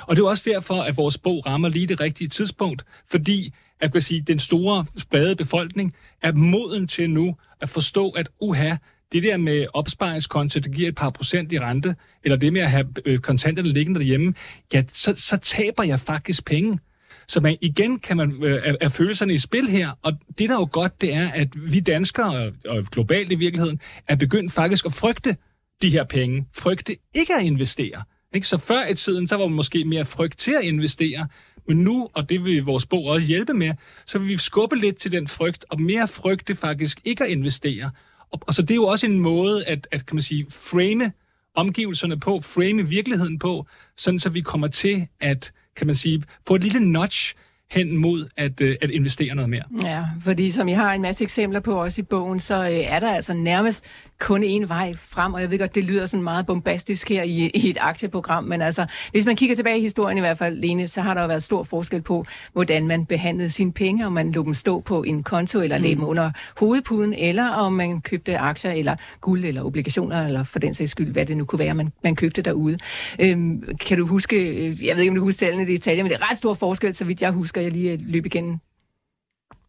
Og 0.01 0.17
det 0.17 0.23
er 0.23 0.27
også 0.27 0.51
derfor, 0.51 0.83
at 0.83 0.97
vores 0.97 1.19
bog 1.19 1.47
rammer 1.47 1.69
lige 1.69 1.87
det 1.87 2.01
rigtige 2.01 2.29
tidspunkt, 2.29 2.85
fordi 3.11 3.55
at 3.81 3.93
kan 3.93 4.01
sige, 4.01 4.21
den 4.21 4.39
store 4.39 4.87
brede 5.11 5.37
befolkning 5.37 5.95
er 6.23 6.33
moden 6.33 6.89
til 6.89 7.11
nu 7.11 7.37
at 7.61 7.69
forstå, 7.69 8.11
at 8.11 8.29
uha, 8.41 8.77
det 9.13 9.23
der 9.23 9.37
med 9.37 9.67
opsparingskonto, 9.75 10.61
det 10.61 10.75
giver 10.75 10.89
et 10.89 10.95
par 10.95 11.11
procent 11.11 11.53
i 11.53 11.59
rente, 11.59 11.97
eller 12.25 12.37
det 12.37 12.53
med 12.53 12.61
at 12.61 12.71
have 12.71 12.87
øh, 13.05 13.19
kontanterne 13.19 13.69
liggende 13.69 14.01
derhjemme, 14.01 14.35
ja, 14.73 14.83
så, 14.89 15.15
så 15.17 15.37
taber 15.37 15.83
jeg 15.83 16.01
faktisk 16.01 16.45
penge. 16.45 16.79
Så 17.29 17.41
man, 17.41 17.57
igen 17.61 17.99
kan 17.99 18.17
man 18.17 18.45
øh, 18.45 18.75
er 18.81 18.89
følelserne 18.89 19.35
i 19.35 19.39
spil 19.39 19.69
her, 19.69 19.91
og 20.03 20.13
det 20.39 20.49
der 20.49 20.55
er 20.55 20.61
jo 20.61 20.69
godt, 20.73 21.01
det 21.01 21.15
er, 21.15 21.29
at 21.29 21.49
vi 21.73 21.81
danskere, 21.81 22.53
og 22.67 22.85
globalt 22.91 23.33
i 23.33 23.35
virkeligheden, 23.35 23.81
er 24.09 24.17
begyndt 24.17 24.53
faktisk 24.53 24.87
at 24.87 24.93
frygte 24.93 25.37
de 25.83 25.91
her 25.91 26.05
penge. 26.05 26.47
Frygte 26.55 26.97
ikke 27.15 27.35
at 27.35 27.45
investere. 27.45 28.03
Ikke? 28.35 28.49
Så 28.49 28.59
før 28.59 28.91
i 28.91 28.95
tiden, 28.95 29.29
så 29.29 29.37
var 29.37 29.47
man 29.47 29.57
måske 29.57 29.85
mere 29.85 30.05
frygt 30.05 30.39
til 30.39 30.53
at 30.53 30.65
investere, 30.65 31.29
men 31.69 31.77
nu, 31.77 32.09
og 32.15 32.29
det 32.29 32.45
vil 32.45 32.65
vores 32.65 32.87
bog 32.87 33.05
også 33.05 33.27
hjælpe 33.27 33.55
med, 33.55 33.73
så 34.07 34.19
vil 34.19 34.29
vi 34.29 34.39
skubbe 34.39 34.77
lidt 34.77 34.97
til 34.97 35.13
den 35.13 35.29
frygt, 35.29 35.65
og 35.71 35.81
mere 35.81 36.09
frygte 36.09 36.55
faktisk 36.55 37.01
ikke 37.05 37.25
at 37.25 37.31
investere. 37.31 37.91
Og, 38.31 38.41
og 38.47 38.55
så 38.55 38.63
det 38.63 38.71
er 38.71 38.75
jo 38.75 38.87
også 38.87 39.07
en 39.07 39.19
måde 39.19 39.65
at, 39.67 39.89
at 39.91 40.07
kan 40.07 40.17
man 40.17 40.23
sige, 40.23 40.47
frame 40.51 41.13
omgivelserne 41.55 42.21
på, 42.21 42.41
frame 42.41 42.89
virkeligheden 42.89 43.39
på, 43.39 43.67
sådan 43.97 44.19
så 44.19 44.29
vi 44.29 44.41
kommer 44.41 44.69
til 44.69 45.07
at 45.21 45.53
kan 45.77 45.87
man 45.87 45.95
sige, 45.95 46.23
få 46.47 46.55
et 46.55 46.63
lille 46.63 46.93
notch 46.93 47.35
hen 47.71 47.97
mod 47.97 48.29
at, 48.37 48.61
øh, 48.61 48.77
at 48.83 48.91
investere 48.91 49.35
noget 49.35 49.51
mere. 49.51 49.63
Ja, 49.83 50.05
fordi 50.21 50.51
som 50.51 50.69
I 50.69 50.73
har 50.73 50.93
en 50.93 51.03
masse 51.03 51.25
eksempler 51.25 51.61
på 51.61 51.83
også 51.83 52.01
i 52.01 52.05
bogen, 52.05 52.41
så 52.41 52.63
øh, 52.63 52.71
er 52.71 53.01
der 53.01 53.11
altså 53.11 53.35
nærmest 53.35 53.85
kun 54.23 54.43
én 54.43 54.69
vej 54.69 54.95
frem, 54.97 55.35
og 55.35 55.41
jeg 55.41 55.51
ved 55.51 55.59
godt, 55.59 55.75
det 55.75 55.85
lyder 55.85 56.07
sådan 56.07 56.25
meget 56.25 56.47
bombastisk 56.47 57.09
her 57.09 57.23
i, 57.23 57.51
i 57.55 57.71
et 57.71 57.79
aktieprogram, 57.81 58.45
men 58.45 58.63
altså, 58.63 58.87
hvis 59.11 59.27
man 59.27 59.37
kigger 59.37 59.57
tilbage 59.57 59.79
i 59.79 59.83
historien 59.83 60.19
i 60.19 60.21
hvert 60.21 60.39
fald, 60.39 60.57
Lene, 60.57 60.89
så 60.89 61.01
har 61.01 61.15
der 61.15 61.21
jo 61.21 61.29
været 61.29 61.43
stor 61.43 61.63
forskel 61.63 62.03
på, 62.03 62.25
hvordan 62.53 62.87
man 62.87 63.07
behandlede 63.07 63.51
sine 63.51 63.73
penge, 63.73 64.07
om 64.07 64.13
man 64.13 64.33
lå 64.33 64.45
dem 64.45 64.55
stå 64.55 64.81
på 64.81 65.03
en 65.03 65.23
konto, 65.23 65.61
eller 65.61 65.79
mm. 65.79 65.85
dem 65.85 66.05
under 66.05 66.31
hovedpuden, 66.57 67.15
eller 67.15 67.49
om 67.49 67.73
man 67.73 68.01
købte 68.01 68.39
aktier, 68.39 68.71
eller 68.71 68.97
guld, 69.21 69.45
eller 69.45 69.63
obligationer, 69.63 70.27
eller 70.27 70.43
for 70.43 70.59
den 70.59 70.75
sags 70.75 70.91
skyld, 70.91 71.13
hvad 71.13 71.27
det 71.27 71.37
nu 71.37 71.45
kunne 71.45 71.59
være, 71.59 71.75
man, 71.75 71.93
man 72.05 72.17
købte 72.17 72.43
derude. 72.43 72.79
Øhm, 73.21 73.77
kan 73.81 73.99
du 73.99 74.07
huske, 74.07 74.37
øh, 74.37 74.87
jeg 74.87 74.97
ved 74.97 75.03
ikke, 75.03 75.11
om 75.11 75.17
du 75.17 75.23
husker 75.23 75.47
tallene 75.47 75.63
i 75.63 75.67
detaljer, 75.77 76.03
men 76.03 76.13
det 76.13 76.19
er 76.21 76.31
ret 76.31 76.39
stor 76.39 76.55
forskel, 76.55 76.95
så 76.95 77.05
vidt 77.05 77.23
jeg 77.23 77.31
husker, 77.31 77.61
jeg 77.61 77.73
lige 77.73 77.97
løb 77.97 78.27
igen 78.27 78.61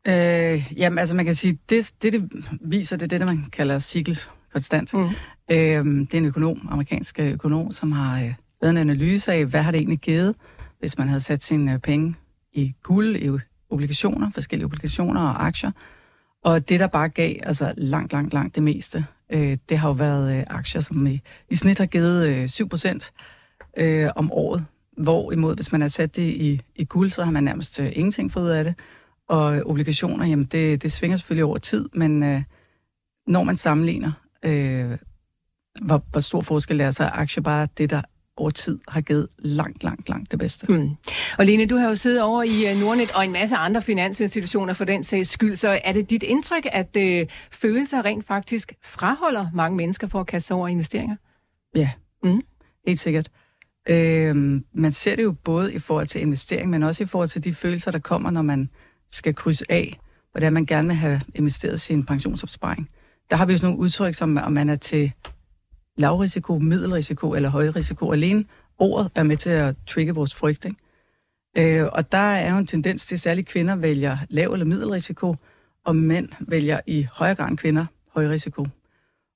Øh, 0.08 0.74
jamen, 0.78 1.00
altså 1.00 1.16
man 1.16 1.26
kan 1.26 1.36
sige, 1.36 1.58
det, 1.70 1.92
det, 2.02 2.14
det 2.14 2.30
viser, 2.62 2.98
det 2.98 3.14
er 3.14 3.18
det, 3.18 3.28
man 3.28 3.46
kalder 3.52 3.80
Siegels 3.80 4.30
konstant. 4.54 4.94
Mm. 4.94 5.10
Øhm, 5.52 6.06
det 6.06 6.14
er 6.14 6.18
en 6.18 6.26
økonom, 6.26 6.68
amerikansk 6.72 7.20
økonom, 7.20 7.72
som 7.72 7.92
har 7.92 8.24
øh, 8.24 8.34
lavet 8.62 8.72
en 8.72 8.78
analyse 8.78 9.34
af, 9.34 9.46
hvad 9.46 9.62
har 9.62 9.72
det 9.72 9.78
egentlig 9.78 10.00
givet, 10.00 10.36
hvis 10.80 10.98
man 10.98 11.08
havde 11.08 11.22
sat 11.22 11.44
sine 11.44 11.74
øh, 11.74 11.80
penge 11.80 12.16
i 12.54 12.74
guld, 12.84 13.16
i 13.16 13.30
obligationer, 13.70 14.32
forskellige 14.34 14.66
obligationer 14.66 15.22
og 15.22 15.46
aktier. 15.46 15.72
Og 16.44 16.70
det, 16.70 16.80
der 16.80 16.88
bare 16.88 17.10
gav 17.10 17.36
altså 17.44 17.74
langt, 17.78 18.14
langt, 18.14 18.34
langt 18.34 18.56
det 18.56 18.64
meste, 18.64 19.06
øh, 19.30 19.58
det 19.70 19.78
har 19.78 19.88
jo 19.88 19.94
været 19.94 20.38
øh, 20.38 20.44
aktier, 20.50 20.82
som 20.82 21.08
i, 21.08 21.22
i 21.50 21.56
snit 21.56 21.78
har 21.78 21.86
givet 21.86 22.28
øh, 22.28 22.48
7 22.48 22.70
procent 22.70 23.14
øh, 23.78 24.10
om 24.16 24.32
året. 24.32 24.66
Hvorimod, 24.98 25.56
hvis 25.56 25.72
man 25.72 25.82
har 25.82 25.88
sat 25.88 26.16
det 26.16 26.24
i, 26.24 26.62
i 26.76 26.86
guld, 26.86 27.10
så 27.10 27.24
har 27.24 27.32
man 27.32 27.44
nærmest 27.44 27.80
øh, 27.80 27.92
ingenting 27.96 28.32
fået 28.32 28.44
ud 28.44 28.50
af 28.50 28.64
det. 28.64 28.76
Og 29.30 29.62
obligationer, 29.66 30.26
jamen 30.26 30.46
det, 30.46 30.84
det 30.84 30.92
svinger 30.92 31.18
selvfølgelig 31.18 31.46
over 31.46 31.58
tid, 31.58 31.90
men 31.94 32.24
øh, 32.24 32.44
når 33.28 33.44
man 33.44 33.58
sammenligner, 33.58 34.12
øh, 34.46 34.98
hvor, 35.82 36.04
hvor 36.12 36.20
stor 36.20 36.42
forskel 36.42 36.82
er, 36.82 36.92
så 36.92 37.04
er 37.04 37.10
aktier 37.10 37.44
bare 37.44 37.68
det, 37.78 37.90
der 37.90 38.02
over 38.38 38.50
tid 38.50 38.80
har 38.88 39.02
givet 39.02 39.28
langt, 39.40 39.84
langt, 39.84 40.10
langt 40.10 40.32
det 40.32 40.40
bedste. 40.40 40.68
Mm. 40.70 40.90
Og 41.38 41.46
Lene, 41.46 41.66
du 41.66 41.76
har 41.76 41.88
jo 41.88 41.96
siddet 41.96 42.22
over 42.22 42.44
i 42.44 42.74
uh, 42.74 42.80
Nordnet 42.82 43.12
og 43.16 43.26
en 43.26 43.32
masse 43.32 43.56
andre 43.56 43.82
finansinstitutioner 43.82 44.74
for 44.74 44.86
den 44.86 45.04
sags 45.04 45.30
skyld, 45.30 45.56
så 45.56 45.80
er 45.84 45.94
det 45.94 46.10
dit 46.10 46.24
indtryk, 46.24 46.66
at 46.72 46.98
uh, 46.98 47.30
følelser 47.52 48.06
rent 48.06 48.28
faktisk 48.28 48.74
fraholder 48.84 49.48
mange 49.54 49.78
mennesker 49.78 50.08
for 50.08 50.20
at 50.20 50.28
kaste 50.28 50.48
sig 50.48 50.56
over 50.56 50.68
investeringer? 50.68 51.16
Ja, 51.76 51.92
mm. 52.24 52.42
helt 52.88 53.00
sikkert. 53.00 53.30
Øh, 53.90 54.62
man 54.74 54.92
ser 54.92 55.16
det 55.16 55.24
jo 55.24 55.32
både 55.32 55.74
i 55.74 55.80
forhold 55.80 56.08
til 56.08 56.22
investering, 56.22 56.70
men 56.70 56.84
også 56.84 57.04
i 57.04 57.08
forhold 57.08 57.30
til 57.30 57.44
de 57.44 57.54
følelser, 57.54 57.92
der 57.92 58.00
kommer, 58.00 58.32
når 58.32 58.42
man 58.42 58.70
skal 59.12 59.36
krydse 59.36 59.66
af, 59.70 60.00
hvordan 60.32 60.54
man 60.54 60.66
gerne 60.66 60.88
vil 60.88 60.98
have 60.98 61.22
investeret 61.36 61.82
sin 61.82 62.06
pensionsopsparing. 62.06 62.90
Der 63.30 63.36
har 63.36 63.46
vi 63.46 63.54
jo 63.54 63.58
sådan 63.58 63.68
nogle 63.72 63.84
udtryk, 63.84 64.16
som 64.16 64.38
om 64.38 64.52
man 64.52 64.70
er 64.70 64.76
til 64.76 65.14
lavrisiko, 65.98 66.60
middelrisiko 66.60 67.34
eller 67.34 67.50
højrisiko. 67.50 68.12
Alene 68.12 68.46
ordet 68.78 69.12
er 69.16 69.24
med 69.24 69.38
til 69.38 69.50
at 69.50 69.76
trigge 69.88 70.16
vores 70.16 70.36
frygt. 70.36 70.66
Ikke? 70.66 71.80
Øh, 71.82 71.90
og 71.92 72.12
der 72.12 72.18
er 72.18 72.52
jo 72.52 72.58
en 72.58 72.68
tendens 72.68 73.06
til, 73.06 73.16
at 73.16 73.20
særligt 73.20 73.48
kvinder 73.48 73.76
vælger 73.76 74.18
lav 74.30 74.54
eller 74.54 74.66
middelrisiko, 74.66 75.36
og 75.86 75.96
mænd 75.96 76.30
vælger 76.40 76.80
i 76.88 77.08
højere 77.12 77.36
grad 77.36 77.50
end 77.50 77.58
kvinder 77.58 77.86
høj 78.14 78.28
risiko. 78.28 78.66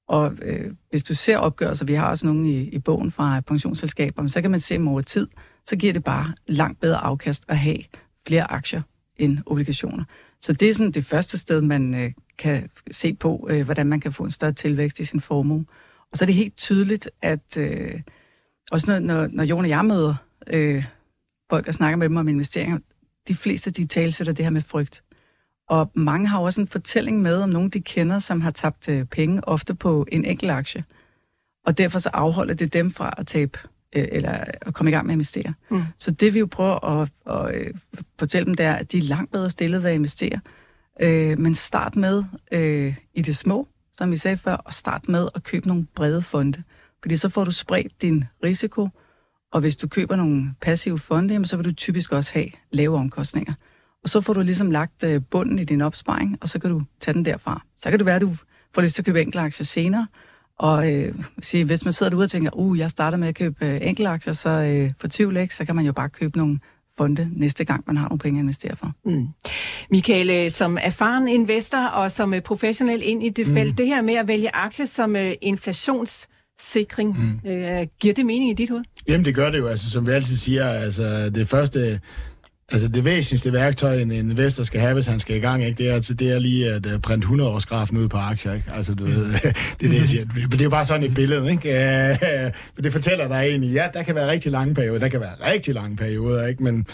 Og 0.08 0.34
øh, 0.42 0.72
hvis 0.90 1.04
du 1.04 1.14
ser 1.14 1.38
opgørelser, 1.38 1.86
vi 1.86 1.94
har 1.94 2.10
også 2.10 2.26
nogle 2.26 2.50
i, 2.50 2.70
i 2.70 2.80
bogen 2.80 3.12
fra 3.12 3.42
pensionsselskaber, 3.42 4.28
så 4.28 4.42
kan 4.42 4.52
man 4.52 4.60
se 4.60 4.76
at 4.76 4.82
over 4.82 5.02
tid, 5.02 5.28
så 5.66 5.76
giver 5.76 5.94
det 5.94 6.04
bare 6.04 6.34
langt 6.48 6.80
bedre 6.80 6.98
afkast 6.98 7.46
at 7.48 7.58
have 7.58 7.78
flere 8.28 8.52
aktier 8.52 8.82
end 9.18 9.40
obligationer. 9.46 10.04
Så 10.42 10.54
det 10.54 10.70
er 10.70 10.74
sådan 10.74 10.92
det 10.92 11.06
første 11.06 11.38
sted, 11.38 11.62
man 11.62 11.96
øh, 11.96 12.12
kan 12.38 12.70
se 12.92 13.14
på, 13.14 13.48
øh, 13.52 13.66
hvordan 13.66 13.88
man 13.88 14.00
kan 14.00 14.14
få 14.14 14.24
en 14.24 14.32
større 14.32 14.52
tilvækst 14.52 15.00
i 15.00 15.04
sin 15.04 15.22
formue. 15.22 15.66
Og 16.12 16.18
så 16.18 16.24
er 16.24 16.26
det 16.26 16.36
helt 16.36 16.58
tydeligt, 16.58 17.10
at 17.22 17.58
øh, 17.58 18.02
også 18.72 18.92
når, 18.92 19.00
når, 19.00 19.28
når 19.28 19.44
Jon 19.44 19.64
og 19.64 19.70
jeg 19.70 19.86
møder 19.86 20.16
øh, 20.48 20.86
folk 21.50 21.68
og 21.68 21.74
snakker 21.74 21.98
med 21.98 22.10
dem 22.10 22.18
om 22.18 22.28
investeringer, 22.28 22.80
de 23.28 23.36
fleste 23.36 23.72
de 23.72 23.86
talsætter 23.86 24.34
det 24.34 24.46
her 24.46 24.50
med 24.50 24.62
frygt. 24.62 25.04
Og 25.70 25.92
mange 25.96 26.28
har 26.28 26.40
også 26.40 26.62
en 26.62 26.68
fortælling 26.68 27.22
med 27.22 27.38
om 27.38 27.50
nogen, 27.50 27.70
de 27.70 27.82
kender, 27.82 28.20
som 28.20 28.42
har 28.42 28.52
tabt 28.52 28.90
øh, 28.90 29.06
penge, 29.06 29.48
ofte 29.48 29.76
på 29.76 30.06
en 30.12 30.26
enkelt 30.26 30.52
aktie. 30.52 30.84
Og 31.66 31.78
derfor 31.78 32.00
så 32.00 32.10
afholder 32.14 32.54
det 32.54 32.74
dem 32.74 32.92
fra 32.92 33.14
at 33.18 33.28
tabe 33.28 33.60
eller 33.94 34.44
at 34.62 34.74
komme 34.74 34.92
i 34.92 34.94
gang 34.94 35.06
med 35.06 35.14
at 35.14 35.16
investere. 35.16 35.54
Mm. 35.70 35.82
Så 35.98 36.12
det 36.12 36.34
vi 36.34 36.40
jo 36.40 36.46
prøver 36.46 36.86
at, 36.86 37.10
at, 37.26 37.56
at 37.56 37.72
fortælle 38.20 38.46
dem, 38.46 38.54
det 38.54 38.66
er, 38.66 38.74
at 38.74 38.92
de 38.92 38.98
er 38.98 39.02
langt 39.02 39.32
bedre 39.32 39.50
stillet 39.50 39.84
ved 39.84 39.90
at 39.90 39.96
investere. 39.96 40.40
Øh, 41.00 41.40
men 41.40 41.56
start 41.56 41.96
med 41.96 42.24
øh, 42.52 42.96
i 43.14 43.22
det 43.22 43.38
små, 43.38 43.68
som 43.94 44.12
vi 44.12 44.18
sagde 44.18 44.38
før, 44.38 44.54
og 44.54 44.74
start 44.74 45.10
med 45.10 45.28
at 45.36 45.44
købe 45.44 45.68
nogle 45.68 45.86
brede 45.96 46.22
fonde. 46.22 46.64
Fordi 47.02 47.18
så 47.18 47.30
får 47.30 47.44
du 47.44 47.52
spredt 47.52 48.02
din 48.02 48.24
risiko, 48.46 48.90
og 49.52 49.60
hvis 49.60 49.76
du 49.76 49.88
køber 49.88 50.16
nogle 50.16 50.54
passive 50.62 51.00
fonde, 51.00 51.46
så 51.46 51.58
vil 51.58 51.66
du 51.66 51.72
typisk 51.72 52.12
også 52.12 52.34
have 52.34 52.50
lave 52.72 52.96
omkostninger. 52.96 53.54
Og 54.04 54.10
så 54.10 54.22
får 54.22 54.34
du 54.34 54.42
ligesom 54.42 54.72
lagt 54.72 55.04
øh, 55.04 55.22
bunden 55.32 55.60
i 55.60 55.64
din 55.64 55.82
opsparing, 55.82 56.38
og 56.42 56.50
så 56.50 56.60
kan 56.60 56.70
du 56.70 56.82
tage 57.00 57.14
den 57.14 57.26
derfra. 57.26 57.62
Så 57.78 57.90
kan 57.90 58.00
det 58.00 58.06
være, 58.06 58.16
at 58.16 58.22
du 58.22 58.36
får 58.76 58.82
lyst 58.82 58.96
til 58.96 59.02
at 59.02 59.06
købe 59.06 59.22
enkeltaktier 59.22 59.66
senere, 59.66 60.08
og 60.60 60.94
øh, 60.94 61.16
sige, 61.42 61.64
hvis 61.64 61.86
man 61.86 61.94
sidder 61.94 62.10
derude 62.10 62.24
og 62.24 62.30
tænker, 62.30 62.50
uh, 62.54 62.80
jeg 62.80 62.90
starter 62.90 63.18
med 63.18 63.28
at 63.28 63.36
købe 63.36 63.66
øh, 63.66 63.80
enkeltaktier, 63.82 64.34
så 64.34 64.50
øh, 64.50 64.92
for 65.00 65.08
20 65.08 65.48
så 65.50 65.66
kan 65.66 65.76
man 65.76 65.86
jo 65.86 65.94
bare 65.94 66.10
købe 66.10 66.38
nogle 66.38 66.60
fonde 66.98 67.30
næste 67.36 67.66
gang, 67.66 67.84
man 67.88 67.98
har 67.98 68.08
nogle 68.08 68.20
penge 68.20 68.40
at 68.40 68.44
investere 68.44 68.76
for. 68.76 68.92
Mm. 69.06 69.28
Michael, 69.92 70.30
øh, 70.30 70.52
som 70.52 70.78
erfaren 70.82 71.28
investor 71.28 71.78
og 71.78 72.12
som 72.12 72.34
øh, 72.34 72.42
professionel 72.42 73.02
ind 73.04 73.24
i 73.24 73.30
det 73.30 73.48
mm. 73.48 73.54
felt, 73.54 73.78
det 73.78 73.88
her 73.88 74.02
med 74.02 74.14
at 74.14 74.28
vælge 74.28 74.56
aktier 74.56 74.86
som 74.86 75.16
uh, 75.16 75.32
inflationssikring, 75.42 77.40
mm. 77.44 77.52
uh, 77.52 77.88
giver 78.00 78.14
det 78.14 78.26
mening 78.26 78.50
i 78.50 78.54
dit 78.54 78.70
hoved? 78.70 78.84
Jamen 79.08 79.26
det 79.26 79.36
gør 79.36 79.50
det 79.50 79.58
jo, 79.58 79.68
altså 79.68 79.92
som 79.92 80.08
vi 80.08 80.12
altid 80.12 80.36
siger, 80.36 80.70
altså 80.70 81.30
det 81.30 81.48
første, 81.48 82.00
Altså 82.72 82.88
det 82.88 83.06
væsentligste 83.06 83.54
værktøj, 83.54 83.98
en 83.98 84.12
investor 84.12 84.64
skal 84.64 84.80
have, 84.80 84.94
hvis 84.94 85.06
han 85.06 85.20
skal 85.20 85.36
i 85.36 85.40
gang, 85.40 85.66
ikke, 85.66 85.78
det, 85.78 85.90
er, 85.90 85.94
altså, 85.94 86.14
det 86.14 86.32
er 86.32 86.40
lige 86.40 86.74
at 86.74 86.86
uh, 86.86 87.02
printe 87.02 87.26
100 87.26 87.50
års 87.50 87.66
grafen 87.66 87.98
ud 87.98 88.08
på 88.08 88.18
aktier. 88.18 88.54
Ikke? 88.54 88.72
Altså, 88.74 88.96
du 88.96 89.06
ved, 89.06 89.34
det 89.80 89.86
er 89.86 89.90
det, 89.90 90.00
jeg 90.00 90.10
siger. 90.10 90.26
Men 90.36 90.52
det 90.52 90.62
er 90.62 90.66
jo 90.66 90.70
bare 90.70 90.86
sådan 90.86 91.04
et 91.04 91.14
billede. 91.14 91.52
Ikke? 91.52 91.68
Uh, 92.78 92.84
det 92.84 92.94
fortæller 92.94 93.28
dig 93.28 93.36
egentlig, 93.36 93.74
ja, 93.74 93.88
der 93.94 94.04
kan 94.04 94.16
være 94.16 94.28
rigtig 94.32 94.52
lange 94.52 94.74
perioder, 94.74 95.00
der 95.00 95.08
kan 95.08 95.20
være 95.20 95.54
rigtig 95.54 95.74
lange 95.74 95.96
perioder, 95.96 96.48
ikke? 96.48 96.64
men 96.64 96.86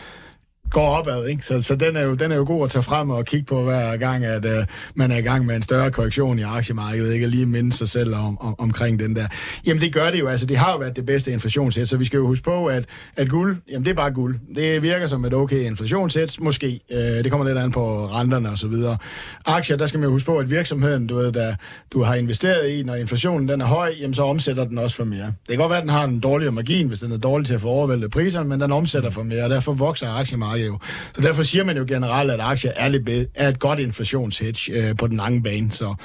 går 0.74 0.88
opad, 0.88 1.26
ikke? 1.28 1.46
Så, 1.46 1.62
så 1.62 1.76
den, 1.76 1.96
er 1.96 2.02
jo, 2.02 2.14
den 2.14 2.32
er 2.32 2.36
jo 2.36 2.44
god 2.44 2.64
at 2.64 2.72
tage 2.72 2.84
frem 2.84 3.10
og 3.10 3.26
kigge 3.26 3.46
på 3.46 3.62
hver 3.62 3.98
gang, 3.98 4.26
at 4.26 4.46
uh, 4.46 4.64
man 4.96 5.12
er 5.12 5.18
i 5.18 5.22
gang 5.22 5.46
med 5.46 5.56
en 5.56 5.62
større 5.62 5.92
korrektion 5.92 6.40
i 6.40 6.42
aktiemarkedet, 6.42 7.14
ikke? 7.14 7.26
Og 7.26 7.30
lige 7.30 7.46
minde 7.46 7.74
sig 7.74 7.90
selv 7.90 8.16
om, 8.16 8.42
om, 8.42 8.56
omkring 8.60 9.00
den 9.00 9.16
der. 9.16 9.28
Jamen 9.66 9.82
det 9.82 9.94
gør 9.94 10.10
det 10.10 10.20
jo, 10.20 10.28
altså 10.28 10.46
det 10.46 10.58
har 10.58 10.72
jo 10.72 10.78
været 10.78 10.96
det 10.96 11.06
bedste 11.06 11.32
inflationssæt, 11.32 11.90
så 11.90 11.98
vi 11.98 12.06
skal 12.06 12.18
jo 12.18 12.28
huske 12.28 12.44
på, 12.44 12.66
at, 12.66 12.86
at 13.18 13.30
guld, 13.30 13.58
jamen 13.72 13.86
det 13.86 13.92
er 13.92 13.96
bare 13.96 14.12
guld. 14.12 14.40
Det 14.56 14.82
virker 14.82 15.08
som 15.08 15.26
et 15.26 15.34
okay 15.34 15.60
inflationssæt, 15.60 16.38
måske. 16.40 16.80
Uh, 16.92 16.98
det 16.98 17.32
kommer 17.32 17.48
lidt 17.48 17.58
an 17.58 17.72
på 17.72 18.06
renterne 18.06 18.50
og 18.50 18.58
så 18.58 18.68
videre. 18.68 18.98
Aktier, 19.46 19.78
der 19.78 19.86
skal 19.86 20.00
man 20.00 20.08
jo 20.08 20.12
huske 20.12 20.26
på, 20.26 20.38
at 20.38 20.50
virksomheden, 20.50 21.08
du 21.08 21.16
ved, 21.16 21.32
der 21.32 21.56
du 21.92 22.04
har 22.04 22.16
investeret 22.16 22.70
i, 22.70 22.84
når 22.84 22.96
inflationen 22.96 23.50
den 23.50 23.62
er 23.62 23.66
høj, 23.66 23.94
jamen 24.00 24.14
så 24.14 24.24
omsætter 24.24 24.66
den 24.66 24.78
også 24.78 24.96
for 24.96 25.04
mere. 25.04 25.26
Det 25.26 25.50
kan 25.50 25.58
godt 25.58 25.70
være, 25.70 25.78
at 25.78 25.84
den 25.84 25.90
har 25.90 26.04
en 26.04 26.20
dårligere 26.20 26.52
margin, 26.52 26.88
hvis 26.88 27.00
den 27.00 27.12
er 27.12 27.18
dårlig 27.18 27.48
til 27.48 27.54
at 27.54 27.62
få 27.62 27.68
overvældet 27.68 28.12
priserne, 28.12 28.50
men 28.50 28.62
den 28.62 28.72
omsætter 28.72 29.10
for 29.10 29.24
mere, 29.24 29.44
og 29.44 29.50
derfor 29.50 29.74
vokser 29.74 30.10
aktiemarkedet 30.10 30.63
jo. 30.66 30.80
Så 31.16 31.22
derfor 31.22 31.44
siger 31.44 31.64
man 31.64 31.78
jo 31.78 31.86
generelt, 31.88 32.32
at 32.32 32.40
aktier 32.40 32.72
er, 32.76 32.90
lidt 32.90 33.30
er 33.36 33.50
et 33.50 33.60
godt 33.60 33.80
inflationshedge 33.80 34.74
øh, 34.74 34.96
på 34.98 35.08
den 35.08 35.18
lange 35.18 35.44
bane. 35.44 35.72
Så, 35.72 35.96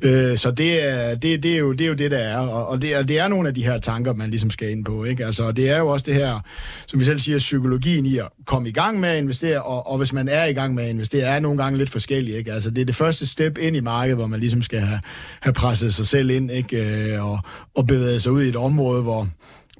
øh, 0.00 0.38
så 0.38 0.50
det, 0.50 0.88
er, 0.88 1.14
det, 1.14 1.42
det, 1.42 1.54
er 1.54 1.58
jo, 1.58 1.72
det 1.72 1.84
er 1.84 1.88
jo 1.88 1.94
det, 1.94 2.10
der 2.10 2.18
er. 2.18 2.38
Og, 2.38 2.68
og 2.68 2.82
det, 2.82 2.94
er, 2.94 3.02
det 3.02 3.18
er 3.18 3.28
nogle 3.28 3.48
af 3.48 3.54
de 3.54 3.64
her 3.64 3.78
tanker, 3.78 4.14
man 4.14 4.30
ligesom 4.30 4.50
skal 4.50 4.70
ind 4.70 4.84
på. 4.84 5.04
Ikke? 5.04 5.26
Altså, 5.26 5.52
det 5.52 5.70
er 5.70 5.78
jo 5.78 5.88
også 5.88 6.06
det 6.06 6.14
her, 6.14 6.40
som 6.86 7.00
vi 7.00 7.04
selv 7.04 7.18
siger, 7.18 7.38
psykologien 7.38 8.06
i 8.06 8.18
at 8.18 8.28
komme 8.46 8.68
i 8.68 8.72
gang 8.72 9.00
med 9.00 9.08
at 9.08 9.18
investere, 9.18 9.62
og, 9.62 9.86
og 9.86 9.98
hvis 9.98 10.12
man 10.12 10.28
er 10.28 10.44
i 10.44 10.52
gang 10.52 10.74
med 10.74 10.84
at 10.84 10.90
investere, 10.90 11.26
er 11.26 11.40
nogle 11.40 11.62
gange 11.62 11.78
lidt 11.78 11.90
forskellige. 11.90 12.38
Ikke? 12.38 12.52
Altså, 12.52 12.70
det 12.70 12.80
er 12.80 12.86
det 12.86 12.94
første 12.94 13.26
step 13.26 13.58
ind 13.58 13.76
i 13.76 13.80
markedet, 13.80 14.16
hvor 14.16 14.26
man 14.26 14.40
ligesom 14.40 14.62
skal 14.62 14.80
have, 14.80 15.00
have 15.40 15.52
presset 15.52 15.94
sig 15.94 16.06
selv 16.06 16.30
ind 16.30 16.50
ikke? 16.50 17.12
Øh, 17.12 17.30
og, 17.30 17.38
og 17.76 17.86
bevæget 17.86 18.22
sig 18.22 18.32
ud 18.32 18.42
i 18.42 18.48
et 18.48 18.56
område, 18.56 19.02
hvor 19.02 19.28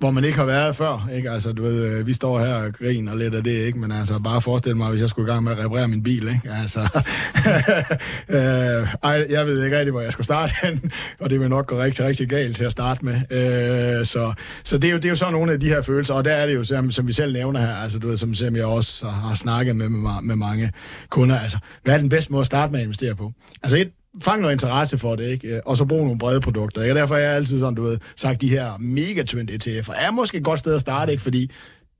hvor 0.05 0.11
man 0.11 0.25
ikke 0.25 0.38
har 0.38 0.45
været 0.45 0.77
før, 0.77 1.09
ikke? 1.14 1.31
Altså, 1.31 1.53
du 1.53 1.62
ved, 1.62 1.85
øh, 1.85 2.07
vi 2.07 2.12
står 2.12 2.38
her 2.38 2.55
og 2.55 2.73
griner 2.73 3.14
lidt 3.14 3.35
af 3.35 3.45
det, 3.45 3.51
ikke? 3.67 3.79
Men 3.79 3.93
altså, 3.93 4.19
bare 4.19 4.40
forestil 4.40 4.77
mig, 4.77 4.90
hvis 4.90 5.01
jeg 5.01 5.09
skulle 5.09 5.31
i 5.31 5.33
gang 5.33 5.45
med 5.45 5.53
at 5.53 5.59
reparere 5.59 5.88
min 5.88 6.03
bil, 6.03 6.29
ikke? 6.29 6.51
Altså, 6.61 6.81
øh, 8.37 8.95
ej, 9.03 9.27
jeg 9.31 9.47
ved 9.47 9.64
ikke 9.64 9.79
rigtig, 9.79 9.93
hvor 9.93 10.01
jeg 10.01 10.12
skulle 10.12 10.25
starte 10.25 10.53
hen, 10.62 10.93
og 11.21 11.31
det 11.31 11.40
vil 11.40 11.49
nok 11.49 11.67
gå 11.67 11.79
rigtig, 11.79 12.05
rigtig 12.05 12.29
galt 12.29 12.57
til 12.57 12.64
at 12.64 12.73
starte 12.73 13.05
med. 13.05 13.14
Øh, 13.14 14.07
så 14.07 14.33
så 14.64 14.79
det, 14.79 14.88
er 14.88 14.93
jo, 14.93 14.97
det 14.97 15.05
er 15.05 15.11
jo 15.11 15.17
sådan 15.17 15.33
nogle 15.33 15.53
af 15.53 15.61
de 15.61 15.69
her 15.69 15.83
følelser, 15.83 16.14
og 16.14 16.25
der 16.25 16.33
er 16.33 16.47
det 16.47 16.55
jo, 16.55 16.64
som, 16.64 16.90
som 16.90 17.07
vi 17.07 17.12
selv 17.12 17.33
nævner 17.33 17.61
her, 17.61 17.75
altså, 17.75 17.99
du 17.99 18.09
ved, 18.09 18.17
som, 18.17 18.35
som 18.35 18.57
jeg 18.57 18.64
også 18.64 19.07
har 19.07 19.35
snakket 19.35 19.77
med, 19.77 19.88
med, 19.88 20.11
med 20.23 20.37
mange 20.37 20.73
kunder, 21.09 21.38
altså, 21.38 21.59
hvad 21.83 21.95
er 21.95 21.99
den 21.99 22.09
bedste 22.09 22.33
måde 22.33 22.40
at 22.40 22.47
starte 22.47 22.73
med 22.73 22.81
at 22.81 22.85
investere 22.85 23.14
på? 23.14 23.33
Altså, 23.62 23.77
et, 23.77 23.90
fang 24.22 24.40
noget 24.40 24.53
interesse 24.53 24.98
for 24.98 25.16
det, 25.16 25.29
ikke? 25.29 25.48
Øh, 25.48 25.61
og 25.66 25.77
så 25.77 25.85
brug 25.85 26.03
nogle 26.03 26.18
brede 26.18 26.40
produkter. 26.40 26.83
Ikke? 26.83 26.92
Og 26.92 26.96
derfor 26.96 27.14
har 27.14 27.22
jeg 27.22 27.33
altid 27.35 27.61
sådan, 27.61 27.74
du 27.74 27.83
ved, 27.83 27.98
sagt, 28.16 28.40
de 28.40 28.48
her 28.48 28.79
mega 28.79 29.22
trend 29.22 29.50
ETF'er 29.50 30.07
er 30.07 30.11
måske 30.11 30.38
et 30.38 30.44
godt 30.44 30.59
sted 30.59 30.74
at 30.74 30.81
starte, 30.81 31.12
ikke? 31.12 31.22
Fordi 31.22 31.50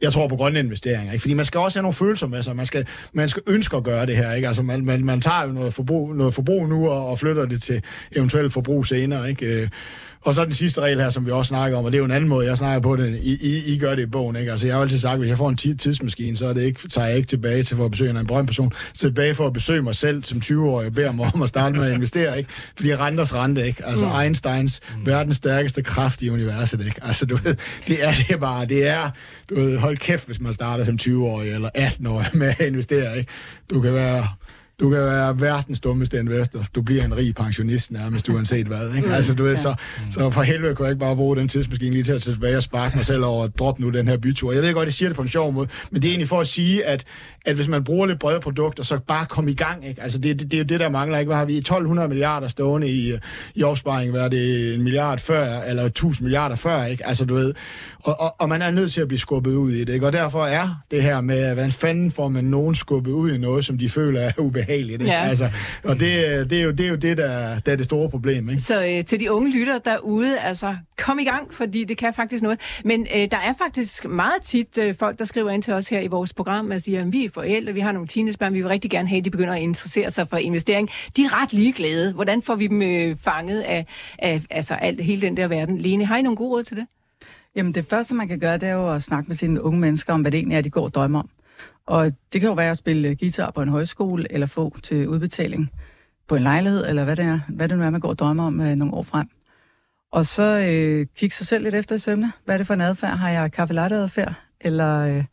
jeg 0.03 0.12
tror 0.12 0.29
på 0.29 0.37
grønne 0.37 0.59
investeringer, 0.59 1.12
ikke? 1.12 1.22
fordi 1.22 1.35
man 1.35 1.44
skal 1.44 1.61
også 1.61 1.79
have 1.79 1.83
nogle 1.83 1.94
følelser 1.94 2.27
med 2.27 2.42
sig. 2.42 2.57
Man 2.57 2.66
skal, 2.66 2.87
man 3.12 3.29
skal 3.29 3.42
ønske 3.46 3.77
at 3.77 3.85
gøre 3.85 4.07
det 4.07 4.16
her. 4.16 4.33
Ikke? 4.33 4.48
Altså 4.48 4.62
man, 4.62 4.85
man, 4.85 5.05
man 5.05 5.20
tager 5.20 5.46
jo 5.46 5.53
noget 5.53 5.74
forbrug, 5.74 6.14
noget 6.14 6.35
forbrug 6.35 6.68
nu 6.68 6.88
og, 6.88 7.09
og 7.09 7.18
flytter 7.18 7.46
det 7.46 7.62
til 7.62 7.83
eventuelt 8.12 8.53
forbrug 8.53 8.87
senere. 8.87 9.31
Ikke? 9.31 9.46
Øh, 9.46 9.68
og 10.25 10.35
så 10.35 10.45
den 10.45 10.53
sidste 10.53 10.81
regel 10.81 11.01
her, 11.01 11.11
som 11.11 11.27
vi 11.27 11.31
også 11.31 11.49
snakker 11.49 11.79
om, 11.79 11.85
og 11.85 11.93
det 11.93 11.97
er 11.97 12.01
jo 12.01 12.05
en 12.05 12.11
anden 12.11 12.29
måde, 12.29 12.47
jeg 12.47 12.57
snakker 12.57 12.81
på 12.81 12.97
det. 12.97 13.19
I, 13.23 13.33
I, 13.33 13.75
I 13.75 13.79
gør 13.79 13.95
det 13.95 14.03
i 14.03 14.07
bogen, 14.07 14.37
ikke? 14.37 14.51
Altså, 14.51 14.67
jeg 14.67 14.77
har 14.77 14.83
altid 14.83 14.99
sagt, 14.99 15.13
at 15.13 15.19
hvis 15.19 15.29
jeg 15.29 15.39
får 15.39 15.49
en 15.49 15.57
tidsmaskine, 15.57 16.37
så 16.37 16.47
er 16.47 16.53
det 16.53 16.63
ikke, 16.63 16.89
tager 16.89 17.07
jeg 17.07 17.17
ikke 17.17 17.27
tilbage 17.27 17.63
til 17.63 17.77
for 17.77 17.85
at 17.85 17.91
besøge 17.91 18.21
en 18.21 18.27
brønd 18.27 18.47
person, 18.47 18.73
tilbage 18.95 19.35
for 19.35 19.47
at 19.47 19.53
besøge 19.53 19.83
mig 19.83 19.97
selv 19.97 20.25
som 20.25 20.39
20-årig 20.39 20.87
og 20.87 20.93
beder 20.93 21.13
mig 21.13 21.31
om 21.35 21.43
at 21.43 21.49
starte 21.49 21.77
med 21.77 21.87
at 21.87 21.95
investere, 21.95 22.39
ikke? 22.39 22.51
Fordi 22.77 22.97
renters 22.97 23.35
rente, 23.35 23.67
ikke? 23.67 23.87
Altså 23.87 24.07
mm. 24.07 24.21
Einsteins 24.21 24.81
mm. 24.97 25.07
verdens 25.07 25.37
stærkeste 25.37 25.83
kraft 25.83 26.23
i 26.23 26.31
universet, 26.31 26.87
ikke? 26.87 27.01
Altså, 27.03 27.27
du 27.27 27.37
ved, 27.37 27.57
det 27.89 28.05
er 28.05 28.13
det 28.29 28.41
bare. 28.41 28.65
Det 28.65 28.89
er, 28.89 29.11
du 29.51 29.55
ved, 29.55 29.79
hold 29.79 29.97
kæft, 29.97 30.27
hvis 30.27 30.41
man 30.41 30.55
starter 30.55 30.85
som 30.85 30.99
20-årig 31.03 31.51
eller 31.51 31.69
18-årig 31.79 32.27
med 32.33 32.55
at 32.59 32.67
investere, 32.67 33.19
ikke? 33.19 33.31
Du 33.71 33.81
kan 33.81 33.95
være 33.95 34.29
du 34.81 34.91
kan 34.91 34.99
være 34.99 35.41
verdens 35.41 35.81
dummeste 35.81 36.19
investor. 36.19 36.61
Du 36.75 36.83
bliver 36.83 37.05
en 37.05 37.17
rig 37.17 37.35
pensionist 37.35 37.91
nærmest, 37.91 38.29
uanset 38.29 38.67
hvad. 38.67 38.95
Ikke? 38.97 39.09
Mm, 39.09 39.15
altså, 39.15 39.35
du 39.35 39.43
ved, 39.43 39.51
ja. 39.51 39.57
så, 39.57 39.75
så 40.11 40.31
for 40.31 40.43
helvede 40.43 40.75
kunne 40.75 40.87
jeg 40.87 40.93
ikke 40.93 41.01
bare 41.01 41.17
bruge 41.17 41.37
den 41.37 41.49
tidsmaskine 41.49 41.91
lige 41.91 42.05
til 42.05 42.13
at 42.13 42.23
tilbage 42.23 42.57
og 42.57 42.63
sparke 42.63 42.97
mig 42.97 43.07
selv 43.07 43.25
over 43.25 43.45
at 43.45 43.59
droppe 43.59 43.83
nu 43.83 43.91
den 43.91 44.09
her 44.09 44.17
bytur. 44.17 44.53
Jeg 44.53 44.63
ved 44.63 44.75
godt, 44.75 44.87
jeg 44.87 44.93
siger 44.93 45.09
det 45.09 45.17
på 45.17 45.23
en 45.23 45.29
sjov 45.29 45.53
måde, 45.53 45.69
men 45.91 46.03
det 46.03 46.09
er 46.09 46.13
egentlig 46.13 46.29
for 46.29 46.41
at 46.41 46.47
sige, 46.47 46.85
at, 46.85 47.05
at 47.47 47.55
hvis 47.57 47.69
man 47.69 47.85
bruger 47.85 48.07
lidt 48.07 48.19
brede 48.19 48.41
produkter, 48.41 48.83
så 48.83 48.99
bare 48.99 49.27
kom 49.27 49.49
i 49.49 49.55
gang. 49.55 49.87
Ikke? 49.89 50.03
Altså, 50.03 50.19
det, 50.19 50.41
det, 50.41 50.51
det, 50.51 50.57
er 50.57 50.59
jo 50.59 50.65
det, 50.65 50.81
der 50.81 50.89
mangler. 50.89 51.19
Ikke? 51.19 51.29
Hvad 51.29 51.37
har 51.37 51.45
vi 51.45 51.57
1200 51.59 52.09
milliarder 52.09 52.49
stående 52.49 52.89
i, 52.89 53.15
i 53.55 53.63
opsparing? 53.63 54.11
Hvad 54.11 54.21
er 54.21 54.29
det? 54.29 54.75
En 54.75 54.83
milliard 54.83 55.19
før, 55.19 55.61
eller 55.61 55.83
1000 55.83 56.25
milliarder 56.25 56.57
før? 56.57 56.85
Ikke? 56.85 57.07
Altså, 57.07 57.25
du 57.25 57.35
ved, 57.35 57.55
og, 57.99 58.21
og, 58.21 58.35
og, 58.39 58.49
man 58.49 58.63
er 58.63 58.71
nødt 58.71 58.93
til 58.93 59.01
at 59.01 59.09
blive 59.09 59.19
skubbet 59.19 59.55
ud 59.55 59.73
i 59.73 59.85
det. 59.85 59.95
Ikke? 59.95 60.07
Og 60.07 60.13
derfor 60.13 60.47
er 60.47 60.83
det 60.91 61.03
her 61.03 61.21
med, 61.21 61.55
hvordan 61.55 61.73
fanden 61.73 62.11
får 62.11 62.29
man 62.29 62.45
nogen 62.45 62.75
skubbet 62.75 63.13
ud 63.13 63.33
i 63.33 63.39
noget, 63.39 63.65
som 63.65 63.79
de 63.79 63.89
føler 63.89 64.21
er 64.21 64.33
ubehageligt. 64.39 64.63
Ikke? 64.68 65.05
Ja. 65.05 65.24
Altså, 65.24 65.48
og 65.85 66.00
det, 66.00 66.11
det, 66.50 66.59
er 66.59 66.62
jo, 66.62 66.70
det 66.70 66.87
er 66.87 66.90
jo 66.90 66.96
det, 66.96 67.18
der, 67.18 67.59
der 67.59 67.72
er 67.72 67.77
det 67.77 67.85
store 67.85 68.11
problem. 68.11 68.48
Ikke? 68.48 68.62
Så 68.62 68.87
øh, 68.87 69.05
til 69.05 69.20
de 69.20 69.33
unge 69.33 69.53
lytter 69.53 69.79
derude, 69.79 70.38
altså 70.40 70.77
kom 70.98 71.18
i 71.18 71.24
gang, 71.24 71.55
fordi 71.55 71.85
det 71.85 71.96
kan 71.96 72.14
faktisk 72.14 72.42
noget. 72.42 72.61
Men 72.85 73.07
øh, 73.16 73.29
der 73.31 73.38
er 73.38 73.55
faktisk 73.59 74.05
meget 74.05 74.42
tit 74.42 74.79
øh, 74.79 74.94
folk, 74.94 75.18
der 75.18 75.24
skriver 75.24 75.50
ind 75.50 75.62
til 75.62 75.72
os 75.72 75.88
her 75.88 76.00
i 76.00 76.07
vores 76.07 76.33
program, 76.33 76.70
og 76.70 76.81
siger, 76.81 77.00
at 77.00 77.12
vi 77.12 77.24
er 77.24 77.31
forældre, 77.31 77.72
vi 77.72 77.81
har 77.81 77.92
nogle 77.92 78.09
teenagebørn, 78.09 78.55
vi 78.55 78.61
vil 78.61 78.68
rigtig 78.68 78.90
gerne 78.90 79.09
have, 79.09 79.18
at 79.18 79.24
de 79.24 79.31
begynder 79.31 79.55
at 79.55 79.62
interessere 79.62 80.11
sig 80.11 80.29
for 80.29 80.37
investering. 80.37 80.90
De 81.16 81.24
er 81.24 81.42
ret 81.42 81.53
ligeglade. 81.53 82.12
Hvordan 82.12 82.42
får 82.42 82.55
vi 82.55 82.66
dem 82.66 82.83
øh, 82.83 83.16
fanget 83.16 83.61
af, 83.61 83.87
af 84.18 84.40
altså, 84.50 84.74
alt, 84.74 85.00
hele 85.00 85.20
den 85.20 85.37
der 85.37 85.48
verden? 85.48 85.79
Lene, 85.79 86.07
har 86.07 86.16
I 86.16 86.22
nogle 86.22 86.37
gode 86.37 86.50
råd 86.50 86.62
til 86.62 86.77
det? 86.77 86.87
Jamen 87.57 87.74
det 87.74 87.87
første, 87.90 88.14
man 88.14 88.29
kan 88.29 88.38
gøre, 88.38 88.59
det 88.59 88.68
er 88.68 88.72
jo 88.72 88.94
at 88.94 89.03
snakke 89.03 89.29
med 89.29 89.37
sine 89.37 89.62
unge 89.62 89.81
mennesker 89.81 90.12
om, 90.12 90.20
hvad 90.20 90.33
det 90.33 90.38
egentlig 90.38 90.57
er, 90.57 90.61
de 90.61 90.70
går 90.70 90.85
og 90.85 90.94
drømmer 90.94 91.18
om. 91.18 91.29
Og 91.87 92.12
det 92.33 92.40
kan 92.40 92.49
jo 92.49 92.55
være 92.55 92.71
at 92.71 92.79
spille 92.79 93.17
guitar 93.17 93.51
på 93.51 93.62
en 93.62 93.69
højskole, 93.69 94.33
eller 94.33 94.47
få 94.47 94.77
til 94.83 95.09
udbetaling 95.09 95.71
på 96.29 96.37
en 96.37 96.43
lejlighed, 96.43 96.87
eller 96.87 97.05
hvad 97.05 97.17
det 97.17 97.25
er, 97.25 97.40
hvad 97.49 97.69
det 97.69 97.79
nu 97.79 97.85
er, 97.85 97.90
man 97.90 98.01
går 98.01 98.09
og 98.09 98.19
drømmer 98.19 98.47
om 98.47 98.61
øh, 98.61 98.75
nogle 98.75 98.95
år 98.95 99.03
frem. 99.03 99.29
Og 100.12 100.27
så 100.27 100.43
øh, 100.43 101.07
kigge 101.17 101.35
sig 101.35 101.47
selv 101.47 101.64
lidt 101.64 101.75
efter 101.75 101.95
i 101.95 101.99
sømne. 101.99 102.33
Hvad 102.45 102.55
er 102.55 102.59
det 102.59 102.67
for 102.67 102.75
en 102.75 102.81
adfærd? 102.81 103.19
Har 103.19 103.31
jeg 103.31 103.53
kaffe 103.53 103.75
latte 103.75 103.97
adfærd? 103.97 104.35
Eller 104.61 104.99
øh, 104.99 105.25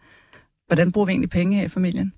hvordan 0.67 0.91
bruger 0.91 1.05
vi 1.05 1.11
egentlig 1.11 1.29
penge 1.29 1.57
her 1.57 1.65
i 1.65 1.67
familien? 1.67 2.13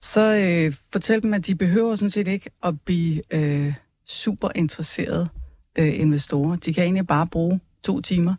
Så 0.00 0.34
øh, 0.34 0.74
fortæl 0.92 1.22
dem, 1.22 1.34
at 1.34 1.46
de 1.46 1.54
behøver 1.54 1.96
sådan 1.96 2.10
set 2.10 2.28
ikke 2.28 2.50
at 2.62 2.80
blive 2.80 3.22
øh, 3.30 3.74
super 4.06 4.48
interesserede 4.54 5.28
øh, 5.78 6.00
investorer. 6.00 6.56
De 6.56 6.74
kan 6.74 6.84
egentlig 6.84 7.06
bare 7.06 7.26
bruge 7.26 7.60
to 7.82 8.00
timer 8.00 8.34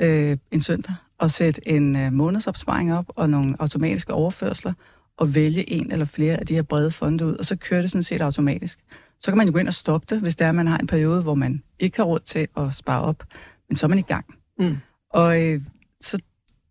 øh, 0.00 0.36
en 0.50 0.62
søndag 0.62 0.94
og 1.20 1.30
sætte 1.30 1.68
en 1.68 1.96
øh, 1.96 2.12
månedsopsparing 2.12 2.94
op 2.94 3.04
og 3.08 3.30
nogle 3.30 3.56
automatiske 3.58 4.12
overførsler 4.12 4.72
at 5.20 5.34
vælge 5.34 5.70
en 5.70 5.92
eller 5.92 6.04
flere 6.04 6.36
af 6.36 6.46
de 6.46 6.54
her 6.54 6.62
brede 6.62 6.90
fonde 6.90 7.26
ud, 7.26 7.34
og 7.34 7.46
så 7.46 7.56
kører 7.56 7.80
det 7.80 7.90
sådan 7.90 8.02
set 8.02 8.20
automatisk. 8.20 8.78
Så 9.20 9.30
kan 9.30 9.38
man 9.38 9.46
jo 9.46 9.52
gå 9.52 9.58
ind 9.58 9.68
og 9.68 9.74
stoppe 9.74 10.06
det, 10.14 10.20
hvis 10.20 10.36
det 10.36 10.44
er, 10.44 10.48
at 10.48 10.54
man 10.54 10.66
har 10.66 10.78
en 10.78 10.86
periode, 10.86 11.22
hvor 11.22 11.34
man 11.34 11.62
ikke 11.78 11.96
har 11.96 12.04
råd 12.04 12.20
til 12.20 12.48
at 12.56 12.74
spare 12.74 13.02
op, 13.02 13.24
men 13.68 13.76
så 13.76 13.86
er 13.86 13.88
man 13.88 13.98
i 13.98 14.02
gang. 14.02 14.24
Mm. 14.58 14.76
Og 15.10 15.42
øh, 15.42 15.60
så 16.00 16.18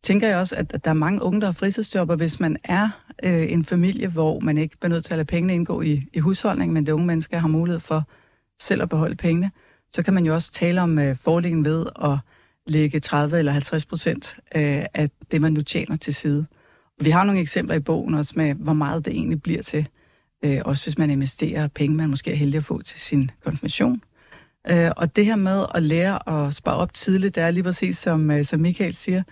tænker 0.04 0.28
jeg 0.28 0.38
også, 0.38 0.56
at, 0.56 0.74
at 0.74 0.86
der 0.86 0.91
er 0.91 0.95
mange 0.95 1.22
unge, 1.22 1.41
der 1.41 1.47
har 1.47 1.54
fritidsjobber, 1.54 2.16
hvis 2.16 2.39
man 2.39 2.58
er 2.64 2.89
øh, 3.24 3.52
en 3.52 3.64
familie, 3.64 4.08
hvor 4.08 4.39
man 4.39 4.58
ikke 4.58 4.78
bliver 4.80 4.89
nødt 4.89 5.06
til 5.06 5.14
at 5.14 5.18
lade 5.18 5.26
pengene 5.26 5.54
indgå 5.54 5.82
i, 5.82 6.04
i 6.14 6.20
husholdningen, 6.20 6.74
men 6.74 6.86
det 6.86 6.91
unge 6.91 7.08
mennesker 7.08 7.38
har 7.38 7.47
mulighed 7.47 7.80
for 7.80 8.04
selv 8.60 8.82
at 8.82 8.89
beholde 8.89 9.16
pengene, 9.16 9.52
så 9.91 10.04
kan 10.04 10.14
man 10.14 10.26
jo 10.26 10.34
også 10.34 10.52
tale 10.52 10.82
om 10.82 11.00
øh, 11.00 11.16
fordelen 11.16 11.66
ved 11.66 11.86
at 12.04 12.18
lægge 12.70 12.99
30 12.99 13.39
eller 13.39 13.51
50 13.51 13.86
procent 13.86 14.36
øh, 14.55 14.86
af 14.93 15.09
det, 15.32 15.41
man 15.41 15.53
nu 15.53 15.61
tjener 15.61 15.95
til 15.95 16.13
side. 16.13 16.45
Vi 17.01 17.09
har 17.09 17.24
nogle 17.24 17.41
eksempler 17.41 17.76
i 17.76 17.80
bogen 17.80 18.13
også 18.13 18.34
med, 18.36 18.53
hvor 18.53 18.74
meget 18.74 19.05
det 19.05 19.13
egentlig 19.13 19.41
bliver 19.41 19.61
til. 19.61 19.88
Øh, 20.45 20.61
også 20.65 20.86
hvis 20.86 20.97
man 20.97 21.09
investerer 21.09 21.67
penge, 21.67 21.97
man 21.97 22.09
måske 22.09 22.32
er 22.32 22.36
heldig 22.36 22.57
at 22.57 22.63
få 22.63 22.82
til 22.82 22.99
sin 22.99 23.32
konfirmation. 23.43 24.01
Øh, 24.70 24.91
og 24.97 25.15
det 25.15 25.26
her 25.26 25.36
med 25.36 25.65
at 25.76 25.84
lære 25.84 26.47
at 26.47 26.53
spare 26.53 26.76
op 26.76 26.93
tidligt, 26.93 27.36
det 27.36 27.43
er 27.43 27.51
lige 27.51 27.63
præcis 27.63 27.97
som, 27.97 28.32
øh, 28.32 28.45
som 28.45 28.59
Michael 28.59 28.93
siger, 28.93 29.24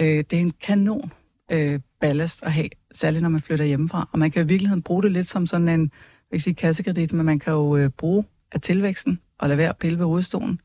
øh, 0.00 0.06
det 0.06 0.32
er 0.32 0.40
en 0.40 0.52
kanon 0.62 1.12
øh, 1.52 1.80
ballast 2.00 2.42
at 2.42 2.52
have, 2.52 2.68
særligt 2.92 3.22
når 3.22 3.28
man 3.28 3.40
flytter 3.40 3.64
hjemmefra. 3.64 4.08
Og 4.12 4.18
man 4.18 4.30
kan 4.30 4.44
i 4.44 4.48
virkeligheden 4.48 4.82
bruge 4.82 5.02
det 5.02 5.12
lidt 5.12 5.26
som 5.26 5.46
sådan 5.46 5.68
en, 5.68 5.90
jeg 6.32 6.42
sige 6.42 6.54
kassekredit, 6.54 7.12
men 7.12 7.26
man 7.26 7.38
kan 7.38 7.52
jo 7.52 7.76
øh, 7.76 7.90
bruge 7.90 8.24
af 8.52 8.60
tilvæksten 8.60 9.20
og 9.38 9.48
lade 9.48 9.58
være 9.58 9.68
at 9.68 9.76
pille 9.76 9.98
ved 9.98 10.06
hovedstolen, 10.06 10.60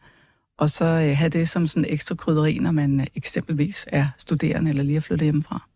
og 0.58 0.70
så 0.70 0.86
øh, 0.86 1.18
have 1.18 1.30
det 1.30 1.50
som 1.50 1.68
sådan 1.68 1.86
ekstra 1.90 2.16
krydderi, 2.16 2.58
når 2.58 2.72
man 2.72 3.00
øh, 3.00 3.08
eksempelvis 3.16 3.86
er 3.88 4.08
studerende 4.18 4.70
eller 4.70 4.84
lige 4.84 4.98
er 4.98 5.02
flyttet 5.02 5.26
hjemmefra. 5.26 5.70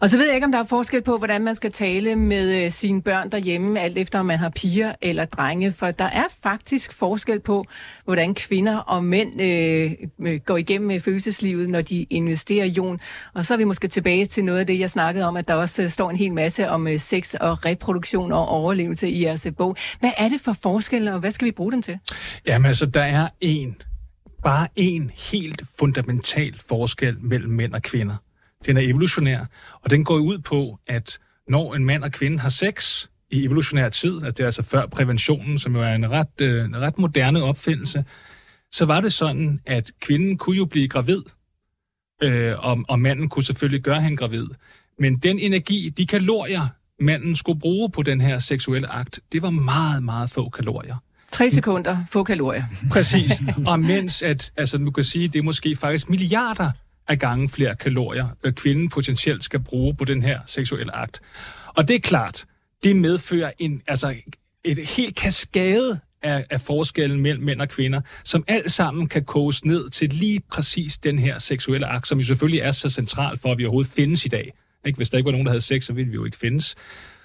Og 0.00 0.10
så 0.10 0.18
ved 0.18 0.26
jeg 0.26 0.34
ikke, 0.34 0.44
om 0.44 0.52
der 0.52 0.58
er 0.58 0.64
forskel 0.64 1.02
på, 1.02 1.18
hvordan 1.18 1.44
man 1.44 1.54
skal 1.54 1.72
tale 1.72 2.16
med 2.16 2.64
øh, 2.64 2.70
sine 2.70 3.02
børn 3.02 3.30
derhjemme, 3.30 3.80
alt 3.80 3.98
efter 3.98 4.18
om 4.18 4.26
man 4.26 4.38
har 4.38 4.48
piger 4.48 4.92
eller 5.02 5.24
drenge, 5.24 5.72
for 5.72 5.90
der 5.90 6.04
er 6.04 6.24
faktisk 6.42 6.92
forskel 6.92 7.40
på, 7.40 7.64
hvordan 8.04 8.34
kvinder 8.34 8.76
og 8.76 9.04
mænd 9.04 9.40
øh, 9.40 9.92
øh 10.20 10.40
går 10.46 10.56
igennem 10.56 10.88
med 10.88 11.00
følelseslivet, 11.00 11.68
når 11.68 11.82
de 11.82 12.02
investerer 12.02 12.64
i 12.64 12.68
jon. 12.68 13.00
Og 13.34 13.44
så 13.44 13.54
er 13.54 13.58
vi 13.58 13.64
måske 13.64 13.88
tilbage 13.88 14.26
til 14.26 14.44
noget 14.44 14.58
af 14.58 14.66
det, 14.66 14.78
jeg 14.78 14.90
snakkede 14.90 15.26
om, 15.26 15.36
at 15.36 15.48
der 15.48 15.54
også 15.54 15.82
øh, 15.82 15.88
står 15.88 16.10
en 16.10 16.16
hel 16.16 16.32
masse 16.32 16.68
om 16.68 16.88
øh, 16.88 16.98
sex 16.98 17.34
og 17.34 17.64
reproduktion 17.64 18.32
og 18.32 18.48
overlevelse 18.48 19.08
i 19.08 19.24
jeres 19.24 19.46
bog. 19.56 19.76
Hvad 20.00 20.12
er 20.18 20.28
det 20.28 20.40
for 20.40 20.52
forskel, 20.52 21.08
og 21.08 21.20
hvad 21.20 21.30
skal 21.30 21.46
vi 21.46 21.52
bruge 21.52 21.72
dem 21.72 21.82
til? 21.82 21.98
Jamen 22.46 22.66
altså, 22.66 22.86
der 22.86 23.02
er 23.02 23.28
en, 23.40 23.76
bare 24.48 24.68
en 24.76 25.10
helt 25.14 25.62
fundamental 25.78 26.60
forskel 26.68 27.16
mellem 27.20 27.50
mænd 27.50 27.74
og 27.74 27.82
kvinder. 27.82 28.16
Den 28.66 28.76
er 28.76 28.80
evolutionær, 28.80 29.44
og 29.82 29.90
den 29.90 30.04
går 30.04 30.14
ud 30.14 30.38
på, 30.38 30.78
at 30.86 31.18
når 31.48 31.74
en 31.74 31.84
mand 31.84 32.04
og 32.04 32.12
kvinde 32.12 32.38
har 32.38 32.48
sex 32.48 33.06
i 33.30 33.44
evolutionær 33.44 33.88
tid, 33.88 34.12
altså 34.12 34.30
det 34.30 34.40
er 34.40 34.44
altså 34.44 34.62
før 34.62 34.86
præventionen, 34.86 35.58
som 35.58 35.76
jo 35.76 35.82
er 35.82 35.94
en 35.94 36.10
ret, 36.10 36.40
øh, 36.40 36.64
en 36.64 36.76
ret 36.76 36.98
moderne 36.98 37.42
opfindelse, 37.42 38.04
så 38.72 38.84
var 38.84 39.00
det 39.00 39.12
sådan, 39.12 39.60
at 39.66 39.90
kvinden 40.00 40.38
kunne 40.38 40.56
jo 40.56 40.64
blive 40.64 40.88
gravid, 40.88 41.22
øh, 42.22 42.54
og, 42.58 42.84
og 42.88 43.00
manden 43.00 43.28
kunne 43.28 43.44
selvfølgelig 43.44 43.82
gøre 43.82 44.02
hende 44.02 44.16
gravid. 44.16 44.46
Men 44.98 45.16
den 45.16 45.38
energi, 45.38 45.88
de 45.88 46.06
kalorier, 46.06 46.66
manden 47.00 47.36
skulle 47.36 47.60
bruge 47.60 47.90
på 47.90 48.02
den 48.02 48.20
her 48.20 48.38
seksuelle 48.38 48.88
akt, 48.88 49.20
det 49.32 49.42
var 49.42 49.50
meget, 49.50 50.02
meget 50.02 50.30
få 50.30 50.48
kalorier. 50.48 50.96
Tre 51.32 51.50
sekunder, 51.50 51.96
få 52.10 52.24
kalorier. 52.24 52.64
Præcis. 52.90 53.32
Og 53.66 53.80
mens 53.80 54.22
at, 54.22 54.52
altså 54.56 54.78
du 54.78 54.90
kan 54.90 55.04
sige, 55.04 55.28
det 55.28 55.38
er 55.38 55.42
måske 55.42 55.76
faktisk 55.76 56.10
milliarder 56.10 56.70
af 57.08 57.18
gange 57.18 57.48
flere 57.48 57.76
kalorier, 57.76 58.28
øh, 58.44 58.52
kvinden 58.52 58.88
potentielt 58.88 59.44
skal 59.44 59.60
bruge 59.60 59.94
på 59.94 60.04
den 60.04 60.22
her 60.22 60.40
seksuelle 60.46 60.96
akt. 60.96 61.20
Og 61.66 61.88
det 61.88 61.96
er 61.96 62.00
klart, 62.00 62.44
det 62.84 62.96
medfører 62.96 63.50
en, 63.58 63.82
altså 63.86 64.14
et 64.64 64.86
helt 64.86 65.16
kaskade 65.16 66.00
af, 66.22 66.44
af 66.50 66.60
forskellen 66.60 67.20
mellem 67.20 67.44
mænd 67.44 67.60
og 67.60 67.68
kvinder, 67.68 68.00
som 68.24 68.44
alt 68.46 68.72
sammen 68.72 69.08
kan 69.08 69.24
koges 69.24 69.64
ned 69.64 69.90
til 69.90 70.10
lige 70.10 70.40
præcis 70.50 70.98
den 70.98 71.18
her 71.18 71.38
seksuelle 71.38 71.86
akt, 71.86 72.08
som 72.08 72.18
jo 72.18 72.24
selvfølgelig 72.24 72.60
er 72.60 72.72
så 72.72 72.88
central 72.88 73.38
for, 73.38 73.52
at 73.52 73.58
vi 73.58 73.64
overhovedet 73.64 73.92
findes 73.92 74.24
i 74.24 74.28
dag. 74.28 74.52
Ikke? 74.86 74.96
Hvis 74.96 75.10
der 75.10 75.18
ikke 75.18 75.26
var 75.26 75.32
nogen, 75.32 75.46
der 75.46 75.52
havde 75.52 75.60
sex, 75.60 75.84
så 75.84 75.92
ville 75.92 76.10
vi 76.10 76.14
jo 76.14 76.24
ikke 76.24 76.36
findes. 76.36 76.74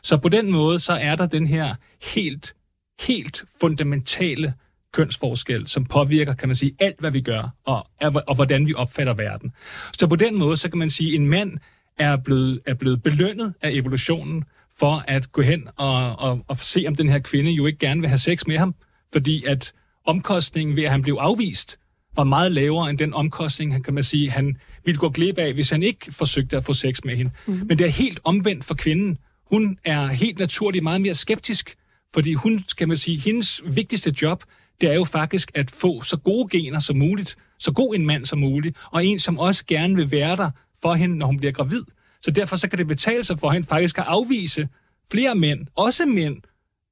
Så 0.03 0.17
på 0.17 0.29
den 0.29 0.51
måde, 0.51 0.79
så 0.79 0.93
er 0.93 1.15
der 1.15 1.25
den 1.25 1.47
her 1.47 1.75
helt, 2.13 2.55
helt 3.01 3.43
fundamentale 3.61 4.53
kønsforskel, 4.93 5.67
som 5.67 5.85
påvirker, 5.85 6.33
kan 6.33 6.49
man 6.49 6.55
sige, 6.55 6.75
alt, 6.79 6.99
hvad 6.99 7.11
vi 7.11 7.21
gør, 7.21 7.55
og, 7.65 7.87
og 8.27 8.35
hvordan 8.35 8.67
vi 8.67 8.73
opfatter 8.73 9.13
verden. 9.13 9.51
Så 9.97 10.07
på 10.07 10.15
den 10.15 10.35
måde, 10.37 10.57
så 10.57 10.69
kan 10.69 10.79
man 10.79 10.89
sige, 10.89 11.09
at 11.09 11.19
en 11.19 11.27
mand 11.27 11.57
er 11.97 12.17
blevet, 12.17 12.59
er 12.65 12.73
blevet 12.73 13.03
belønnet 13.03 13.53
af 13.61 13.71
evolutionen 13.71 14.43
for 14.79 15.03
at 15.07 15.31
gå 15.31 15.41
hen 15.41 15.67
og, 15.75 16.19
og, 16.19 16.45
og 16.47 16.57
se, 16.57 16.85
om 16.87 16.95
den 16.95 17.09
her 17.09 17.19
kvinde 17.19 17.51
jo 17.51 17.65
ikke 17.65 17.79
gerne 17.79 18.01
vil 18.01 18.07
have 18.07 18.17
sex 18.17 18.47
med 18.47 18.57
ham, 18.57 18.75
fordi 19.13 19.45
at 19.45 19.73
omkostningen 20.05 20.75
ved, 20.75 20.83
at 20.83 20.91
han 20.91 21.01
blev 21.01 21.17
afvist, 21.19 21.79
var 22.15 22.23
meget 22.23 22.51
lavere 22.51 22.89
end 22.89 22.97
den 22.97 23.13
omkostning, 23.13 23.71
han 23.71 23.83
kan 23.83 23.93
man 23.93 24.03
sige, 24.03 24.31
han 24.31 24.57
ville 24.85 24.99
gå 24.99 25.09
glip 25.09 25.37
af, 25.37 25.53
hvis 25.53 25.69
han 25.69 25.83
ikke 25.83 26.11
forsøgte 26.11 26.57
at 26.57 26.65
få 26.65 26.73
sex 26.73 26.99
med 27.03 27.15
hende. 27.15 27.31
Mm. 27.47 27.61
Men 27.67 27.77
det 27.77 27.85
er 27.85 27.91
helt 27.91 28.19
omvendt 28.23 28.65
for 28.65 28.73
kvinden. 28.75 29.17
Hun 29.49 29.77
er 29.85 30.07
helt 30.07 30.39
naturligt 30.39 30.83
meget 30.83 31.01
mere 31.01 31.15
skeptisk, 31.15 31.75
fordi 32.13 32.33
hun, 32.33 32.63
skal 32.67 32.87
man 32.87 32.97
sige, 32.97 33.19
hendes 33.19 33.61
vigtigste 33.65 34.15
job, 34.21 34.43
det 34.81 34.89
er 34.89 34.93
jo 34.93 35.03
faktisk 35.03 35.51
at 35.55 35.71
få 35.71 36.01
så 36.01 36.17
gode 36.17 36.49
gener 36.49 36.79
som 36.79 36.97
muligt, 36.97 37.35
så 37.59 37.71
god 37.71 37.95
en 37.95 38.05
mand 38.05 38.25
som 38.25 38.39
muligt, 38.39 38.77
og 38.91 39.05
en, 39.05 39.19
som 39.19 39.39
også 39.39 39.65
gerne 39.65 39.95
vil 39.95 40.11
være 40.11 40.35
der 40.35 40.49
for 40.81 40.93
hende, 40.93 41.17
når 41.17 41.25
hun 41.25 41.37
bliver 41.37 41.51
gravid. 41.51 41.83
Så 42.21 42.31
derfor 42.31 42.55
så 42.55 42.69
kan 42.69 42.79
det 42.79 42.87
betale 42.87 43.23
sig 43.23 43.39
for 43.39 43.51
hende 43.51 43.67
faktisk 43.67 43.97
at 43.97 44.03
afvise 44.07 44.67
flere 45.11 45.35
mænd, 45.35 45.67
også 45.75 46.05
mænd. 46.05 46.41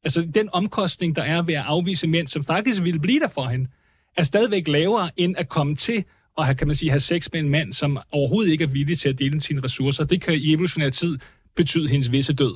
Altså 0.03 0.21
den 0.35 0.49
omkostning, 0.53 1.15
der 1.15 1.23
er 1.23 1.41
ved 1.41 1.53
at 1.53 1.63
afvise 1.65 2.07
mænd, 2.07 2.27
som 2.27 2.43
faktisk 2.45 2.83
ville 2.83 2.99
blive 2.99 3.19
der 3.19 3.27
for 3.27 3.47
hende, 3.47 3.67
er 4.17 4.23
stadigvæk 4.23 4.67
lavere 4.67 5.11
end 5.17 5.35
at 5.37 5.49
komme 5.49 5.75
til 5.75 6.03
at 6.37 6.45
have, 6.45 6.55
kan 6.55 6.67
man 6.67 6.75
sige, 6.75 6.89
have 6.89 6.99
sex 6.99 7.29
med 7.33 7.39
en 7.39 7.49
mand, 7.49 7.73
som 7.73 7.97
overhovedet 8.11 8.51
ikke 8.51 8.63
er 8.63 8.67
villig 8.67 8.99
til 8.99 9.09
at 9.09 9.19
dele 9.19 9.41
sine 9.41 9.61
ressourcer. 9.63 10.03
Det 10.03 10.21
kan 10.21 10.33
i 10.33 10.53
evolutionær 10.53 10.89
tid 10.89 11.17
betyde 11.55 11.89
hendes 11.89 12.11
visse 12.11 12.33
død. 12.33 12.55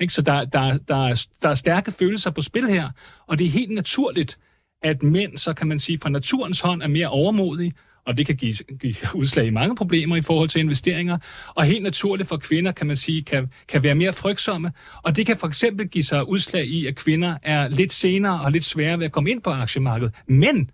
Ikke? 0.00 0.12
Så 0.12 0.22
der, 0.22 0.44
der, 0.44 0.78
der, 0.88 1.26
der 1.42 1.48
er 1.48 1.54
stærke 1.54 1.92
følelser 1.92 2.30
på 2.30 2.42
spil 2.42 2.68
her, 2.68 2.90
og 3.26 3.38
det 3.38 3.46
er 3.46 3.50
helt 3.50 3.70
naturligt, 3.70 4.38
at 4.82 5.02
mænd, 5.02 5.38
så 5.38 5.54
kan 5.54 5.66
man 5.66 5.78
sige, 5.78 5.98
fra 6.02 6.08
naturens 6.08 6.60
hånd 6.60 6.82
er 6.82 6.88
mere 6.88 7.08
overmodige, 7.08 7.72
og 8.06 8.16
det 8.16 8.26
kan 8.26 8.36
give, 8.36 8.54
give 8.80 8.94
udslag 9.14 9.46
i 9.46 9.50
mange 9.50 9.76
problemer 9.76 10.16
i 10.16 10.22
forhold 10.22 10.48
til 10.48 10.60
investeringer. 10.60 11.18
Og 11.54 11.64
helt 11.64 11.82
naturligt 11.82 12.28
for 12.28 12.36
kvinder, 12.36 12.72
kan 12.72 12.86
man 12.86 12.96
sige, 12.96 13.22
kan, 13.22 13.52
kan 13.68 13.82
være 13.82 13.94
mere 13.94 14.12
frygtsomme. 14.12 14.72
Og 15.02 15.16
det 15.16 15.26
kan 15.26 15.36
for 15.36 15.46
eksempel 15.46 15.88
give 15.88 16.04
sig 16.04 16.28
udslag 16.28 16.66
i, 16.66 16.86
at 16.86 16.96
kvinder 16.96 17.38
er 17.42 17.68
lidt 17.68 17.92
senere 17.92 18.40
og 18.40 18.52
lidt 18.52 18.64
sværere 18.64 18.98
ved 18.98 19.04
at 19.04 19.12
komme 19.12 19.30
ind 19.30 19.42
på 19.42 19.50
aktiemarkedet. 19.50 20.14
Men, 20.26 20.70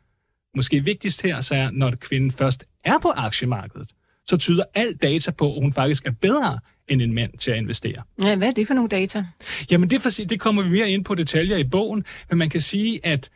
måske 0.57 0.85
vigtigst 0.85 1.23
her, 1.23 1.41
så 1.41 1.55
er, 1.55 1.71
når 1.71 1.91
kvinden 2.01 2.31
først 2.31 2.65
er 2.85 2.99
på 3.03 3.09
aktiemarkedet, 3.09 3.89
så 4.27 4.37
tyder 4.37 4.65
alt 4.75 5.03
data 5.03 5.31
på, 5.31 5.55
at 5.55 5.63
hun 5.63 5.73
faktisk 5.73 6.07
er 6.07 6.11
bedre 6.11 6.59
end 6.89 7.03
en 7.03 7.15
mand 7.15 7.39
til 7.39 7.51
at 7.51 7.57
investere. 7.57 8.03
Ja, 8.23 8.37
hvad 8.37 8.49
er 8.49 8.53
det 8.53 8.67
for 8.67 8.75
nogle 8.75 8.89
data? 8.89 9.25
Jamen, 9.71 9.91
det, 9.91 10.03
for, 10.03 10.11
det 10.11 10.41
kommer 10.41 10.63
vi 10.63 10.71
mere 10.71 10.91
ind 10.91 11.05
på 11.05 11.15
detaljer 11.15 11.57
i 11.57 11.65
bogen, 11.65 12.05
men 12.29 12.39
man 12.39 12.51
kan 12.51 12.61
sige, 12.61 13.07
at 13.07 13.31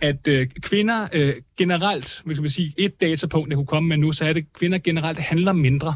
at 0.00 0.28
øh, 0.28 0.46
kvinder 0.60 1.08
øh, 1.12 1.34
generelt, 1.56 2.22
hvis 2.24 2.40
man 2.40 2.48
sige 2.48 2.74
et 2.76 3.00
datapunkt, 3.00 3.48
jeg 3.48 3.56
kunne 3.56 3.66
komme 3.66 3.88
med 3.88 3.96
nu, 3.96 4.12
så 4.12 4.24
er 4.24 4.32
det, 4.32 4.40
at 4.40 4.52
kvinder 4.52 4.78
generelt 4.78 5.18
handler 5.18 5.52
mindre. 5.52 5.94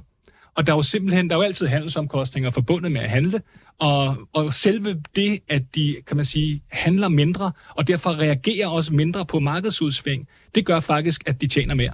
Og 0.54 0.66
der 0.66 0.72
er 0.72 0.76
jo 0.76 0.82
simpelthen, 0.82 1.30
der 1.30 1.36
er 1.36 1.38
jo 1.38 1.42
altid 1.42 1.66
handelsomkostninger 1.66 2.50
forbundet 2.50 2.92
med 2.92 3.00
at 3.00 3.10
handle, 3.10 3.40
og, 3.78 4.16
og 4.32 4.54
selve 4.54 5.02
det, 5.16 5.38
at 5.48 5.62
de, 5.74 5.96
kan 6.06 6.16
man 6.16 6.24
sige, 6.24 6.62
handler 6.68 7.08
mindre, 7.08 7.52
og 7.68 7.88
derfor 7.88 8.10
reagerer 8.10 8.68
også 8.68 8.94
mindre 8.94 9.26
på 9.26 9.40
markedsudsving, 9.40 10.28
det 10.54 10.66
gør 10.66 10.80
faktisk, 10.80 11.22
at 11.26 11.40
de 11.40 11.46
tjener 11.46 11.74
mere. 11.74 11.92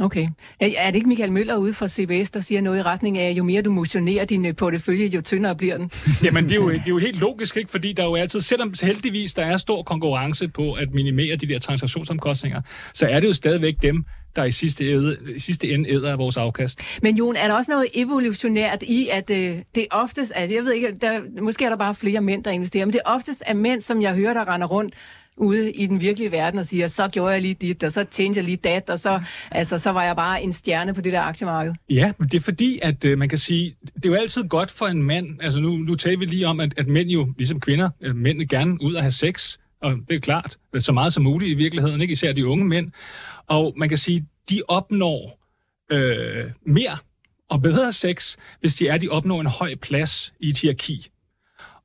Okay. 0.00 0.28
Er 0.60 0.86
det 0.86 0.94
ikke 0.94 1.08
Michael 1.08 1.32
Møller 1.32 1.56
ude 1.56 1.74
fra 1.74 1.88
CBS, 1.88 2.30
der 2.30 2.40
siger 2.40 2.60
noget 2.60 2.78
i 2.78 2.82
retning 2.82 3.18
af, 3.18 3.32
jo 3.32 3.44
mere 3.44 3.62
du 3.62 3.72
motionerer 3.72 4.24
din 4.24 4.46
øh, 4.46 4.56
portefølje, 4.56 5.06
jo 5.06 5.20
tyndere 5.20 5.56
bliver 5.56 5.76
den? 5.76 5.90
Jamen, 6.24 6.44
det 6.44 6.52
er, 6.52 6.56
jo, 6.56 6.70
det 6.70 6.76
er 6.76 6.88
jo 6.88 6.98
helt 6.98 7.20
logisk, 7.20 7.56
ikke? 7.56 7.70
fordi 7.70 7.92
der 7.92 8.02
er 8.02 8.06
jo 8.06 8.14
altid, 8.14 8.40
selvom 8.40 8.74
heldigvis 8.82 9.34
der 9.34 9.44
er 9.44 9.56
stor 9.56 9.82
konkurrence 9.82 10.48
på 10.48 10.72
at 10.72 10.88
minimere 10.94 11.36
de 11.36 11.46
der 11.46 11.58
transaktionsomkostninger, 11.58 12.60
så 12.94 13.06
er 13.06 13.20
det 13.20 13.28
jo 13.28 13.32
stadigvæk 13.32 13.74
dem, 13.82 14.04
der 14.36 14.44
i 14.44 14.52
sidste, 14.52 14.84
æde, 14.84 15.16
i 15.36 15.38
sidste 15.38 15.68
ende 15.68 15.90
æder 15.90 16.12
af 16.12 16.18
vores 16.18 16.36
afkast. 16.36 16.80
Men 17.02 17.16
Jon, 17.16 17.36
er 17.36 17.48
der 17.48 17.54
også 17.54 17.70
noget 17.70 17.86
evolutionært 17.94 18.82
i, 18.82 19.08
at 19.12 19.30
øh, 19.30 19.58
det 19.74 19.86
oftest, 19.90 20.32
altså 20.34 20.54
jeg 20.54 20.64
ved 20.64 20.72
ikke, 20.72 20.94
der, 21.00 21.20
måske 21.42 21.64
er 21.64 21.68
der 21.68 21.76
bare 21.76 21.94
flere 21.94 22.20
mænd, 22.20 22.44
der 22.44 22.50
investerer, 22.50 22.84
men 22.84 22.92
det 22.92 23.00
oftest 23.04 23.42
er 23.46 23.54
mænd, 23.54 23.80
som 23.80 24.02
jeg 24.02 24.14
hører, 24.14 24.34
der 24.34 24.54
render 24.54 24.66
rundt 24.66 24.94
ude 25.36 25.72
i 25.72 25.86
den 25.86 26.00
virkelige 26.00 26.32
verden 26.32 26.60
og 26.60 26.66
siger, 26.66 26.86
så 26.86 27.08
gjorde 27.08 27.32
jeg 27.32 27.42
lige 27.42 27.54
dit, 27.54 27.84
og 27.84 27.92
så 27.92 28.04
tjente 28.04 28.38
jeg 28.38 28.44
lige 28.44 28.56
dat, 28.56 28.90
og 28.90 28.98
så, 28.98 29.20
altså, 29.50 29.78
så 29.78 29.90
var 29.90 30.04
jeg 30.04 30.16
bare 30.16 30.42
en 30.42 30.52
stjerne 30.52 30.94
på 30.94 31.00
det 31.00 31.12
der 31.12 31.20
aktiemarked. 31.20 31.72
Ja, 31.90 32.12
men 32.18 32.28
det 32.28 32.36
er 32.36 32.42
fordi, 32.42 32.78
at 32.82 33.04
øh, 33.04 33.18
man 33.18 33.28
kan 33.28 33.38
sige, 33.38 33.76
det 33.94 34.04
er 34.04 34.08
jo 34.08 34.14
altid 34.14 34.48
godt 34.48 34.70
for 34.70 34.86
en 34.86 35.02
mand, 35.02 35.42
altså 35.42 35.60
nu, 35.60 35.76
nu 35.76 35.94
taler 35.94 36.18
vi 36.18 36.24
lige 36.24 36.46
om, 36.46 36.60
at, 36.60 36.74
at 36.76 36.88
mænd 36.88 37.08
jo, 37.08 37.32
ligesom 37.38 37.60
kvinder, 37.60 37.90
øh, 38.00 38.16
mænd 38.16 38.48
gerne 38.48 38.82
ud 38.82 38.94
og 38.94 39.02
have 39.02 39.12
sex, 39.12 39.58
og 39.82 39.96
det 40.08 40.16
er 40.16 40.20
klart, 40.20 40.56
øh, 40.74 40.80
så 40.80 40.92
meget 40.92 41.12
som 41.12 41.22
muligt 41.22 41.50
i 41.50 41.54
virkeligheden, 41.54 42.00
ikke 42.00 42.12
især 42.12 42.32
de 42.32 42.46
unge 42.46 42.64
mænd. 42.64 42.92
Og 43.46 43.74
man 43.76 43.88
kan 43.88 43.98
sige, 43.98 44.26
de 44.50 44.62
opnår 44.68 45.40
øh, 45.92 46.50
mere 46.66 46.98
og 47.50 47.62
bedre 47.62 47.92
sex, 47.92 48.36
hvis 48.60 48.74
de 48.74 48.88
er, 48.88 48.98
de 48.98 49.08
opnår 49.08 49.40
en 49.40 49.46
høj 49.46 49.74
plads 49.74 50.32
i 50.40 50.50
et 50.50 50.58
hierarki. 50.58 51.10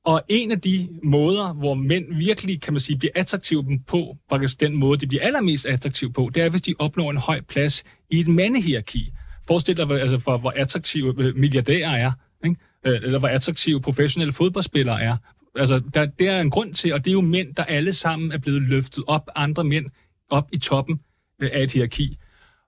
Og 0.06 0.24
en 0.30 0.52
af 0.52 0.62
de 0.62 0.90
måder, 1.04 1.54
hvor 1.54 1.74
mænd 1.74 2.16
virkelig, 2.16 2.62
kan 2.62 2.74
man 2.74 2.80
sige, 2.80 2.98
bliver 2.98 3.12
attraktive 3.16 3.80
på, 3.88 4.18
faktisk 4.30 4.60
den 4.60 4.76
måde, 4.76 5.00
de 5.00 5.08
bliver 5.08 5.24
allermest 5.24 5.66
attraktive 5.66 6.14
på, 6.14 6.32
det 6.34 6.44
er, 6.44 6.50
hvis 6.50 6.62
de 6.62 6.74
opnår 6.80 7.12
en 7.12 7.18
høj 7.18 7.42
plads 7.42 7.84
i 8.10 8.20
et 8.20 8.28
mandehierarki. 8.28 9.12
Forestil 9.48 9.78
dig, 9.78 9.92
altså, 9.92 10.20
for, 10.20 10.38
hvor 10.38 10.54
attraktive 10.56 11.14
øh, 11.18 11.36
milliardærer 11.36 11.92
er, 11.92 12.12
ikke? 12.46 12.56
Øh, 12.86 12.94
eller 13.04 13.20
hvor 13.20 13.28
attraktive 13.28 13.82
professionelle 13.82 14.34
fodboldspillere 14.34 15.02
er. 15.02 15.18
Altså, 15.56 15.82
der, 15.94 16.06
der 16.06 16.32
er 16.32 16.42
en 16.42 16.50
grund 16.50 16.74
til, 16.74 16.94
og 16.94 17.06
det 17.06 17.12
er 17.12 17.14
jo 17.14 17.22
mænd, 17.22 17.56
der 17.56 17.64
alle 17.64 17.94
sammen 17.94 18.32
er 18.32 18.38
blevet 18.38 18.62
løftet 18.62 19.04
op, 19.08 19.30
andre 19.36 19.64
mænd 19.64 19.86
op 20.30 20.50
i 20.52 20.58
toppen 20.58 21.00
øh, 21.42 21.50
af 21.54 21.64
et 21.64 21.72
hierarki. 21.72 22.18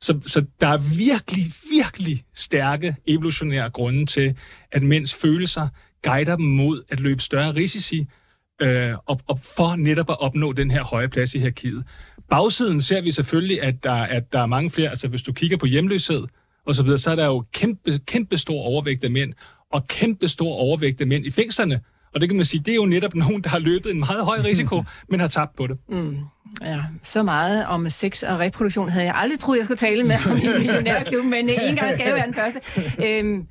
Så, 0.02 0.20
så 0.26 0.46
der 0.62 0.68
er 0.68 0.98
virkelig, 0.98 1.52
virkelig 1.72 2.24
stærke 2.36 2.96
evolutionære 3.08 3.70
grunde 3.70 4.06
til, 4.06 4.38
at 4.72 4.84
mænds 4.84 5.14
følelser 5.14 5.68
guider 6.04 6.36
dem 6.36 6.46
mod 6.46 6.84
at 6.90 7.00
løbe 7.00 7.22
større 7.22 7.56
risici, 7.56 8.08
øh, 8.62 8.94
og, 9.06 9.20
og 9.28 9.40
for 9.40 9.76
netop 9.76 10.10
at 10.10 10.20
opnå 10.20 10.54
den 10.54 10.72
her 10.72 10.84
høje 10.84 11.08
plads 11.08 11.36
i 11.36 11.40
hierarkiet. 11.40 11.84
Bagsiden 12.30 12.82
ser 12.82 13.02
vi 13.02 13.12
selvfølgelig, 13.12 13.64
at 13.64 13.84
der, 13.84 13.94
at 13.94 14.34
der 14.34 14.40
er 14.40 14.46
mange 14.46 14.70
flere, 14.70 14.90
altså 14.90 15.08
hvis 15.08 15.22
du 15.22 15.34
kigger 15.34 15.58
på 15.58 15.66
hjemløshed 15.66 16.24
og 16.66 16.76
så 16.76 16.84
videre, 16.84 16.98
så 16.98 17.12
er 17.12 17.16
der 17.16 17.26
jo 17.26 17.46
kæmpe, 17.54 18.00
kæmpe 18.06 18.38
stor 18.38 18.62
overvægt 18.62 19.04
af 19.04 19.12
mænd, 19.12 19.34
og 19.72 19.88
kæmpe 19.88 20.28
stor 20.28 20.54
overvægt 20.54 21.02
af 21.02 21.08
mænd 21.08 21.26
i 21.26 21.32
fængslerne. 21.32 21.82
Og 22.14 22.22
det 22.22 22.30
kan 22.30 22.36
man 22.36 22.46
sige, 22.46 22.64
det 22.66 22.72
er 22.72 22.76
jo 22.76 22.86
netop 22.86 23.16
nogen, 23.16 23.44
der 23.44 23.50
har 23.50 23.60
løbet 23.60 23.92
en 23.92 24.00
meget 24.00 24.26
høj 24.26 24.38
risiko, 24.44 24.84
men 25.10 25.20
har 25.20 25.28
tabt 25.28 25.56
på 25.56 25.68
det. 25.68 25.78
Mm. 25.90 26.18
Ja, 26.62 26.84
så 27.04 27.24
meget 27.24 27.66
om 27.66 27.90
sex 27.90 28.24
og 28.24 28.40
reproduktion 28.40 28.90
havde 28.90 29.06
jeg 29.06 29.16
aldrig 29.16 29.40
troet, 29.40 29.58
jeg 29.58 29.66
skulle 29.66 29.78
tale 29.78 30.04
med 30.04 30.16
om 30.32 30.38
i 30.38 30.58
millionærklubben, 30.58 31.30
men 31.36 31.50
en 31.50 31.76
gang 31.76 31.94
skal 31.94 32.04
jeg 32.04 32.10
jo 32.10 32.16
være 32.16 32.26
den 32.26 32.34
første. 32.34 32.60
Øhm, 33.06 33.48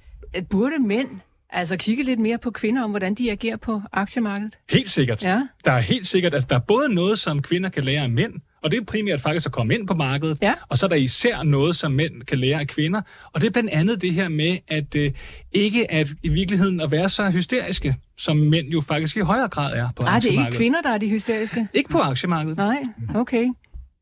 burde 0.51 0.83
mænd 0.83 1.09
altså 1.51 1.77
kigge 1.77 2.03
lidt 2.03 2.21
mere 2.21 2.39
på 2.39 2.51
kvinder 2.51 2.83
om, 2.85 2.91
hvordan 2.91 3.15
de 3.15 3.31
agerer 3.31 3.57
på 3.57 3.83
aktiemarkedet? 3.93 4.59
Helt 4.71 4.91
sikkert. 4.91 5.25
Ja. 5.25 5.43
Der 5.65 5.73
er 5.73 5.81
helt 5.81 6.07
sikkert, 6.07 6.35
altså 6.35 6.47
der 6.51 6.57
er 6.57 6.61
både 6.61 6.95
noget, 6.95 7.19
som 7.19 7.43
kvinder 7.43 7.69
kan 7.69 7.85
lære 7.85 8.03
af 8.03 8.11
mænd, 8.11 8.33
og 8.63 8.71
det 8.71 8.81
er 8.81 8.85
primært 8.85 9.21
faktisk 9.21 9.47
at 9.47 9.53
komme 9.53 9.75
ind 9.75 9.87
på 9.87 9.95
markedet. 9.95 10.39
Ja. 10.43 10.55
Og 10.69 10.79
så 10.79 10.87
er 10.87 10.89
der 10.89 10.97
især 10.97 11.43
noget, 11.43 11.77
som 11.77 11.93
mænd 11.93 12.23
kan 12.23 12.39
lære 12.39 12.61
af 12.61 12.67
kvinder. 12.67 13.01
Og 13.33 13.41
det 13.41 13.47
er 13.47 13.51
blandt 13.51 13.71
andet 13.71 14.03
det 14.03 14.15
her 14.15 14.29
med, 14.29 14.59
at 14.69 14.95
øh, 14.95 15.13
ikke 15.53 15.91
at 15.93 16.09
i 16.23 16.29
virkeligheden 16.29 16.81
at 16.81 16.91
være 16.91 17.09
så 17.09 17.31
hysteriske, 17.31 17.97
som 18.19 18.37
mænd 18.37 18.69
jo 18.69 18.81
faktisk 18.81 19.17
i 19.17 19.21
højere 19.21 19.49
grad 19.49 19.73
er 19.77 19.89
på 19.97 20.03
Nej, 20.03 20.11
det 20.11 20.13
er 20.13 20.17
aktiemarkedet. 20.17 20.47
ikke 20.55 20.57
kvinder, 20.57 20.83
der 20.83 20.91
er 20.91 20.99
de 20.99 21.09
hysteriske. 21.09 21.69
Ikke 21.75 21.91
på 21.91 21.99
aktiemarkedet. 21.99 22.57
Nej, 22.57 22.83
okay. 23.15 23.47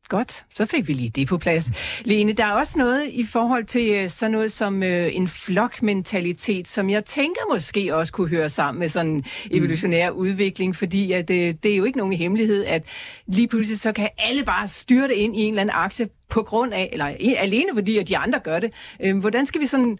Godt, 0.09 0.45
så 0.53 0.65
fik 0.65 0.87
vi 0.87 0.93
lige 0.93 1.09
det 1.09 1.27
på 1.27 1.37
plads. 1.37 1.71
Lene, 2.03 2.33
der 2.33 2.45
er 2.45 2.51
også 2.51 2.77
noget 2.77 3.09
i 3.11 3.25
forhold 3.25 3.65
til 3.65 3.91
øh, 3.91 4.09
sådan 4.09 4.31
noget 4.31 4.51
som 4.51 4.83
øh, 4.83 5.15
en 5.15 5.27
flokmentalitet, 5.27 6.67
som 6.67 6.89
jeg 6.89 7.05
tænker 7.05 7.41
måske 7.53 7.95
også 7.95 8.13
kunne 8.13 8.29
høre 8.29 8.49
sammen 8.49 8.79
med 8.79 8.89
sådan 8.89 9.11
en 9.11 9.25
evolutionær 9.51 10.09
mm. 10.09 10.17
udvikling, 10.17 10.75
fordi 10.75 11.11
at, 11.11 11.29
øh, 11.29 11.53
det 11.63 11.71
er 11.71 11.75
jo 11.75 11.83
ikke 11.83 11.97
nogen 11.97 12.13
hemmelighed, 12.13 12.65
at 12.65 12.83
lige 13.27 13.47
pludselig 13.47 13.79
så 13.79 13.91
kan 13.91 14.09
alle 14.17 14.43
bare 14.43 14.67
styrte 14.67 15.15
ind 15.15 15.35
i 15.35 15.39
en 15.39 15.49
eller 15.53 15.61
anden 15.61 15.75
aktie 15.75 16.09
på 16.29 16.43
grund 16.43 16.73
af, 16.73 16.89
eller 16.93 17.05
alene 17.37 17.69
fordi, 17.73 17.97
at 17.97 18.07
de 18.07 18.17
andre 18.17 18.39
gør 18.39 18.59
det. 18.59 18.71
Øh, 19.03 19.17
hvordan 19.17 19.45
skal 19.45 19.61
vi 19.61 19.65
sådan 19.65 19.97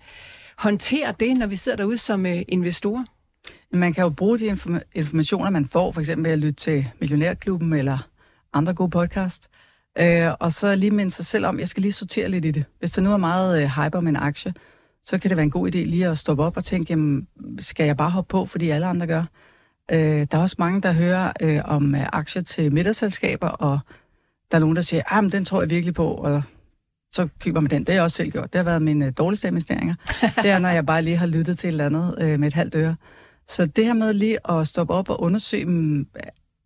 håndtere 0.57 1.13
det, 1.19 1.37
når 1.37 1.47
vi 1.47 1.55
sidder 1.55 1.75
derude 1.75 1.97
som 1.97 2.25
øh, 2.25 2.41
investorer? 2.47 3.03
Man 3.71 3.93
kan 3.93 4.03
jo 4.03 4.09
bruge 4.09 4.39
de 4.39 4.51
inform- 4.51 4.91
informationer, 4.95 5.49
man 5.49 5.65
får, 5.65 5.91
for 5.91 5.99
eksempel 5.99 6.25
ved 6.25 6.31
at 6.31 6.39
lytte 6.39 6.53
til 6.53 6.87
Millionærklubben 6.99 7.73
eller 7.73 7.97
andre 8.53 8.73
gode 8.73 8.89
podcast, 8.89 9.47
øh, 9.99 10.31
og 10.39 10.51
så 10.51 10.75
lige 10.75 10.91
minde 10.91 11.11
sig 11.11 11.25
selv 11.25 11.45
om, 11.45 11.59
jeg 11.59 11.67
skal 11.67 11.81
lige 11.81 11.91
sortere 11.91 12.29
lidt 12.29 12.45
i 12.45 12.51
det. 12.51 12.65
Hvis 12.79 12.91
der 12.91 13.01
nu 13.01 13.13
er 13.13 13.17
meget 13.17 13.63
øh, 13.63 13.69
hype 13.69 13.97
om 13.97 14.07
en 14.07 14.15
aktie, 14.15 14.53
så 15.03 15.17
kan 15.17 15.29
det 15.29 15.37
være 15.37 15.43
en 15.43 15.51
god 15.51 15.67
idé 15.67 15.77
lige 15.77 16.07
at 16.07 16.17
stoppe 16.17 16.43
op 16.43 16.57
og 16.57 16.63
tænke, 16.63 16.89
jamen, 16.89 17.27
skal 17.59 17.85
jeg 17.85 17.97
bare 17.97 18.09
hoppe 18.09 18.31
på, 18.31 18.45
fordi 18.45 18.69
alle 18.69 18.85
andre 18.85 19.07
gør? 19.07 19.23
Øh, 19.91 20.25
der 20.31 20.37
er 20.37 20.41
også 20.41 20.55
mange, 20.59 20.81
der 20.81 20.91
hører 20.91 21.31
øh, 21.41 21.61
om 21.65 21.95
øh, 21.95 22.05
aktier 22.13 22.41
til 22.41 22.73
middagsselskaber, 22.73 23.47
og 23.47 23.79
der 24.51 24.57
er 24.57 24.59
nogen, 24.59 24.75
der 24.75 24.81
siger, 24.81 25.03
ah, 25.07 25.23
men 25.23 25.31
den 25.31 25.45
tror 25.45 25.61
jeg 25.61 25.69
virkelig 25.69 25.93
på, 25.93 26.07
og 26.07 26.43
så 27.11 27.27
køber 27.39 27.59
man 27.59 27.71
den. 27.71 27.79
Det 27.79 27.89
har 27.89 27.93
jeg 27.93 28.03
også 28.03 28.17
selv 28.17 28.31
gjort. 28.31 28.53
Det 28.53 28.59
har 28.59 28.63
været 28.63 28.81
mine 28.81 29.05
øh, 29.05 29.13
dårligste 29.17 29.47
investeringer. 29.47 29.95
Det 30.41 30.49
er, 30.49 30.59
når 30.59 30.69
jeg 30.69 30.85
bare 30.85 31.01
lige 31.01 31.17
har 31.17 31.25
lyttet 31.25 31.57
til 31.57 31.67
et 31.67 31.71
eller 31.71 31.85
andet 31.85 32.15
øh, 32.21 32.39
med 32.39 32.47
et 32.47 32.53
halvt 32.53 32.75
øre. 32.75 32.95
Så 33.47 33.65
det 33.65 33.85
her 33.85 33.93
med 33.93 34.13
lige 34.13 34.51
at 34.51 34.67
stoppe 34.67 34.93
op 34.93 35.09
og 35.09 35.21
undersøge, 35.21 35.65
mm, 35.65 36.07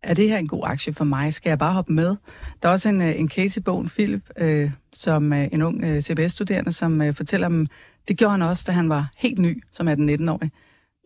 er 0.02 0.14
det 0.14 0.28
her 0.28 0.38
en 0.38 0.48
god 0.48 0.62
aktie 0.64 0.92
for 0.92 1.04
mig? 1.04 1.34
Skal 1.34 1.50
jeg 1.50 1.58
bare 1.58 1.72
hoppe 1.72 1.92
med? 1.92 2.16
Der 2.62 2.68
er 2.68 2.72
også 2.72 2.88
en, 2.88 3.02
øh, 3.02 3.20
en 3.20 3.28
case 3.28 3.60
i 3.60 3.62
bogen, 3.62 3.88
Philip, 3.88 4.22
øh, 4.38 4.70
som 4.92 5.32
øh, 5.32 5.48
en 5.52 5.62
ung 5.62 5.84
øh, 5.84 6.02
CBS-studerende, 6.02 6.72
som 6.72 7.02
øh, 7.02 7.14
fortæller 7.14 7.46
om, 7.46 7.66
det 8.08 8.16
gjorde 8.16 8.30
han 8.30 8.42
også, 8.42 8.64
da 8.66 8.72
han 8.72 8.88
var 8.88 9.10
helt 9.16 9.38
ny, 9.38 9.62
som 9.72 9.88
er 9.88 9.94
den 9.94 10.10
19-årige. 10.10 10.50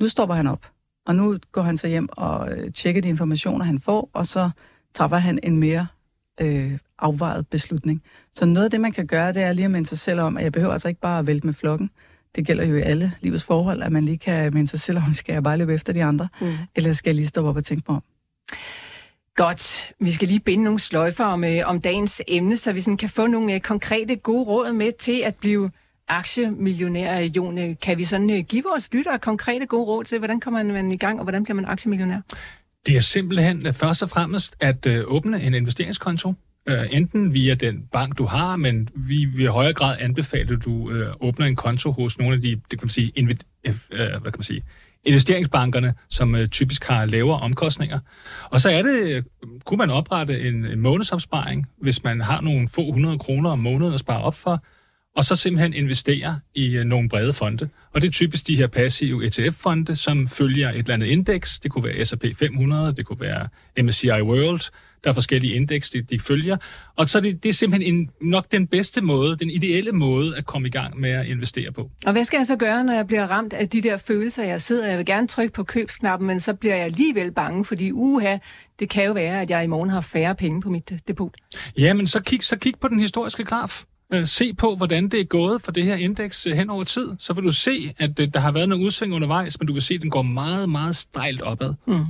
Nu 0.01 0.09
stopper 0.09 0.35
han 0.35 0.47
op, 0.47 0.67
og 1.07 1.17
nu 1.17 1.39
går 1.53 1.63
han 1.63 1.77
så 1.77 1.89
hjem 1.89 2.09
og 2.13 2.53
øh, 2.53 2.73
tjekker 2.73 3.03
de 3.03 3.09
informationer, 3.09 3.65
han 3.65 3.81
får, 3.81 4.11
og 4.13 4.27
så 4.27 4.51
træffer 4.95 5.17
han 5.17 5.39
en 5.43 5.57
mere 5.57 5.87
øh, 6.41 6.79
afvejet 6.99 7.47
beslutning. 7.49 8.03
Så 8.33 8.47
noget 8.47 8.65
af 8.65 8.71
det, 8.71 8.81
man 8.81 8.93
kan 8.93 9.07
gøre, 9.07 9.33
det 9.33 9.43
er 9.43 9.53
lige 9.53 9.65
at 9.65 9.71
minde 9.71 9.89
sig 9.89 9.99
selv 9.99 10.21
om, 10.21 10.37
at 10.37 10.45
jeg 10.45 10.53
behøver 10.53 10.73
altså 10.73 10.89
ikke 10.89 11.01
bare 11.01 11.19
at 11.19 11.27
vælte 11.27 11.47
med 11.47 11.55
flokken. 11.55 11.91
Det 12.35 12.47
gælder 12.47 12.65
jo 12.65 12.77
i 12.77 12.81
alle 12.81 13.13
livets 13.21 13.45
forhold, 13.45 13.83
at 13.83 13.93
man 13.93 14.05
lige 14.05 14.19
kan 14.19 14.55
minde 14.55 14.69
sig 14.71 14.81
selv 14.81 14.99
om, 14.99 15.15
skal 15.15 15.33
jeg 15.33 15.43
bare 15.43 15.57
løbe 15.59 15.75
efter 15.75 15.93
de 15.93 16.05
andre, 16.05 16.29
mm. 16.41 16.53
eller 16.75 16.93
skal 16.93 17.11
jeg 17.11 17.17
lige 17.17 17.27
stoppe 17.27 17.51
op 17.51 17.57
og 17.57 17.65
tænke 17.65 17.85
mig 17.89 17.97
om. 17.97 18.03
Godt. 19.37 19.93
Vi 20.01 20.13
skal 20.13 20.29
lige 20.29 20.41
binde 20.41 20.65
nogle 20.65 20.79
sløjfer 20.79 21.25
om, 21.25 21.45
øh, 21.45 21.61
om 21.65 21.81
dagens 21.81 22.23
emne, 22.29 22.57
så 22.57 22.73
vi 22.73 22.81
sådan 22.81 22.97
kan 22.97 23.09
få 23.09 23.27
nogle 23.27 23.55
øh, 23.55 23.61
konkrete 23.61 24.17
gode 24.17 24.45
råd 24.45 24.73
med 24.73 24.93
til 24.93 25.23
at 25.25 25.35
blive 25.35 25.71
aktiemillionær. 26.09 27.21
Jon, 27.37 27.59
øh, 27.59 27.77
kan 27.83 27.99
vi 27.99 28.05
sådan 28.05 28.31
øh, 28.31 28.45
give 28.45 28.63
vores 28.73 28.93
lyttere 28.93 29.19
konkrete 29.19 29.67
gode 29.67 29.85
råd 29.85 30.05
til, 30.05 30.19
hvordan 30.19 30.41
kommer 30.41 30.63
man 30.63 30.93
i 30.93 30.97
gang, 30.97 31.19
og 31.19 31.25
hvordan 31.25 31.45
bliver 31.45 31.55
man 31.55 31.65
aktiemillionær? 31.65 32.21
Det 32.87 32.97
er 32.97 33.01
simpelthen 33.01 33.67
øh, 33.67 33.73
først 33.73 34.03
og 34.03 34.11
fremmest 34.11 34.57
at 34.61 34.87
øh, 34.87 35.05
åbne 35.07 35.43
en 35.43 35.55
investeringskonto. 35.55 36.35
Øh, 36.69 36.85
enten 36.91 37.35
via 37.35 37.55
den 37.55 37.89
bank, 37.93 38.19
du 38.19 38.25
har, 38.25 38.57
men 38.57 38.89
vi 38.95 39.25
vil 39.25 39.45
i 39.45 39.47
højere 39.47 39.73
grad 39.73 39.97
anbefale, 40.01 40.57
at 40.57 40.65
du 40.65 40.91
øh, 40.91 41.15
åbner 41.21 41.47
en 41.47 41.57
konto 41.57 41.93
hos 41.93 42.19
nogle 42.19 42.35
af 42.35 42.43
de, 42.43 42.51
det 42.51 42.79
kan 42.79 42.81
man 42.83 42.91
sige, 42.91 43.13
invi- 43.19 43.61
øh, 43.65 43.75
øh, 43.91 43.99
hvad 43.99 44.21
kan 44.21 44.39
man 44.39 44.43
sige, 44.43 44.63
investeringsbankerne, 45.05 45.95
som 46.09 46.35
øh, 46.35 46.49
typisk 46.49 46.85
har 46.85 47.07
lavere 47.07 47.41
omkostninger. 47.41 47.99
Og 48.51 48.61
så 48.61 48.71
er 48.71 48.83
det, 48.83 49.17
øh, 49.17 49.23
kunne 49.65 49.79
man 49.79 49.91
oprette 49.91 50.41
en, 50.41 50.65
en 50.65 50.81
månedsopsparing, 50.81 51.67
hvis 51.81 52.05
man 52.05 52.21
har 52.21 52.41
nogle 52.41 52.69
få 52.69 52.93
hundrede 52.93 53.19
kroner 53.19 53.51
om 53.51 53.59
måneden 53.59 53.95
at 53.95 54.01
spare 54.01 54.23
op 54.23 54.35
for, 54.35 54.65
og 55.17 55.25
så 55.25 55.37
simpelthen 55.37 55.75
investere 55.75 56.41
i 56.55 56.77
øh, 56.77 56.85
nogle 56.85 57.09
brede 57.09 57.33
fonde. 57.33 57.69
Og 57.93 58.03
det 58.03 58.09
er 58.09 58.13
typisk 58.13 58.47
de 58.47 58.57
her 58.57 58.67
passive 58.67 59.27
ETF-fonde, 59.27 59.97
som 59.97 60.29
følger 60.29 60.71
et 60.71 60.79
eller 60.79 60.95
andet 60.95 61.07
indeks. 61.07 61.59
Det 61.59 61.71
kunne 61.71 61.85
være 61.85 62.05
S&P 62.05 62.25
500, 62.39 62.95
det 62.97 63.07
kunne 63.07 63.21
være 63.21 63.49
MSCI 63.83 64.23
World. 64.23 64.61
Der 65.05 65.11
er 65.11 65.15
forskellige 65.15 65.55
indeks, 65.55 65.91
de, 65.91 66.03
de 66.03 66.21
følger. 66.21 66.57
Og 66.97 67.09
så 67.09 67.19
er 67.19 67.23
det, 67.23 67.43
det 67.43 67.49
er 67.49 67.53
simpelthen 67.53 67.95
en, 67.95 68.11
nok 68.21 68.53
den 68.53 68.67
bedste 68.67 69.01
måde, 69.01 69.37
den 69.37 69.51
ideelle 69.51 69.93
måde 69.93 70.37
at 70.37 70.47
komme 70.47 70.69
i 70.69 70.71
gang 70.71 71.01
med 71.01 71.11
at 71.11 71.27
investere 71.27 71.73
på. 71.73 71.91
Og 72.07 72.13
hvad 72.13 72.25
skal 72.25 72.37
jeg 72.37 72.47
så 72.47 72.57
gøre, 72.57 72.85
når 72.85 72.93
jeg 72.93 73.07
bliver 73.07 73.27
ramt 73.27 73.53
af 73.53 73.69
de 73.69 73.81
der 73.81 73.97
følelser, 73.97 74.45
jeg 74.45 74.63
sidder? 74.63 74.89
Jeg 74.89 74.99
vil 74.99 75.07
gerne 75.07 75.29
trykke 75.29 75.53
på 75.53 75.65
købsknappen, 75.65 76.27
men 76.27 76.41
så 76.41 76.55
bliver 76.55 76.75
jeg 76.75 76.85
alligevel 76.85 77.33
bange, 77.33 77.65
fordi 77.65 77.93
uha, 77.93 78.39
det 78.81 78.89
kan 78.89 79.07
jo 79.07 79.13
være, 79.13 79.41
at 79.41 79.51
jeg 79.51 79.65
i 79.65 79.67
morgen 79.67 79.91
har 79.91 80.01
færre 80.01 80.35
penge 80.35 80.61
på 80.61 80.71
mit 80.71 80.93
øh, 80.93 80.99
depot. 81.09 81.35
Ja, 81.79 81.95
men 81.95 82.07
så 82.07 82.23
kig, 82.23 82.45
så 82.45 82.57
kig 82.57 82.75
på 82.81 82.89
den 82.89 83.01
historiske 83.01 83.45
graf. 83.45 83.85
Øh, 84.13 84.27
Se 84.27 84.55
på, 84.55 84.77
hvordan 84.77 85.09
det 85.09 85.21
er 85.21 85.25
gået 85.25 85.63
for 85.63 85.73
det 85.73 85.85
her 85.85 85.95
indeks 85.97 86.47
øh, 86.47 86.57
hen 86.57 86.71
over 86.71 86.85
tid. 86.85 87.09
Så 87.19 87.33
vil 87.33 87.45
du 87.45 87.53
se, 87.53 87.95
at 87.99 88.19
der 88.19 88.41
har 88.41 88.53
været 88.53 88.69
nogle 88.69 88.85
udsving 88.85 89.15
undervejs, 89.15 89.61
men 89.61 89.67
du 89.67 89.73
vil 89.73 89.83
se, 89.83 89.95
at 89.95 90.03
den 90.03 90.11
går 90.11 90.23
meget, 90.23 90.69
meget 90.69 90.97
stejlt 90.97 91.43
opad. 91.43 91.75
Mm. 91.87 92.05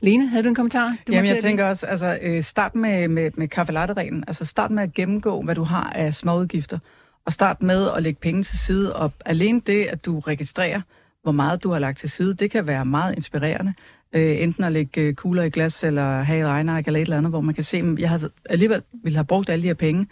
Lene, 0.00 0.28
havde 0.28 0.42
du 0.42 0.48
en 0.48 0.54
kommentar? 0.54 0.96
Du 1.06 1.12
Jamen, 1.12 1.30
jeg 1.30 1.42
tænker 1.42 1.64
også, 1.64 1.86
altså, 1.86 2.18
øh, 2.22 2.42
start 2.42 2.74
med, 2.74 3.08
med, 3.08 3.30
med 3.36 3.48
kaffe 3.48 3.72
latte 3.72 3.94
Altså, 4.26 4.44
start 4.44 4.70
med 4.70 4.82
at 4.82 4.94
gennemgå, 4.94 5.42
hvad 5.42 5.54
du 5.54 5.64
har 5.64 5.92
af 5.94 6.14
småudgifter. 6.14 6.78
Og 7.24 7.32
start 7.32 7.62
med 7.62 7.90
at 7.96 8.02
lægge 8.02 8.20
penge 8.20 8.42
til 8.42 8.58
side. 8.58 8.96
Og 8.96 9.12
alene 9.24 9.60
det, 9.60 9.84
at 9.84 10.04
du 10.04 10.18
registrerer, 10.18 10.80
hvor 11.22 11.32
meget 11.32 11.62
du 11.62 11.70
har 11.70 11.78
lagt 11.78 11.98
til 11.98 12.10
side, 12.10 12.34
det 12.34 12.50
kan 12.50 12.66
være 12.66 12.84
meget 12.84 13.14
inspirerende. 13.14 13.74
Øh, 14.12 14.42
enten 14.42 14.64
at 14.64 14.72
lægge 14.72 15.00
øh, 15.00 15.14
kugler 15.14 15.42
i 15.42 15.50
glas, 15.50 15.84
eller 15.84 16.22
have 16.22 16.40
et 16.40 16.46
regneark, 16.46 16.86
eller 16.86 17.00
et 17.00 17.02
eller 17.02 17.16
andet, 17.16 17.32
hvor 17.32 17.40
man 17.40 17.54
kan 17.54 17.64
se, 17.64 17.76
at 17.76 17.98
jeg 17.98 18.08
havde 18.08 18.30
alligevel 18.50 18.82
ville 18.92 19.16
have 19.16 19.24
brugt 19.24 19.50
alle 19.50 19.62
de 19.62 19.66
her 19.66 19.74
penge, 19.74 20.06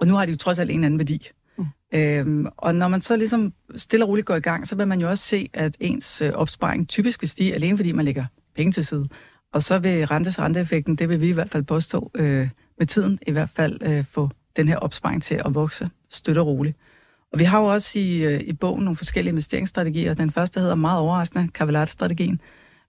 og 0.00 0.06
nu 0.06 0.14
har 0.14 0.26
de 0.26 0.32
jo 0.32 0.36
trods 0.36 0.58
alt 0.58 0.70
en 0.70 0.84
anden 0.84 0.98
værdi. 0.98 1.28
Mm. 1.58 1.66
Øhm, 1.92 2.46
og 2.56 2.74
når 2.74 2.88
man 2.88 3.00
så 3.00 3.16
ligesom 3.16 3.52
stille 3.76 4.04
og 4.04 4.08
roligt 4.08 4.26
går 4.26 4.36
i 4.36 4.40
gang, 4.40 4.66
så 4.66 4.76
vil 4.76 4.88
man 4.88 5.00
jo 5.00 5.08
også 5.08 5.24
se, 5.24 5.50
at 5.52 5.76
ens 5.80 6.22
øh, 6.22 6.32
opsparing 6.32 6.88
typisk 6.88 7.22
vil 7.22 7.28
stige, 7.28 7.54
alene 7.54 7.76
fordi 7.76 7.92
man 7.92 8.04
lægger 8.04 8.24
penge 8.56 8.72
til 8.72 8.86
side. 8.86 9.08
Og 9.52 9.62
så 9.62 9.78
vil 9.78 10.06
rentes 10.06 10.38
renteeffekten, 10.38 10.96
det 10.96 11.08
vil 11.08 11.20
vi 11.20 11.28
i 11.28 11.32
hvert 11.32 11.50
fald 11.50 11.62
påstå 11.62 12.10
øh, 12.14 12.48
med 12.78 12.86
tiden, 12.86 13.18
i 13.26 13.32
hvert 13.32 13.50
fald 13.50 13.78
øh, 13.82 14.04
få 14.04 14.30
den 14.56 14.68
her 14.68 14.76
opsparing 14.76 15.22
til 15.22 15.34
at 15.44 15.54
vokse 15.54 15.90
støtte 16.10 16.38
og 16.38 16.46
roligt. 16.46 16.76
Og 17.32 17.38
vi 17.38 17.44
har 17.44 17.60
jo 17.60 17.66
også 17.66 17.98
i, 17.98 18.24
øh, 18.24 18.40
i 18.40 18.52
bogen 18.52 18.84
nogle 18.84 18.96
forskellige 18.96 19.30
investeringsstrategier. 19.30 20.14
Den 20.14 20.30
første 20.30 20.60
hedder 20.60 20.74
meget 20.74 21.00
overraskende 21.00 21.48
Cavallate-strategien, 21.52 22.40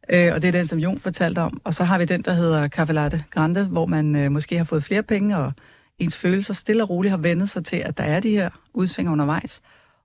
øh, 0.09 0.33
og 0.33 0.41
det 0.41 0.47
er 0.47 0.51
den, 0.51 0.67
som 0.67 0.79
Jon 0.79 0.97
fortalte 0.97 1.39
om. 1.39 1.61
Og 1.63 1.73
så 1.73 1.83
har 1.83 1.97
vi 1.97 2.05
den, 2.05 2.21
der 2.21 2.33
hedder 2.33 2.67
Cavallate 2.67 3.23
Grande, 3.29 3.65
hvor 3.65 3.85
man 3.85 4.15
øh, 4.15 4.31
måske 4.31 4.57
har 4.57 4.63
fået 4.63 4.83
flere 4.83 5.03
penge, 5.03 5.37
og 5.37 5.51
ens 5.99 6.17
følelser 6.17 6.53
stille 6.53 6.83
og 6.83 6.89
roligt 6.89 7.09
har 7.09 7.17
vendt 7.17 7.49
sig 7.49 7.65
til, 7.65 7.77
at 7.77 7.97
der 7.97 8.03
er 8.03 8.19
de 8.19 8.29
her 8.29 8.49
udsving 8.73 9.09
undervejs. 9.09 9.61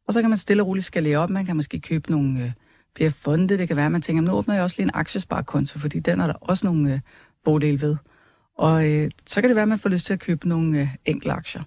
Og 0.06 0.14
så 0.14 0.20
kan 0.20 0.30
man 0.30 0.38
stille 0.38 0.62
og 0.62 0.66
roligt 0.66 0.86
skalere 0.86 1.18
op. 1.18 1.30
Man 1.30 1.46
kan 1.46 1.56
måske 1.56 1.80
købe 1.80 2.10
nogle 2.10 2.44
øh, 2.44 2.50
flere 2.98 3.10
fonde. 3.10 3.58
Det 3.58 3.68
kan 3.68 3.76
være, 3.76 3.86
at 3.86 3.92
man 3.92 4.02
tænker, 4.02 4.22
nu 4.22 4.32
åbner 4.32 4.54
jeg 4.54 4.62
også 4.62 4.76
lige 4.78 4.84
en 4.84 4.90
aktiesparekonto, 4.94 5.78
fordi 5.78 5.98
den 5.98 6.20
er 6.20 6.26
der 6.26 6.34
også 6.40 6.66
nogle 6.66 6.92
øh, 6.92 7.00
fordele 7.44 7.80
ved. 7.80 7.96
Og 8.58 8.90
øh, 8.90 9.10
så 9.26 9.40
kan 9.40 9.50
det 9.50 9.56
være, 9.56 9.62
at 9.62 9.68
man 9.68 9.78
får 9.78 9.88
lyst 9.88 10.06
til 10.06 10.12
at 10.12 10.20
købe 10.20 10.48
nogle 10.48 10.80
øh, 10.80 10.88
enkelte 11.04 11.32
aktier. 11.32 11.62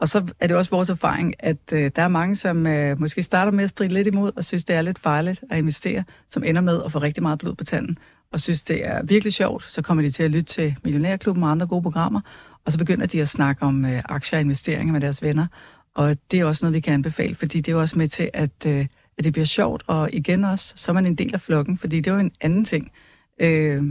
Og 0.00 0.08
så 0.08 0.26
er 0.40 0.46
det 0.46 0.56
også 0.56 0.70
vores 0.70 0.90
erfaring, 0.90 1.34
at 1.38 1.72
øh, 1.72 1.90
der 1.96 2.02
er 2.02 2.08
mange, 2.08 2.36
som 2.36 2.66
øh, 2.66 3.00
måske 3.00 3.22
starter 3.22 3.52
med 3.52 3.64
at 3.64 3.70
stride 3.70 3.92
lidt 3.92 4.06
imod, 4.06 4.32
og 4.36 4.44
synes, 4.44 4.64
det 4.64 4.76
er 4.76 4.82
lidt 4.82 4.98
farligt 4.98 5.44
at 5.50 5.58
investere, 5.58 6.04
som 6.28 6.44
ender 6.44 6.60
med 6.60 6.82
at 6.84 6.92
få 6.92 6.98
rigtig 6.98 7.22
meget 7.22 7.38
blod 7.38 7.54
på 7.54 7.64
tanden, 7.64 7.98
og 8.32 8.40
synes, 8.40 8.62
det 8.62 8.86
er 8.86 9.02
virkelig 9.02 9.32
sjovt. 9.32 9.64
Så 9.64 9.82
kommer 9.82 10.02
de 10.02 10.10
til 10.10 10.22
at 10.22 10.30
lytte 10.30 10.52
til 10.52 10.76
Millionærklubben 10.84 11.44
og 11.44 11.50
andre 11.50 11.66
gode 11.66 11.82
programmer, 11.82 12.20
og 12.64 12.72
så 12.72 12.78
begynder 12.78 13.06
de 13.06 13.20
at 13.20 13.28
snakke 13.28 13.62
om 13.62 13.84
øh, 13.84 14.02
aktier 14.04 14.38
og 14.38 14.40
investeringer 14.40 14.92
med 14.92 15.00
deres 15.00 15.22
venner. 15.22 15.46
Og 15.94 16.16
det 16.30 16.40
er 16.40 16.44
også 16.44 16.64
noget, 16.64 16.74
vi 16.74 16.80
kan 16.80 16.94
anbefale, 16.94 17.34
fordi 17.34 17.60
det 17.60 17.72
er 17.72 17.76
også 17.76 17.98
med 17.98 18.08
til, 18.08 18.30
at, 18.34 18.66
øh, 18.66 18.86
at 19.18 19.24
det 19.24 19.32
bliver 19.32 19.46
sjovt, 19.46 19.82
og 19.86 20.08
igen 20.12 20.44
også, 20.44 20.72
så 20.76 20.90
er 20.90 20.94
man 20.94 21.06
en 21.06 21.14
del 21.14 21.34
af 21.34 21.40
flokken, 21.40 21.78
fordi 21.78 21.96
det 21.96 22.10
er 22.10 22.14
jo 22.14 22.20
en 22.20 22.32
anden 22.40 22.64
ting. 22.64 22.92
Øh, 23.40 23.82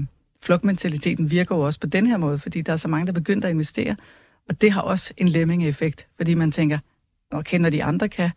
flokmentaliteten 0.41 1.32
virker 1.32 1.55
jo 1.55 1.61
også 1.61 1.80
på 1.80 1.88
den 1.88 2.07
her 2.07 2.17
måde, 2.17 2.39
fordi 2.39 2.61
der 2.61 2.74
er 2.74 2.78
så 2.78 2.88
mange, 2.88 3.05
der 3.05 3.11
begynder 3.11 3.47
at 3.47 3.53
investere, 3.53 3.95
og 4.49 4.61
det 4.61 4.71
har 4.71 4.82
også 4.82 5.13
en 5.17 5.28
lemming-effekt, 5.28 6.07
fordi 6.17 6.34
man 6.34 6.51
tænker, 6.51 6.78
okay, 7.32 7.57
når 7.57 7.69
de 7.69 7.84
andre 7.84 8.09
kan, 8.09 8.30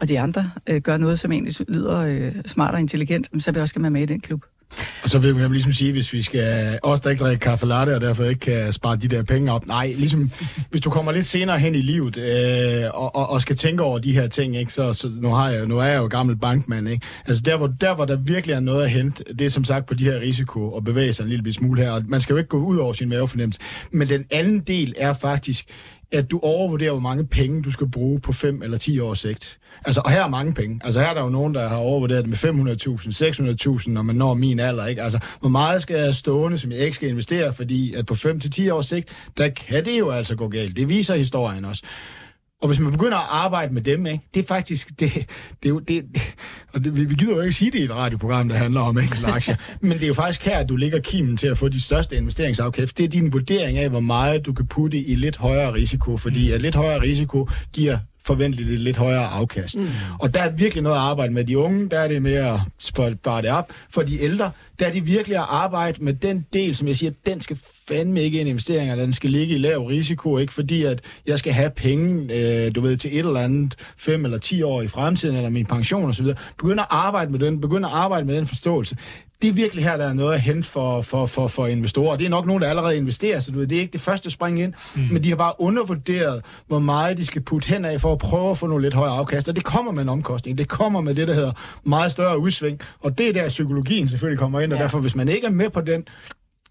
og 0.00 0.08
de 0.08 0.20
andre 0.20 0.50
øh, 0.66 0.80
gør 0.80 0.96
noget, 0.96 1.18
som 1.18 1.32
egentlig 1.32 1.68
lyder 1.68 1.98
øh, 1.98 2.34
smart 2.46 2.74
og 2.74 2.80
intelligent, 2.80 3.42
så 3.42 3.50
vil 3.50 3.58
jeg 3.58 3.62
også 3.62 3.74
gerne 3.74 3.82
være 3.82 3.90
med 3.90 4.02
i 4.02 4.06
den 4.06 4.20
klub. 4.20 4.44
Og 5.02 5.10
så 5.10 5.18
vil 5.18 5.36
man 5.36 5.52
ligesom 5.52 5.72
sige, 5.72 5.92
hvis 5.92 6.12
vi 6.12 6.22
skal, 6.22 6.78
os 6.82 7.00
der 7.00 7.10
ikke 7.10 7.24
drikker 7.24 7.50
kaffe 7.50 7.66
latte, 7.66 7.94
og 7.94 8.00
derfor 8.00 8.24
ikke 8.24 8.40
kan 8.40 8.72
spare 8.72 8.96
de 8.96 9.08
der 9.08 9.22
penge 9.22 9.52
op. 9.52 9.66
Nej, 9.66 9.94
ligesom, 9.98 10.30
hvis 10.70 10.80
du 10.80 10.90
kommer 10.90 11.12
lidt 11.12 11.26
senere 11.26 11.58
hen 11.58 11.74
i 11.74 11.80
livet, 11.80 12.16
øh, 12.16 12.84
og, 12.94 13.16
og, 13.16 13.30
og, 13.30 13.42
skal 13.42 13.56
tænke 13.56 13.82
over 13.82 13.98
de 13.98 14.12
her 14.12 14.28
ting, 14.28 14.56
ikke, 14.56 14.72
så, 14.72 14.92
så 14.92 15.10
nu, 15.16 15.28
har 15.28 15.50
jeg, 15.50 15.66
nu 15.66 15.78
er 15.78 15.84
jeg 15.84 15.98
jo 15.98 16.06
gammel 16.06 16.36
bankmand, 16.36 16.88
ikke? 16.88 17.06
Altså 17.26 17.42
der 17.42 17.56
hvor, 17.56 17.66
der, 17.66 17.94
hvor 17.94 18.04
der 18.04 18.16
virkelig 18.16 18.54
er 18.54 18.60
noget 18.60 18.84
at 18.84 18.90
hente, 18.90 19.24
det 19.38 19.44
er 19.44 19.50
som 19.50 19.64
sagt 19.64 19.86
på 19.86 19.94
de 19.94 20.04
her 20.04 20.20
risiko 20.20 20.72
og 20.72 20.84
bevæge 20.84 21.12
sig 21.12 21.22
en 21.22 21.28
lille 21.28 21.52
smule 21.52 21.82
her, 21.82 21.90
og 21.90 22.02
man 22.06 22.20
skal 22.20 22.32
jo 22.32 22.38
ikke 22.38 22.48
gå 22.48 22.58
ud 22.58 22.76
over 22.76 22.92
sin 22.92 23.08
mavefornemmelse. 23.08 23.60
Men 23.90 24.08
den 24.08 24.24
anden 24.30 24.60
del 24.60 24.94
er 24.96 25.12
faktisk, 25.12 25.66
at 26.12 26.30
du 26.30 26.40
overvurderer, 26.42 26.90
hvor 26.90 27.00
mange 27.00 27.26
penge 27.26 27.62
du 27.62 27.70
skal 27.70 27.90
bruge 27.90 28.20
på 28.20 28.32
5 28.32 28.62
eller 28.62 28.78
10 28.78 28.98
års 28.98 29.20
sigt. 29.20 29.58
Altså, 29.84 30.00
og 30.04 30.10
her 30.10 30.24
er 30.24 30.28
mange 30.28 30.54
penge. 30.54 30.80
Altså, 30.84 31.00
her 31.00 31.08
er 31.08 31.14
der 31.14 31.22
jo 31.22 31.28
nogen, 31.28 31.54
der 31.54 31.68
har 31.68 31.76
overvurderet 31.76 32.24
det 32.24 32.28
med 32.28 32.38
500.000, 32.38 33.78
600.000, 33.80 33.90
når 33.90 34.02
man 34.02 34.16
når 34.16 34.34
min 34.34 34.60
alder, 34.60 34.86
ikke? 34.86 35.02
Altså, 35.02 35.18
hvor 35.40 35.48
meget 35.48 35.82
skal 35.82 35.96
jeg 35.96 36.14
stående, 36.14 36.58
som 36.58 36.72
jeg 36.72 36.78
ikke 36.78 36.94
skal 36.94 37.08
investere, 37.08 37.54
fordi 37.54 37.94
at 37.94 38.06
på 38.06 38.14
5 38.14 38.40
til 38.40 38.50
10 38.50 38.68
års 38.70 38.86
sigt, 38.86 39.08
der 39.38 39.48
kan 39.48 39.84
det 39.84 39.98
jo 39.98 40.10
altså 40.10 40.34
gå 40.34 40.48
galt. 40.48 40.76
Det 40.76 40.88
viser 40.88 41.14
historien 41.14 41.64
også. 41.64 41.82
Og 42.62 42.68
hvis 42.68 42.80
man 42.80 42.92
begynder 42.92 43.16
at 43.16 43.26
arbejde 43.30 43.74
med 43.74 43.82
dem, 43.82 44.06
ikke, 44.06 44.24
det 44.34 44.40
er 44.40 44.46
faktisk, 44.46 44.88
det, 44.88 45.12
det 45.62 45.64
er 45.64 45.68
jo, 45.68 45.78
det, 45.78 46.04
og 46.74 46.84
det, 46.84 47.10
vi 47.10 47.14
gider 47.14 47.34
jo 47.34 47.40
ikke 47.40 47.52
sige 47.52 47.70
det 47.70 47.78
i 47.78 47.82
et 47.82 47.90
radioprogram, 47.90 48.48
der 48.48 48.56
handler 48.56 48.80
om 48.80 48.98
enkelte 48.98 49.26
aktier, 49.26 49.56
men 49.80 49.92
det 49.92 50.02
er 50.02 50.06
jo 50.06 50.14
faktisk 50.14 50.44
her, 50.44 50.58
at 50.58 50.68
du 50.68 50.76
ligger 50.76 51.00
kimen 51.00 51.36
til 51.36 51.46
at 51.46 51.58
få 51.58 51.68
de 51.68 51.80
største 51.80 52.16
investeringsafkæft. 52.16 52.98
Det 52.98 53.04
er 53.04 53.08
din 53.08 53.32
vurdering 53.32 53.78
af, 53.78 53.90
hvor 53.90 54.00
meget 54.00 54.46
du 54.46 54.52
kan 54.52 54.66
putte 54.66 54.98
i 54.98 55.14
lidt 55.14 55.36
højere 55.36 55.72
risiko, 55.72 56.16
fordi 56.16 56.50
at 56.50 56.62
lidt 56.62 56.74
højere 56.74 57.00
risiko 57.00 57.48
giver 57.72 57.98
forventeligt 58.24 58.70
et 58.70 58.80
lidt 58.80 58.96
højere 58.96 59.26
afkast. 59.26 59.76
Mm. 59.76 59.88
Og 60.18 60.34
der 60.34 60.40
er 60.40 60.50
virkelig 60.50 60.82
noget 60.82 60.96
at 60.96 61.02
arbejde 61.02 61.32
med 61.32 61.44
de 61.44 61.58
unge, 61.58 61.90
der 61.90 61.98
er 61.98 62.08
det 62.08 62.22
med 62.22 62.34
at 62.34 62.60
spare 62.78 63.42
det 63.42 63.50
op. 63.50 63.72
For 63.90 64.02
de 64.02 64.20
ældre, 64.20 64.50
der 64.78 64.86
er 64.86 64.92
det 64.92 65.06
virkelig 65.06 65.36
at 65.36 65.46
arbejde 65.48 66.04
med 66.04 66.12
den 66.12 66.46
del, 66.52 66.74
som 66.74 66.86
jeg 66.86 66.96
siger, 66.96 67.12
den 67.26 67.40
skal 67.40 67.58
fandme 67.92 68.22
ikke 68.22 68.40
en 68.40 68.46
investering, 68.46 68.90
eller 68.90 69.04
den 69.04 69.12
skal 69.12 69.30
ligge 69.30 69.54
i 69.54 69.58
lav 69.58 69.86
risiko, 69.86 70.38
ikke 70.38 70.52
fordi 70.52 70.82
at 70.82 71.00
jeg 71.26 71.38
skal 71.38 71.52
have 71.52 71.70
penge, 71.70 72.34
øh, 72.34 72.74
du 72.74 72.80
ved, 72.80 72.96
til 72.96 73.12
et 73.12 73.18
eller 73.18 73.40
andet 73.40 73.74
fem 73.96 74.24
eller 74.24 74.38
ti 74.38 74.62
år 74.62 74.82
i 74.82 74.88
fremtiden, 74.88 75.36
eller 75.36 75.50
min 75.50 75.66
pension 75.66 76.10
osv. 76.10 76.26
Begynd 76.58 76.80
at 76.80 76.86
arbejde 76.90 77.32
med 77.32 77.38
den, 77.38 77.60
begynd 77.60 77.86
at 77.86 77.92
arbejde 77.92 78.26
med 78.26 78.36
den 78.36 78.46
forståelse 78.46 78.96
det 79.42 79.48
er 79.48 79.52
virkelig 79.52 79.84
her, 79.84 79.96
der 79.96 80.04
er 80.04 80.12
noget 80.12 80.34
at 80.34 80.40
hente 80.40 80.68
for, 80.68 81.02
for, 81.02 81.26
for, 81.26 81.48
for 81.48 81.66
investorer. 81.66 82.16
Det 82.16 82.26
er 82.26 82.30
nok 82.30 82.46
nogen, 82.46 82.62
der 82.62 82.68
allerede 82.68 82.96
investerer, 82.96 83.40
så 83.40 83.50
du 83.50 83.58
ved, 83.58 83.66
det 83.66 83.76
er 83.76 83.80
ikke 83.80 83.92
det 83.92 84.00
første 84.00 84.30
spring 84.30 84.60
ind, 84.60 84.72
mm. 84.96 85.02
men 85.12 85.24
de 85.24 85.28
har 85.28 85.36
bare 85.36 85.52
undervurderet, 85.58 86.44
hvor 86.66 86.78
meget 86.78 87.18
de 87.18 87.26
skal 87.26 87.42
putte 87.42 87.68
hen 87.68 87.84
af 87.84 88.00
for 88.00 88.12
at 88.12 88.18
prøve 88.18 88.50
at 88.50 88.58
få 88.58 88.66
nogle 88.66 88.82
lidt 88.82 88.94
højere 88.94 89.14
afkast. 89.14 89.48
Og 89.48 89.56
det 89.56 89.64
kommer 89.64 89.92
med 89.92 90.02
en 90.02 90.08
omkostning. 90.08 90.58
Det 90.58 90.68
kommer 90.68 91.00
med 91.00 91.14
det, 91.14 91.28
der 91.28 91.34
hedder 91.34 91.52
meget 91.84 92.12
større 92.12 92.38
udsving. 92.38 92.80
Og 93.00 93.18
det 93.18 93.28
er 93.28 93.32
der, 93.32 93.48
psykologien 93.48 94.08
selvfølgelig 94.08 94.38
kommer 94.38 94.60
ind, 94.60 94.72
og 94.72 94.78
ja. 94.78 94.82
derfor, 94.82 94.98
hvis 94.98 95.14
man 95.14 95.28
ikke 95.28 95.46
er 95.46 95.50
med 95.50 95.70
på 95.70 95.80
den, 95.80 96.04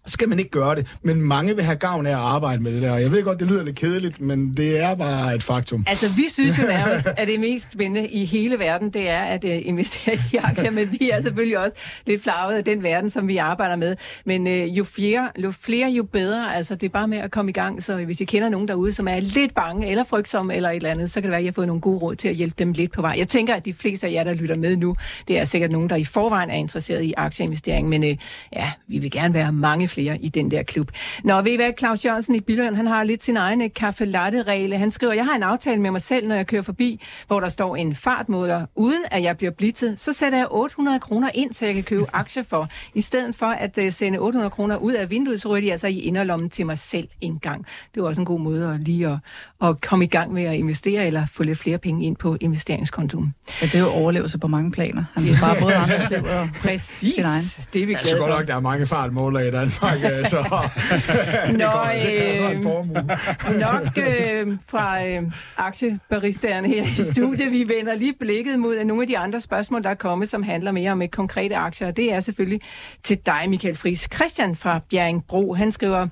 skal 0.06 0.28
man 0.28 0.38
ikke 0.38 0.50
gøre 0.50 0.74
det. 0.74 0.86
Men 1.02 1.22
mange 1.22 1.54
vil 1.54 1.64
have 1.64 1.76
gavn 1.76 2.06
af 2.06 2.10
at 2.10 2.16
arbejde 2.16 2.62
med 2.62 2.72
det 2.72 2.82
der. 2.82 2.96
Jeg 2.96 3.12
ved 3.12 3.22
godt, 3.22 3.40
det 3.40 3.48
lyder 3.48 3.64
lidt 3.64 3.76
kedeligt, 3.76 4.20
men 4.20 4.56
det 4.56 4.80
er 4.80 4.94
bare 4.94 5.34
et 5.34 5.42
faktum. 5.42 5.84
Altså, 5.88 6.08
vi 6.08 6.24
synes 6.28 6.58
jo 6.58 6.62
nærmest, 6.62 7.06
at 7.06 7.28
det 7.28 7.40
mest 7.40 7.72
spændende 7.72 8.08
i 8.08 8.24
hele 8.24 8.58
verden, 8.58 8.90
det 8.90 9.08
er 9.08 9.20
at 9.20 9.44
uh, 9.44 9.66
investere 9.66 10.14
i 10.32 10.36
aktier, 10.36 10.70
men 10.70 10.96
vi 11.00 11.10
er 11.10 11.20
selvfølgelig 11.20 11.58
også 11.58 11.72
lidt 12.06 12.22
flaget 12.22 12.56
af 12.56 12.64
den 12.64 12.82
verden, 12.82 13.10
som 13.10 13.28
vi 13.28 13.36
arbejder 13.36 13.76
med. 13.76 13.96
Men 14.26 14.46
uh, 14.46 14.78
jo, 14.78 14.84
flere, 14.84 15.30
jo 15.38 15.50
flere, 15.50 15.90
jo 15.90 16.02
bedre. 16.02 16.56
Altså, 16.56 16.74
det 16.74 16.86
er 16.86 16.90
bare 16.90 17.08
med 17.08 17.18
at 17.18 17.30
komme 17.30 17.50
i 17.50 17.52
gang. 17.52 17.82
Så 17.82 17.96
hvis 17.96 18.20
I 18.20 18.24
kender 18.24 18.48
nogen 18.48 18.68
derude, 18.68 18.92
som 18.92 19.08
er 19.08 19.20
lidt 19.20 19.54
bange 19.54 19.90
eller 19.90 20.04
frygtsomme 20.04 20.54
eller 20.54 20.70
et 20.70 20.76
eller 20.76 20.90
andet, 20.90 21.10
så 21.10 21.14
kan 21.14 21.22
det 21.22 21.30
være, 21.30 21.38
at 21.38 21.42
I 21.42 21.46
har 21.46 21.52
fået 21.52 21.66
nogle 21.66 21.80
gode 21.80 21.98
råd 21.98 22.14
til 22.14 22.28
at 22.28 22.34
hjælpe 22.34 22.54
dem 22.58 22.72
lidt 22.72 22.92
på 22.92 23.00
vej. 23.00 23.14
Jeg 23.18 23.28
tænker, 23.28 23.54
at 23.54 23.64
de 23.64 23.72
fleste 23.72 24.06
af 24.06 24.12
jer, 24.12 24.24
der 24.24 24.34
lytter 24.34 24.56
med 24.56 24.76
nu, 24.76 24.96
det 25.28 25.38
er 25.38 25.44
sikkert 25.44 25.70
nogen, 25.70 25.90
der 25.90 25.96
i 25.96 26.04
forvejen 26.04 26.50
er 26.50 26.54
interesseret 26.54 27.02
i 27.02 27.14
aktieinvestering, 27.16 27.88
men 27.88 28.04
uh, 28.04 28.10
ja, 28.52 28.70
vi 28.88 28.98
vil 28.98 29.10
gerne 29.10 29.34
være 29.34 29.52
mange 29.52 29.88
flere 29.92 30.18
i 30.20 30.28
den 30.28 30.50
der 30.50 30.62
klub. 30.62 30.90
Nå, 31.24 31.42
ved 31.42 31.52
I 31.52 31.56
hvad, 31.56 31.72
Claus 31.78 32.04
Jørgensen 32.04 32.34
i 32.34 32.40
Billund, 32.40 32.76
han 32.76 32.86
har 32.86 33.04
lidt 33.04 33.24
sin 33.24 33.36
egen 33.36 33.70
kaffe 33.70 34.04
latte 34.04 34.42
regel 34.42 34.74
Han 34.74 34.90
skriver, 34.90 35.12
jeg 35.12 35.24
har 35.24 35.34
en 35.34 35.42
aftale 35.42 35.80
med 35.80 35.90
mig 35.90 36.02
selv, 36.02 36.28
når 36.28 36.34
jeg 36.34 36.46
kører 36.46 36.62
forbi, 36.62 37.00
hvor 37.26 37.40
der 37.40 37.48
står 37.48 37.76
en 37.76 37.94
fartmåler, 37.94 38.66
uden 38.74 39.04
at 39.10 39.22
jeg 39.22 39.36
bliver 39.36 39.50
blitzet, 39.50 40.00
så 40.00 40.12
sætter 40.12 40.38
jeg 40.38 40.46
800 40.50 41.00
kroner 41.00 41.30
ind, 41.34 41.52
så 41.52 41.64
jeg 41.64 41.74
kan 41.74 41.82
købe 41.82 42.04
aktier 42.22 42.42
for. 42.42 42.68
I 42.94 43.00
stedet 43.00 43.34
for 43.36 43.46
at 43.46 43.78
uh, 43.78 43.84
sende 43.90 44.18
800 44.18 44.50
kroner 44.50 44.76
ud 44.76 44.92
af 44.92 45.10
vinduet, 45.10 45.42
så 45.42 45.48
ryger 45.48 45.60
de 45.60 45.72
altså 45.72 45.86
i 45.86 45.98
inderlommen 45.98 46.50
til 46.50 46.66
mig 46.66 46.78
selv 46.78 47.08
en 47.20 47.38
gang. 47.38 47.66
Det 47.94 48.00
er 48.00 48.04
også 48.04 48.20
en 48.20 48.24
god 48.24 48.40
måde 48.40 48.74
at 48.74 48.80
lige 48.80 49.08
at, 49.08 49.18
at 49.68 49.80
komme 49.80 50.04
i 50.04 50.08
gang 50.08 50.32
med 50.32 50.42
at 50.42 50.54
investere, 50.54 51.06
eller 51.06 51.26
få 51.26 51.42
lidt 51.42 51.58
flere 51.58 51.78
penge 51.78 52.06
ind 52.06 52.16
på 52.16 52.36
investeringskontoen. 52.40 53.34
Ja, 53.62 53.66
det 53.66 53.74
er 53.74 53.78
jo 53.78 53.88
overlevelse 53.90 54.38
på 54.38 54.46
mange 54.46 54.70
planer. 54.70 55.04
Han 55.14 55.26
sparer 55.26 55.60
både 55.62 55.74
andres 55.82 56.10
liv 56.10 56.18
og 56.18 56.48
Præcis. 56.62 57.14
sin 57.14 57.24
egen. 57.24 57.42
Det 57.72 57.82
er 57.82 57.86
vi 57.86 57.92
glade 57.92 58.04
for. 58.04 58.10
Jeg 58.10 58.18
godt 58.18 58.30
nok, 58.30 58.48
der 58.48 58.54
er 58.54 58.60
mange 58.60 58.86
fartmålere 58.86 59.48
i 59.48 59.50
Danmark, 59.50 59.81
så 60.32 60.68
Nå, 61.52 61.72
øh, 62.08 62.64
nok 63.66 63.98
øh, 63.98 64.58
fra 64.66 65.06
øh, 65.06 65.22
aktiebaristaerne 65.56 66.68
her 66.68 66.84
i 66.84 67.02
studiet. 67.12 67.52
Vi 67.52 67.68
vender 67.78 67.94
lige 67.94 68.14
blikket 68.20 68.58
mod 68.58 68.84
nogle 68.84 69.02
af 69.02 69.08
de 69.08 69.18
andre 69.18 69.40
spørgsmål, 69.40 69.82
der 69.82 69.90
er 69.90 69.94
kommet, 69.94 70.28
som 70.28 70.42
handler 70.42 70.72
mere 70.72 70.92
om 70.92 71.02
et 71.02 71.10
konkrete 71.10 71.56
aktier. 71.56 71.88
Og 71.88 71.96
det 71.96 72.12
er 72.12 72.20
selvfølgelig 72.20 72.60
til 73.02 73.18
dig, 73.26 73.44
Michael 73.48 73.76
Friis. 73.76 74.08
Christian 74.14 74.56
fra 74.56 74.80
Bjerringbro, 74.90 75.54
han 75.54 75.72
skriver, 75.72 76.08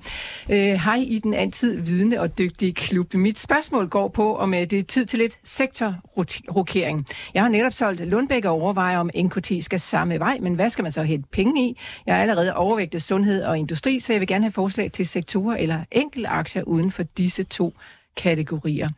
øh, 0.49 0.57
Hej 0.57 1.05
i 1.07 1.19
den 1.23 1.33
altid 1.33 1.79
vidende 1.81 2.19
og 2.19 2.37
dygtige 2.37 2.73
klub. 2.73 3.13
Mit 3.13 3.39
spørgsmål 3.39 3.87
går 3.87 4.07
på, 4.07 4.35
om 4.35 4.51
det 4.51 4.73
er 4.73 4.83
tid 4.83 5.05
til 5.05 5.19
lidt 5.19 5.37
sektorrokering. 5.43 7.07
Jeg 7.33 7.41
har 7.41 7.49
netop 7.49 7.73
solgt 7.73 8.07
Lundbæk 8.07 8.45
og 8.45 8.51
overvejer, 8.51 8.97
om 8.97 9.09
NKT 9.17 9.51
skal 9.61 9.79
samme 9.79 10.19
vej, 10.19 10.37
men 10.41 10.55
hvad 10.55 10.69
skal 10.69 10.83
man 10.83 10.91
så 10.91 11.03
hente 11.03 11.29
penge 11.31 11.63
i? 11.63 11.77
Jeg 12.05 12.17
er 12.17 12.21
allerede 12.21 12.55
overvægtet 12.55 13.01
sundhed 13.01 13.43
og 13.43 13.60
industri, 13.61 13.99
så 13.99 14.13
jeg 14.13 14.19
vil 14.19 14.27
gerne 14.27 14.45
have 14.45 14.51
forslag 14.51 14.91
til 14.91 15.07
sektorer 15.07 15.57
eller 15.57 15.83
enkelte 15.91 16.27
aktier 16.27 16.63
uden 16.63 16.91
for 16.91 17.03
disse 17.03 17.43
to 17.43 17.73
kategorier. 18.17 18.89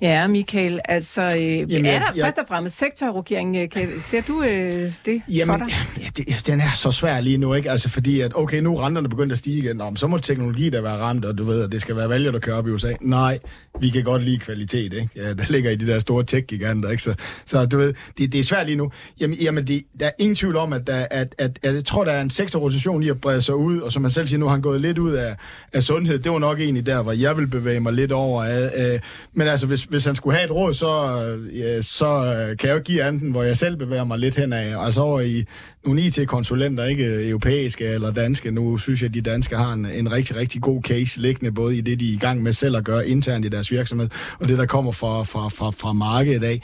Ja, 0.00 0.26
Michael, 0.26 0.80
altså, 0.84 1.22
øh, 1.22 1.42
Jamen, 1.42 1.86
er 1.86 1.98
der 1.98 2.06
jeg, 2.16 2.24
først 2.24 2.38
og 2.38 2.44
fremmest 2.48 2.78
sektorrokering? 2.78 3.56
Øh, 3.56 3.70
kan, 3.70 3.88
ser 4.02 4.22
du 4.22 4.42
øh, 4.42 4.92
det 5.06 5.22
Jamen, 5.28 5.58
for 5.58 5.66
dig? 5.66 5.74
Ja, 6.02 6.08
det, 6.16 6.46
den 6.46 6.60
er 6.60 6.74
så 6.74 6.90
svær 6.90 7.20
lige 7.20 7.38
nu, 7.38 7.54
ikke? 7.54 7.70
Altså, 7.70 7.88
fordi 7.88 8.20
at, 8.20 8.32
okay, 8.34 8.60
nu 8.60 8.76
er 8.76 8.86
renterne 8.86 9.08
begyndt 9.08 9.32
at 9.32 9.38
stige 9.38 9.58
igen, 9.58 9.80
Om, 9.80 9.96
så 9.96 10.06
må 10.06 10.18
teknologi 10.18 10.70
der 10.70 10.82
være 10.82 10.98
rent, 10.98 11.24
og 11.24 11.38
du 11.38 11.44
ved, 11.44 11.64
at 11.64 11.72
det 11.72 11.80
skal 11.80 11.96
være 11.96 12.08
valget, 12.08 12.34
der 12.34 12.40
kører 12.40 12.56
op 12.56 12.68
i 12.68 12.70
USA. 12.70 12.92
Nej, 13.00 13.38
vi 13.80 13.90
kan 13.90 14.04
godt 14.04 14.22
lide 14.22 14.38
kvalitet, 14.38 14.92
ikke? 14.92 15.08
Ja, 15.16 15.34
der 15.34 15.44
ligger 15.52 15.70
i 15.70 15.76
de 15.76 15.86
der 15.86 15.98
store 15.98 16.24
tech-giganter, 16.24 16.90
ikke? 16.90 17.02
Så, 17.02 17.14
så 17.46 17.66
du 17.66 17.78
ved, 17.78 17.94
det, 18.18 18.32
det 18.32 18.38
er 18.40 18.44
svært 18.44 18.66
lige 18.66 18.76
nu. 18.76 18.90
Jamen, 19.20 19.36
jamen 19.36 19.66
det, 19.66 19.82
der 20.00 20.06
er 20.06 20.12
ingen 20.18 20.36
tvivl 20.36 20.56
om, 20.56 20.72
at, 20.72 20.86
der, 20.86 20.96
at, 20.96 21.06
at, 21.10 21.34
at, 21.38 21.58
at 21.62 21.74
jeg 21.74 21.84
tror, 21.84 22.04
der 22.04 22.12
er 22.12 22.22
en 22.22 22.30
sektorrotation 22.30 23.02
i 23.02 23.08
at 23.08 23.20
brede 23.20 23.42
sig 23.42 23.54
ud, 23.54 23.80
og 23.80 23.92
som 23.92 24.02
man 24.02 24.10
selv 24.10 24.28
siger, 24.28 24.38
nu 24.38 24.46
har 24.46 24.52
han 24.52 24.62
gået 24.62 24.80
lidt 24.80 24.98
ud 24.98 25.12
af, 25.12 25.36
af 25.72 25.82
sundhed. 25.82 26.18
Det 26.18 26.32
var 26.32 26.38
nok 26.38 26.60
egentlig 26.60 26.86
der, 26.86 27.02
hvor 27.02 27.12
jeg 27.12 27.36
vil 27.36 27.46
bevæge 27.46 27.80
mig 27.80 27.92
lidt 27.92 28.12
over 28.12 28.44
af, 28.44 28.61
Øh, 28.76 29.00
men 29.32 29.48
altså, 29.48 29.66
hvis, 29.66 29.82
hvis 29.82 30.04
han 30.04 30.14
skulle 30.14 30.36
have 30.36 30.44
et 30.44 30.50
råd, 30.50 30.74
så, 30.74 31.22
øh, 31.52 31.82
så 31.82 32.06
øh, 32.06 32.56
kan 32.56 32.68
jeg 32.68 32.76
jo 32.76 32.82
give 32.82 33.02
anden, 33.02 33.30
hvor 33.30 33.42
jeg 33.42 33.56
selv 33.56 33.76
bevæger 33.76 34.04
mig 34.04 34.18
lidt 34.18 34.36
henad. 34.36 34.76
Altså 34.78 35.00
over 35.00 35.20
i 35.20 35.44
nogle 35.84 36.02
IT-konsulenter, 36.02 36.84
ikke 36.84 37.28
europæiske 37.28 37.84
eller 37.84 38.10
danske. 38.10 38.50
Nu 38.50 38.78
synes 38.78 39.02
jeg, 39.02 39.08
at 39.08 39.14
de 39.14 39.20
danske 39.20 39.56
har 39.56 39.72
en, 39.72 39.86
en 39.86 40.12
rigtig, 40.12 40.36
rigtig 40.36 40.62
god 40.62 40.82
case 40.82 41.20
liggende, 41.20 41.52
både 41.52 41.76
i 41.76 41.80
det, 41.80 42.00
de 42.00 42.08
er 42.10 42.14
i 42.14 42.18
gang 42.18 42.42
med 42.42 42.52
selv 42.52 42.76
at 42.76 42.84
gøre 42.84 43.08
internt 43.08 43.44
i 43.44 43.48
deres 43.48 43.70
virksomhed, 43.70 44.08
og 44.38 44.48
det, 44.48 44.58
der 44.58 44.66
kommer 44.66 44.92
fra, 44.92 45.22
fra, 45.22 45.48
fra, 45.48 45.70
fra 45.70 45.92
markedet 45.92 46.44
af. 46.44 46.62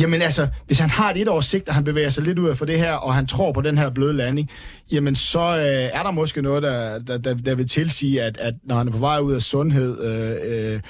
Jamen 0.00 0.22
altså, 0.22 0.48
hvis 0.66 0.78
han 0.78 0.90
har 0.90 1.10
et 1.10 1.24
et 1.24 1.28
års 1.28 1.46
sigt, 1.46 1.68
og 1.68 1.74
han 1.74 1.84
bevæger 1.84 2.10
sig 2.10 2.24
lidt 2.24 2.38
ud 2.38 2.48
af 2.48 2.56
for 2.56 2.64
det 2.64 2.78
her, 2.78 2.92
og 2.92 3.14
han 3.14 3.26
tror 3.26 3.52
på 3.52 3.60
den 3.60 3.78
her 3.78 3.90
bløde 3.90 4.12
landing, 4.12 4.50
jamen 4.92 5.16
så 5.16 5.40
øh, 5.40 5.98
er 5.98 6.02
der 6.02 6.10
måske 6.10 6.42
noget, 6.42 6.62
der, 6.62 6.98
der, 6.98 7.18
der, 7.18 7.34
der 7.34 7.54
vil 7.54 7.68
tilsige, 7.68 8.22
at, 8.22 8.36
at 8.38 8.54
når 8.64 8.76
han 8.76 8.88
er 8.88 8.92
på 8.92 8.98
vej 8.98 9.18
ud 9.18 9.32
af 9.32 9.42
sundhed, 9.42 10.00
øh, 10.00 10.74
øh, 10.74 10.80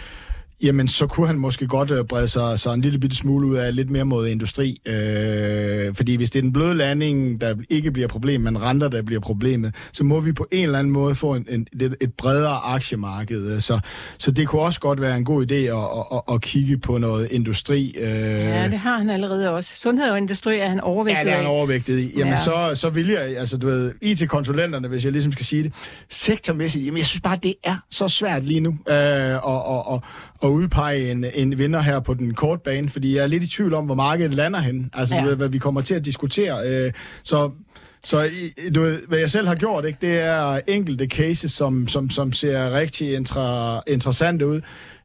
jamen 0.64 0.88
så 0.88 1.06
kunne 1.06 1.26
han 1.26 1.38
måske 1.38 1.66
godt 1.66 1.90
øh, 1.90 2.04
brede 2.04 2.28
sig, 2.28 2.58
sig 2.58 2.74
en 2.74 2.80
lille 2.80 2.98
bitte 2.98 3.16
smule 3.16 3.46
ud 3.46 3.56
af 3.56 3.76
lidt 3.76 3.90
mere 3.90 4.04
mod 4.04 4.28
industri. 4.28 4.80
Øh, 4.86 5.94
fordi 5.94 6.16
hvis 6.16 6.30
det 6.30 6.38
er 6.38 6.42
den 6.42 6.52
bløde 6.52 6.74
landing, 6.74 7.40
der 7.40 7.54
ikke 7.70 7.90
bliver 7.90 8.08
problem, 8.08 8.40
men 8.40 8.62
renter, 8.62 8.88
der 8.88 9.02
bliver 9.02 9.20
problemet, 9.20 9.74
så 9.92 10.04
må 10.04 10.20
vi 10.20 10.32
på 10.32 10.46
en 10.50 10.64
eller 10.64 10.78
anden 10.78 10.92
måde 10.92 11.14
få 11.14 11.34
en, 11.34 11.46
en, 11.50 11.66
et, 12.00 12.12
bredere 12.18 12.56
aktiemarked. 12.56 13.60
Så, 13.60 13.80
så 14.18 14.30
det 14.30 14.48
kunne 14.48 14.62
også 14.62 14.80
godt 14.80 15.00
være 15.00 15.16
en 15.16 15.24
god 15.24 15.46
idé 15.46 15.54
at, 15.54 16.16
at, 16.16 16.34
at 16.34 16.40
kigge 16.40 16.78
på 16.78 16.98
noget 16.98 17.28
industri. 17.30 17.94
Øh. 17.98 18.08
Ja, 18.08 18.68
det 18.68 18.78
har 18.78 18.98
han 18.98 19.10
allerede 19.10 19.50
også. 19.50 19.76
Sundhed 19.76 20.10
og 20.10 20.18
industri 20.18 20.58
er 20.58 20.68
han 20.68 20.80
overvægtet 20.80 21.18
Ja, 21.18 21.24
det 21.24 21.32
er 21.32 21.36
han 21.36 21.46
overvægtet 21.46 21.98
i. 21.98 22.12
Jamen 22.18 22.32
ja. 22.32 22.36
så, 22.36 22.70
så 22.74 22.90
vil 22.90 23.08
jeg, 23.08 23.36
altså 23.38 23.56
du 23.56 23.66
ved, 23.66 23.92
IT-konsulenterne, 24.02 24.88
hvis 24.88 25.04
jeg 25.04 25.12
ligesom 25.12 25.32
skal 25.32 25.44
sige 25.44 25.62
det, 25.62 25.72
sektormæssigt, 26.08 26.86
jamen 26.86 26.98
jeg 26.98 27.06
synes 27.06 27.20
bare, 27.20 27.38
det 27.42 27.54
er 27.64 27.76
så 27.90 28.08
svært 28.08 28.44
lige 28.44 28.60
nu 28.60 28.70
øh, 28.70 28.94
at, 28.94 29.38
at, 29.44 29.94
at, 29.94 30.00
at 30.44 30.48
udpege 30.48 31.10
en, 31.10 31.24
en 31.34 31.58
vinder 31.58 31.80
her 31.80 32.00
på 32.00 32.14
den 32.14 32.34
korte 32.34 32.62
bane, 32.64 32.88
fordi 32.88 33.16
jeg 33.16 33.22
er 33.22 33.26
lidt 33.26 33.44
i 33.44 33.48
tvivl 33.48 33.74
om, 33.74 33.84
hvor 33.84 33.94
markedet 33.94 34.34
lander 34.34 34.60
hen. 34.60 34.90
Altså, 34.92 35.14
ja. 35.14 35.22
du 35.22 35.26
ved, 35.26 35.36
hvad 35.36 35.48
vi 35.48 35.58
kommer 35.58 35.80
til 35.80 35.94
at 35.94 36.04
diskutere. 36.04 36.68
Øh, 36.68 36.92
så 37.22 37.50
så 38.04 38.30
du 38.74 38.80
ved, 38.80 39.02
hvad 39.08 39.18
jeg 39.18 39.30
selv 39.30 39.46
har 39.48 39.54
gjort, 39.54 39.84
ikke, 39.84 39.98
det 40.00 40.20
er 40.20 40.60
enkelte 40.66 41.06
cases, 41.06 41.52
som, 41.52 41.88
som, 41.88 42.10
som 42.10 42.32
ser 42.32 42.72
rigtig 42.72 43.14
intra, 43.14 43.82
interessante 43.86 44.46
ud 44.46 44.60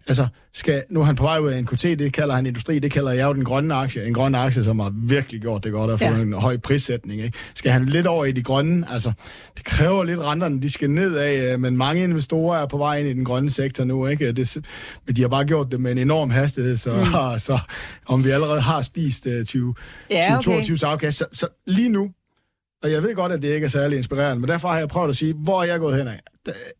altså, 0.07 0.27
skal, 0.53 0.83
nu 0.89 1.01
er 1.01 1.03
han 1.03 1.15
på 1.15 1.23
vej 1.23 1.39
ud 1.39 1.51
af 1.51 1.63
NKT, 1.63 1.83
det 1.83 2.13
kalder 2.13 2.35
han 2.35 2.45
industri, 2.45 2.79
det 2.79 2.91
kalder 2.91 3.11
jeg 3.11 3.23
jo 3.23 3.33
den 3.33 3.43
grønne 3.43 3.73
aktie. 3.75 4.05
En 4.05 4.13
grøn 4.13 4.35
aktie, 4.35 4.63
som 4.63 4.79
har 4.79 4.93
virkelig 4.95 5.41
gjort 5.41 5.63
det 5.63 5.71
godt 5.71 5.91
at 5.91 5.99
få 5.99 6.05
ja. 6.05 6.17
en 6.17 6.33
høj 6.33 6.57
prissætning. 6.57 7.21
Ikke? 7.21 7.37
Skal 7.53 7.71
han 7.71 7.85
lidt 7.85 8.07
over 8.07 8.25
i 8.25 8.31
de 8.31 8.43
grønne? 8.43 8.85
Altså, 8.91 9.11
det 9.57 9.65
kræver 9.65 10.03
lidt 10.03 10.19
renterne, 10.19 10.61
de 10.61 10.69
skal 10.69 10.89
nedad, 10.89 11.53
øh, 11.53 11.59
men 11.59 11.77
mange 11.77 12.03
investorer 12.03 12.59
er 12.59 12.65
på 12.65 12.77
vej 12.77 12.99
ind 12.99 13.07
i 13.07 13.13
den 13.13 13.25
grønne 13.25 13.51
sektor 13.51 13.83
nu. 13.83 14.07
Ikke? 14.07 14.31
Det, 14.31 14.57
men 15.05 15.15
de 15.15 15.21
har 15.21 15.29
bare 15.29 15.45
gjort 15.45 15.71
det 15.71 15.81
med 15.81 15.91
en 15.91 15.97
enorm 15.97 16.29
hastighed, 16.29 16.77
så, 16.77 16.93
mm. 16.93 17.39
så 17.47 17.59
om 18.05 18.23
vi 18.23 18.29
allerede 18.29 18.61
har 18.61 18.81
spist 18.81 19.25
uh, 19.25 19.43
20, 19.43 19.73
ja, 20.09 20.25
okay. 20.25 20.35
2022 20.35 20.89
afkast, 20.89 21.17
så, 21.17 21.25
så 21.33 21.47
lige 21.67 21.89
nu, 21.89 22.09
og 22.83 22.91
jeg 22.91 23.03
ved 23.03 23.15
godt, 23.15 23.31
at 23.31 23.41
det 23.41 23.53
ikke 23.53 23.65
er 23.65 23.69
særlig 23.69 23.97
inspirerende, 23.97 24.39
men 24.39 24.49
derfor 24.49 24.67
har 24.67 24.77
jeg 24.77 24.87
prøvet 24.87 25.09
at 25.09 25.15
sige, 25.15 25.33
hvor 25.33 25.63
er 25.63 25.67
jeg 25.67 25.79
gået 25.79 25.97
hen 25.97 26.07
af? 26.07 26.19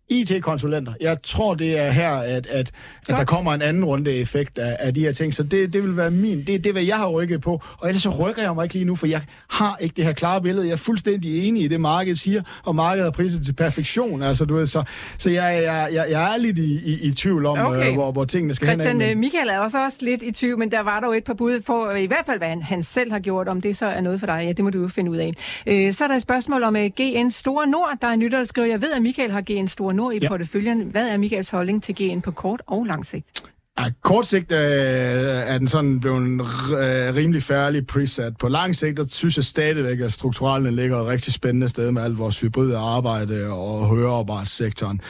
IT-konsulenter. 0.09 0.93
Jeg 1.01 1.17
tror, 1.23 1.53
det 1.53 1.79
er 1.79 1.91
her, 1.91 2.11
at, 2.11 2.47
at, 2.47 2.71
at 3.07 3.17
der 3.17 3.25
kommer 3.25 3.53
en 3.53 3.61
anden 3.61 3.85
runde 3.85 4.13
effekt 4.13 4.59
af, 4.59 4.77
af 4.79 4.93
de 4.93 4.99
her 4.99 5.11
ting. 5.11 5.33
Så 5.33 5.43
det, 5.43 5.73
det 5.73 5.83
vil 5.83 5.97
være 5.97 6.11
min, 6.11 6.37
det, 6.37 6.47
det 6.47 6.65
er, 6.65 6.71
hvad 6.71 6.83
jeg 6.83 6.97
har 6.97 7.07
rykket 7.07 7.41
på. 7.41 7.61
Og 7.77 7.87
ellers 7.87 8.03
så 8.03 8.09
rykker 8.09 8.41
jeg 8.41 8.55
mig 8.55 8.63
ikke 8.63 8.75
lige 8.75 8.85
nu, 8.85 8.95
for 8.95 9.07
jeg 9.07 9.21
har 9.49 9.77
ikke 9.77 9.93
det 9.95 10.05
her 10.05 10.13
klare 10.13 10.41
billede. 10.41 10.65
Jeg 10.65 10.73
er 10.73 10.77
fuldstændig 10.77 11.47
enig 11.47 11.63
i 11.63 11.67
det, 11.67 11.81
markedet 11.81 12.19
siger, 12.19 12.41
og 12.63 12.75
markedet 12.75 13.03
har 13.03 13.11
priset 13.11 13.45
til 13.45 13.53
perfektion. 13.53 14.23
Altså, 14.23 14.45
du 14.45 14.55
ved, 14.55 14.67
så, 14.67 14.83
så 15.17 15.29
jeg, 15.29 15.61
jeg, 15.63 15.89
jeg, 15.93 16.07
jeg 16.09 16.33
er 16.33 16.37
lidt 16.37 16.57
i, 16.57 16.79
i, 16.85 16.99
i 17.01 17.11
tvivl 17.11 17.45
om, 17.45 17.59
okay. 17.59 17.87
øh, 17.87 17.93
hvor, 17.93 18.11
hvor 18.11 18.25
tingene 18.25 18.55
skal 18.55 18.65
Christian, 18.65 18.91
hen. 18.91 19.01
Christian, 19.01 19.17
øh, 19.17 19.19
Michael 19.19 19.49
er 19.49 19.59
også, 19.59 19.83
også 19.83 19.97
lidt 20.01 20.23
i 20.23 20.31
tvivl, 20.31 20.59
men 20.59 20.71
der 20.71 20.79
var 20.79 20.99
dog 20.99 21.17
et 21.17 21.23
par 21.23 21.33
bud 21.33 21.61
for, 21.65 21.91
i 21.91 22.05
hvert 22.05 22.25
fald, 22.25 22.37
hvad 22.37 22.47
han, 22.47 22.61
han 22.61 22.83
selv 22.83 23.11
har 23.11 23.19
gjort. 23.19 23.47
Om 23.47 23.61
det 23.61 23.77
så 23.77 23.85
er 23.85 24.01
noget 24.01 24.19
for 24.19 24.25
dig, 24.25 24.41
ja, 24.45 24.51
det 24.51 24.63
må 24.63 24.69
du 24.69 24.81
jo 24.81 24.87
finde 24.87 25.11
ud 25.11 25.17
af. 25.17 25.33
Øh, 25.67 25.93
så 25.93 26.03
er 26.03 26.07
der 26.07 26.15
et 26.15 26.21
spørgsmål 26.21 26.63
om 26.63 26.75
uh, 26.75 26.81
øh, 26.81 26.91
GN 27.01 27.31
Store 27.31 27.67
Nord. 27.67 27.97
Der 28.01 28.07
er 28.07 28.11
en 28.11 28.19
lytter, 28.19 28.37
der 28.37 28.45
skriver, 28.45 28.67
jeg 28.67 28.81
ved, 28.81 28.91
at 28.91 29.01
Michael 29.01 29.31
har 29.31 29.41
GN 29.51 29.67
Store 29.67 29.93
Nord 29.93 30.13
i 30.13 30.17
ja 30.21 30.27
porteføljen. 30.27 30.81
Hvad 30.81 31.09
er 31.09 31.17
Michaels 31.17 31.49
holdning 31.49 31.83
til 31.83 31.95
GN 31.95 32.21
på 32.21 32.31
kort 32.31 32.61
og 32.67 32.85
lang 32.85 33.05
sigt? 33.05 33.43
Ja, 33.79 33.83
kort 34.01 34.27
sigt 34.27 34.51
øh, 34.51 34.57
er 34.59 35.57
den 35.57 35.67
sådan 35.67 35.99
blevet 35.99 36.17
en 36.17 36.41
øh, 36.41 37.15
rimelig 37.15 37.43
færdig 37.43 37.87
preset. 37.87 38.37
På 38.37 38.47
lang 38.47 38.75
sigt, 38.75 38.97
der 38.97 39.05
synes 39.05 39.37
jeg 39.37 39.45
stadigvæk, 39.45 39.99
at 39.99 40.13
strukturellen 40.13 40.75
ligger 40.75 40.99
et 40.99 41.07
rigtig 41.07 41.33
spændende 41.33 41.69
sted 41.69 41.91
med 41.91 42.01
alt 42.01 42.17
vores 42.17 42.39
hybride 42.39 42.77
arbejde 42.77 43.47
og 43.51 43.87
hørearbejdssektoren. 43.87 45.01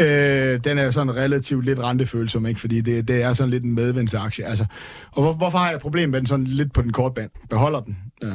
Øh, 0.00 0.64
den 0.64 0.78
er 0.78 0.90
sådan 0.90 1.16
relativt 1.16 1.64
lidt 1.64 1.78
rentefølsom, 1.78 2.46
ikke? 2.46 2.60
fordi 2.60 2.80
det, 2.80 3.08
det 3.08 3.22
er 3.22 3.32
sådan 3.32 3.50
lidt 3.50 3.64
en 3.64 3.74
medvindsaktie. 3.74 4.44
Altså, 4.44 4.64
og 5.12 5.22
hvor, 5.22 5.32
hvorfor 5.32 5.58
har 5.58 5.66
jeg 5.66 5.74
et 5.74 5.82
problem 5.82 6.10
med 6.10 6.18
den 6.18 6.26
sådan 6.26 6.44
lidt 6.44 6.72
på 6.72 6.82
den 6.82 6.92
korte 6.92 7.14
bane? 7.14 7.28
Beholder 7.50 7.80
den. 7.80 7.98
Ja. 8.22 8.34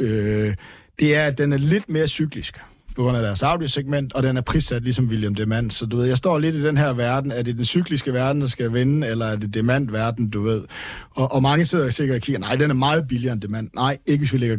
Øh, 0.00 0.54
det 0.98 1.16
er, 1.16 1.26
at 1.26 1.38
den 1.38 1.52
er 1.52 1.58
lidt 1.58 1.88
mere 1.88 2.06
cyklisk 2.06 2.60
på 2.94 3.02
grund 3.02 3.16
af 3.16 3.22
deres 3.22 3.42
audiosegment, 3.42 4.12
og 4.12 4.22
den 4.22 4.36
er 4.36 4.40
prissat 4.40 4.82
ligesom 4.82 5.06
William 5.08 5.34
Demand. 5.34 5.70
Så 5.70 5.86
du 5.86 5.96
ved, 5.96 6.06
jeg 6.06 6.18
står 6.18 6.38
lidt 6.38 6.54
i 6.54 6.64
den 6.64 6.76
her 6.76 6.92
verden. 6.92 7.32
Er 7.32 7.42
det 7.42 7.56
den 7.56 7.64
cykliske 7.64 8.12
verden, 8.12 8.40
der 8.40 8.46
skal 8.46 8.72
vinde, 8.72 9.06
eller 9.06 9.26
er 9.26 9.36
det 9.36 9.54
Demand-verden, 9.54 10.30
du 10.30 10.42
ved? 10.42 10.62
Og, 11.10 11.32
og 11.32 11.42
mange 11.42 11.64
sidder 11.64 11.90
sikkert 11.90 12.14
og 12.14 12.22
kigger, 12.22 12.40
nej, 12.40 12.56
den 12.56 12.70
er 12.70 12.74
meget 12.74 13.08
billigere 13.08 13.32
end 13.32 13.42
Demand. 13.42 13.70
Nej, 13.74 13.98
ikke 14.06 14.22
hvis 14.22 14.32
vi 14.32 14.38
lægger 14.38 14.56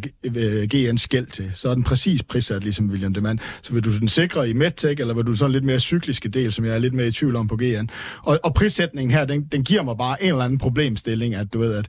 GN 0.68 0.94
øh, 0.94 0.98
skæld 0.98 1.26
til. 1.26 1.52
Så 1.54 1.70
er 1.70 1.74
den 1.74 1.84
præcis 1.84 2.24
prissat 2.24 2.64
ligesom 2.64 2.90
William 2.90 3.14
Demand. 3.14 3.40
Så 3.62 3.74
vil 3.74 3.84
du 3.84 4.00
den 4.00 4.08
sikre 4.08 4.50
i 4.50 4.54
MedTech, 4.54 5.02
eller 5.02 5.14
vil 5.14 5.26
du 5.26 5.36
sådan 5.36 5.52
lidt 5.52 5.64
mere 5.64 5.80
cykliske 5.80 6.30
del, 6.30 6.52
som 6.52 6.66
jeg 6.66 6.74
er 6.76 6.80
lidt 6.80 6.94
mere 6.94 7.08
i 7.08 7.12
tvivl 7.12 7.36
om 7.36 7.48
på 7.48 7.56
GN. 7.56 7.90
Og, 8.24 8.40
og 8.44 8.54
prissætningen 8.54 9.12
her, 9.12 9.26
den, 9.26 9.44
den 9.52 9.64
giver 9.64 9.82
mig 9.82 9.98
bare 9.98 10.24
en 10.24 10.30
eller 10.30 10.46
anden 10.46 10.58
problemstilling, 10.58 11.36
at 11.36 11.54
du 11.54 11.60
ved, 11.60 11.74
at, 11.74 11.88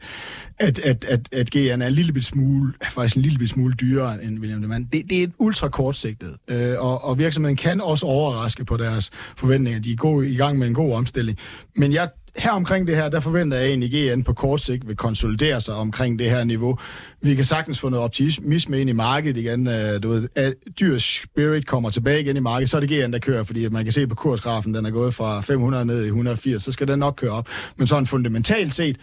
at, 0.59 0.79
at, 0.79 1.05
at, 1.05 1.29
at 1.33 1.51
GN 1.51 1.83
er 1.83 1.87
en 1.87 1.93
lille 1.93 2.23
smule, 2.23 2.73
faktisk 2.91 3.17
en 3.17 3.23
lille 3.23 3.49
smule 3.49 3.75
dyrere 3.75 4.25
end 4.25 4.39
William 4.39 4.63
Demand. 4.63 4.87
Det, 4.93 5.03
det 5.11 5.19
er 5.19 5.23
et 5.23 5.33
ultra 5.39 5.69
kortsigtet 5.69 6.36
øh, 6.49 6.75
og, 6.79 7.05
og 7.05 7.19
virksomheden 7.19 7.57
kan 7.57 7.81
også 7.81 8.07
overraske 8.07 8.65
på 8.65 8.77
deres 8.77 9.11
forventninger. 9.37 9.81
De 9.81 9.93
er 9.93 9.97
gode, 9.97 10.31
i 10.31 10.37
gang 10.37 10.59
med 10.59 10.67
en 10.67 10.75
god 10.75 10.95
omstilling. 10.95 11.39
Men 11.77 11.93
jeg 11.93 12.09
her 12.39 12.51
omkring 12.51 12.87
det 12.87 12.97
her, 12.97 13.09
der 13.09 13.21
forventer 13.21 13.57
jeg 13.57 13.67
egentlig, 13.67 14.11
at 14.11 14.19
GN 14.19 14.23
på 14.23 14.33
kort 14.33 14.61
sigt 14.61 14.89
vil 14.89 14.97
konsolidere 14.97 15.61
sig 15.61 15.75
omkring 15.75 16.19
det 16.19 16.31
her 16.31 16.45
niveau. 16.45 16.79
Vi 17.23 17.35
kan 17.35 17.45
sagtens 17.45 17.81
få 17.81 17.89
noget 17.89 18.05
optimisme 18.05 18.81
ind 18.81 18.91
i 18.91 18.93
markedet 18.93 19.37
igen. 19.37 19.69
Øh, 19.69 20.03
du 20.03 20.09
ved, 20.09 20.29
at 20.37 20.55
dyr 20.81 20.99
spirit 20.99 21.67
kommer 21.67 21.91
tilbage 21.91 22.21
igen 22.21 22.37
i 22.37 22.41
markedet, 22.41 22.71
så 22.71 22.77
er 22.77 22.81
det 22.81 22.91
GN, 22.91 23.13
der 23.13 23.19
kører, 23.19 23.45
fordi 23.45 23.69
man 23.69 23.85
kan 23.85 23.93
se 23.93 24.07
på 24.07 24.15
kursgrafen, 24.15 24.75
den 24.75 24.87
er 24.87 24.91
gået 24.91 25.15
fra 25.15 25.41
500 25.41 25.85
ned 25.85 26.03
i 26.05 26.07
180, 26.07 26.63
så 26.63 26.73
skal 26.73 26.89
den 26.89 26.99
nok 26.99 27.15
køre 27.17 27.31
op. 27.31 27.49
Men 27.77 27.87
sådan 27.87 28.07
fundamentalt 28.07 28.75
set, 28.75 28.97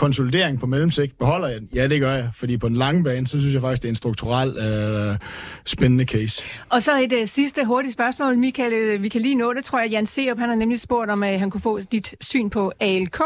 konsolidering 0.00 0.60
på 0.60 0.66
mellemsigt, 0.66 1.18
beholder 1.18 1.48
jeg 1.48 1.60
den? 1.60 1.68
Ja, 1.74 1.88
det 1.88 2.00
gør 2.00 2.12
jeg, 2.12 2.28
fordi 2.34 2.56
på 2.56 2.68
den 2.68 2.76
lange 2.76 3.04
bane, 3.04 3.26
så 3.26 3.40
synes 3.40 3.54
jeg 3.54 3.62
faktisk, 3.62 3.82
det 3.82 3.88
er 3.88 3.92
en 3.92 3.96
strukturel 3.96 4.58
øh, 4.58 5.16
spændende 5.64 6.04
case. 6.04 6.42
Og 6.68 6.82
så 6.82 7.00
et 7.00 7.12
uh, 7.22 7.28
sidste 7.28 7.64
hurtigt 7.64 7.92
spørgsmål, 7.92 8.38
Michael. 8.38 8.72
Øh, 8.72 9.02
vi 9.02 9.08
kan 9.08 9.20
lige 9.20 9.34
nå 9.34 9.52
det, 9.52 9.64
tror 9.64 9.80
jeg. 9.80 9.90
Jan 9.90 10.06
Seop, 10.06 10.38
han 10.38 10.48
har 10.48 10.56
nemlig 10.56 10.80
spurgt, 10.80 11.10
om 11.10 11.22
uh, 11.22 11.28
han 11.28 11.50
kunne 11.50 11.60
få 11.60 11.80
dit 11.80 12.14
syn 12.20 12.50
på 12.50 12.72
ALK. 12.80 13.18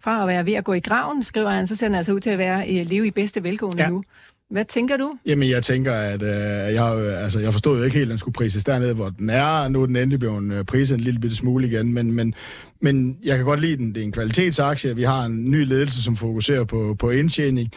Fra 0.00 0.22
at 0.22 0.28
være 0.28 0.46
ved 0.46 0.52
at 0.52 0.64
gå 0.64 0.72
i 0.72 0.80
graven, 0.80 1.22
skriver 1.22 1.50
han, 1.50 1.66
så 1.66 1.76
ser 1.76 1.86
han 1.86 1.94
altså 1.94 2.12
ud 2.12 2.20
til 2.20 2.30
at 2.30 2.38
være 2.38 2.58
uh, 2.58 2.90
leve 2.90 3.06
i 3.06 3.10
bedste 3.10 3.42
velgående 3.42 3.82
ja. 3.82 3.88
nu. 3.88 4.04
Hvad 4.50 4.64
tænker 4.64 4.96
du? 4.96 5.12
Jamen, 5.26 5.50
jeg 5.50 5.62
tænker, 5.62 5.92
at 5.92 6.22
øh, 6.22 6.74
jeg, 6.74 7.16
altså, 7.22 7.40
jeg 7.40 7.52
forstod 7.52 7.78
jo 7.78 7.84
ikke 7.84 7.96
helt, 7.96 8.08
at 8.08 8.10
den 8.10 8.18
skulle 8.18 8.32
prises 8.32 8.64
dernede, 8.64 8.94
hvor 8.94 9.08
den 9.08 9.30
er. 9.30 9.68
Nu 9.68 9.82
er 9.82 9.86
den 9.86 9.96
endelig 9.96 10.18
blevet 10.18 10.52
øh, 10.52 10.64
priset 10.64 10.94
en 10.94 11.00
lille 11.00 11.20
bitte 11.20 11.36
smule 11.36 11.66
igen, 11.66 11.92
men, 11.94 12.12
men, 12.12 12.34
men 12.80 13.18
jeg 13.24 13.36
kan 13.36 13.44
godt 13.44 13.60
lide 13.60 13.76
den. 13.76 13.94
Det 13.94 14.00
er 14.00 14.04
en 14.04 14.12
kvalitetsaktie. 14.12 14.96
Vi 14.96 15.02
har 15.02 15.24
en 15.24 15.50
ny 15.50 15.64
ledelse, 15.64 16.02
som 16.02 16.16
fokuserer 16.16 16.64
på, 16.64 16.96
på 16.98 17.10
indtjening 17.10 17.72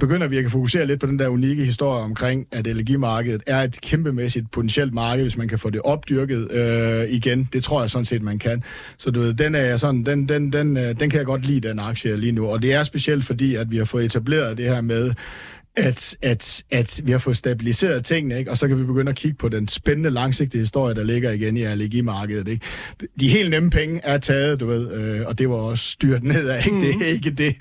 begynder 0.00 0.28
vi 0.28 0.38
at 0.38 0.50
fokusere 0.50 0.86
lidt 0.86 1.00
på 1.00 1.06
den 1.06 1.18
der 1.18 1.28
unikke 1.28 1.64
historie 1.64 2.02
omkring, 2.02 2.46
at 2.52 2.66
energimarkedet 2.66 3.42
er 3.46 3.62
et 3.62 3.80
kæmpemæssigt 3.80 4.50
potentielt 4.50 4.94
marked, 4.94 5.24
hvis 5.24 5.36
man 5.36 5.48
kan 5.48 5.58
få 5.58 5.70
det 5.70 5.82
opdyrket 5.82 6.52
øh, 6.52 7.10
igen. 7.10 7.48
Det 7.52 7.64
tror 7.64 7.80
jeg 7.80 7.90
sådan 7.90 8.04
set, 8.04 8.22
man 8.22 8.38
kan. 8.38 8.62
Så 8.98 9.10
du 9.10 9.20
ved, 9.20 9.34
den, 9.34 9.54
er 9.54 9.76
sådan, 9.76 10.02
den, 10.02 10.28
den, 10.28 10.52
den, 10.52 10.76
øh, 10.76 11.00
den 11.00 11.10
kan 11.10 11.18
jeg 11.18 11.26
godt 11.26 11.46
lide, 11.46 11.68
den 11.68 11.78
aktie 11.78 12.16
lige 12.16 12.32
nu. 12.32 12.46
Og 12.46 12.62
det 12.62 12.74
er 12.74 12.82
specielt 12.82 13.24
fordi, 13.24 13.54
at 13.54 13.70
vi 13.70 13.76
har 13.76 13.84
fået 13.84 14.04
etableret 14.04 14.58
det 14.58 14.64
her 14.64 14.80
med, 14.80 15.12
at, 15.76 16.16
at, 16.22 16.64
at 16.70 17.00
vi 17.04 17.12
har 17.12 17.18
fået 17.18 17.36
stabiliseret 17.36 18.04
tingene, 18.04 18.38
ikke? 18.38 18.50
og 18.50 18.58
så 18.58 18.68
kan 18.68 18.78
vi 18.78 18.84
begynde 18.84 19.10
at 19.10 19.16
kigge 19.16 19.36
på 19.36 19.48
den 19.48 19.68
spændende 19.68 20.10
langsigtede 20.10 20.60
historie, 20.62 20.94
der 20.94 21.04
ligger 21.04 21.30
igen 21.30 21.56
i 21.56 21.62
allergimarkedet. 21.62 22.48
Ikke? 22.48 22.66
De 23.20 23.28
helt 23.28 23.50
nemme 23.50 23.70
penge 23.70 24.00
er 24.04 24.18
taget, 24.18 24.60
du 24.60 24.66
ved, 24.66 24.92
øh, 24.92 25.26
og 25.26 25.38
det 25.38 25.48
var 25.48 25.54
også 25.54 25.84
styrt 25.84 26.24
nedad, 26.24 26.58
ikke? 26.58 26.70
Mm. 26.70 26.80
det 26.80 26.90
er 26.90 26.94
mhm. 26.94 27.04
ikke 27.04 27.30
det. 27.30 27.56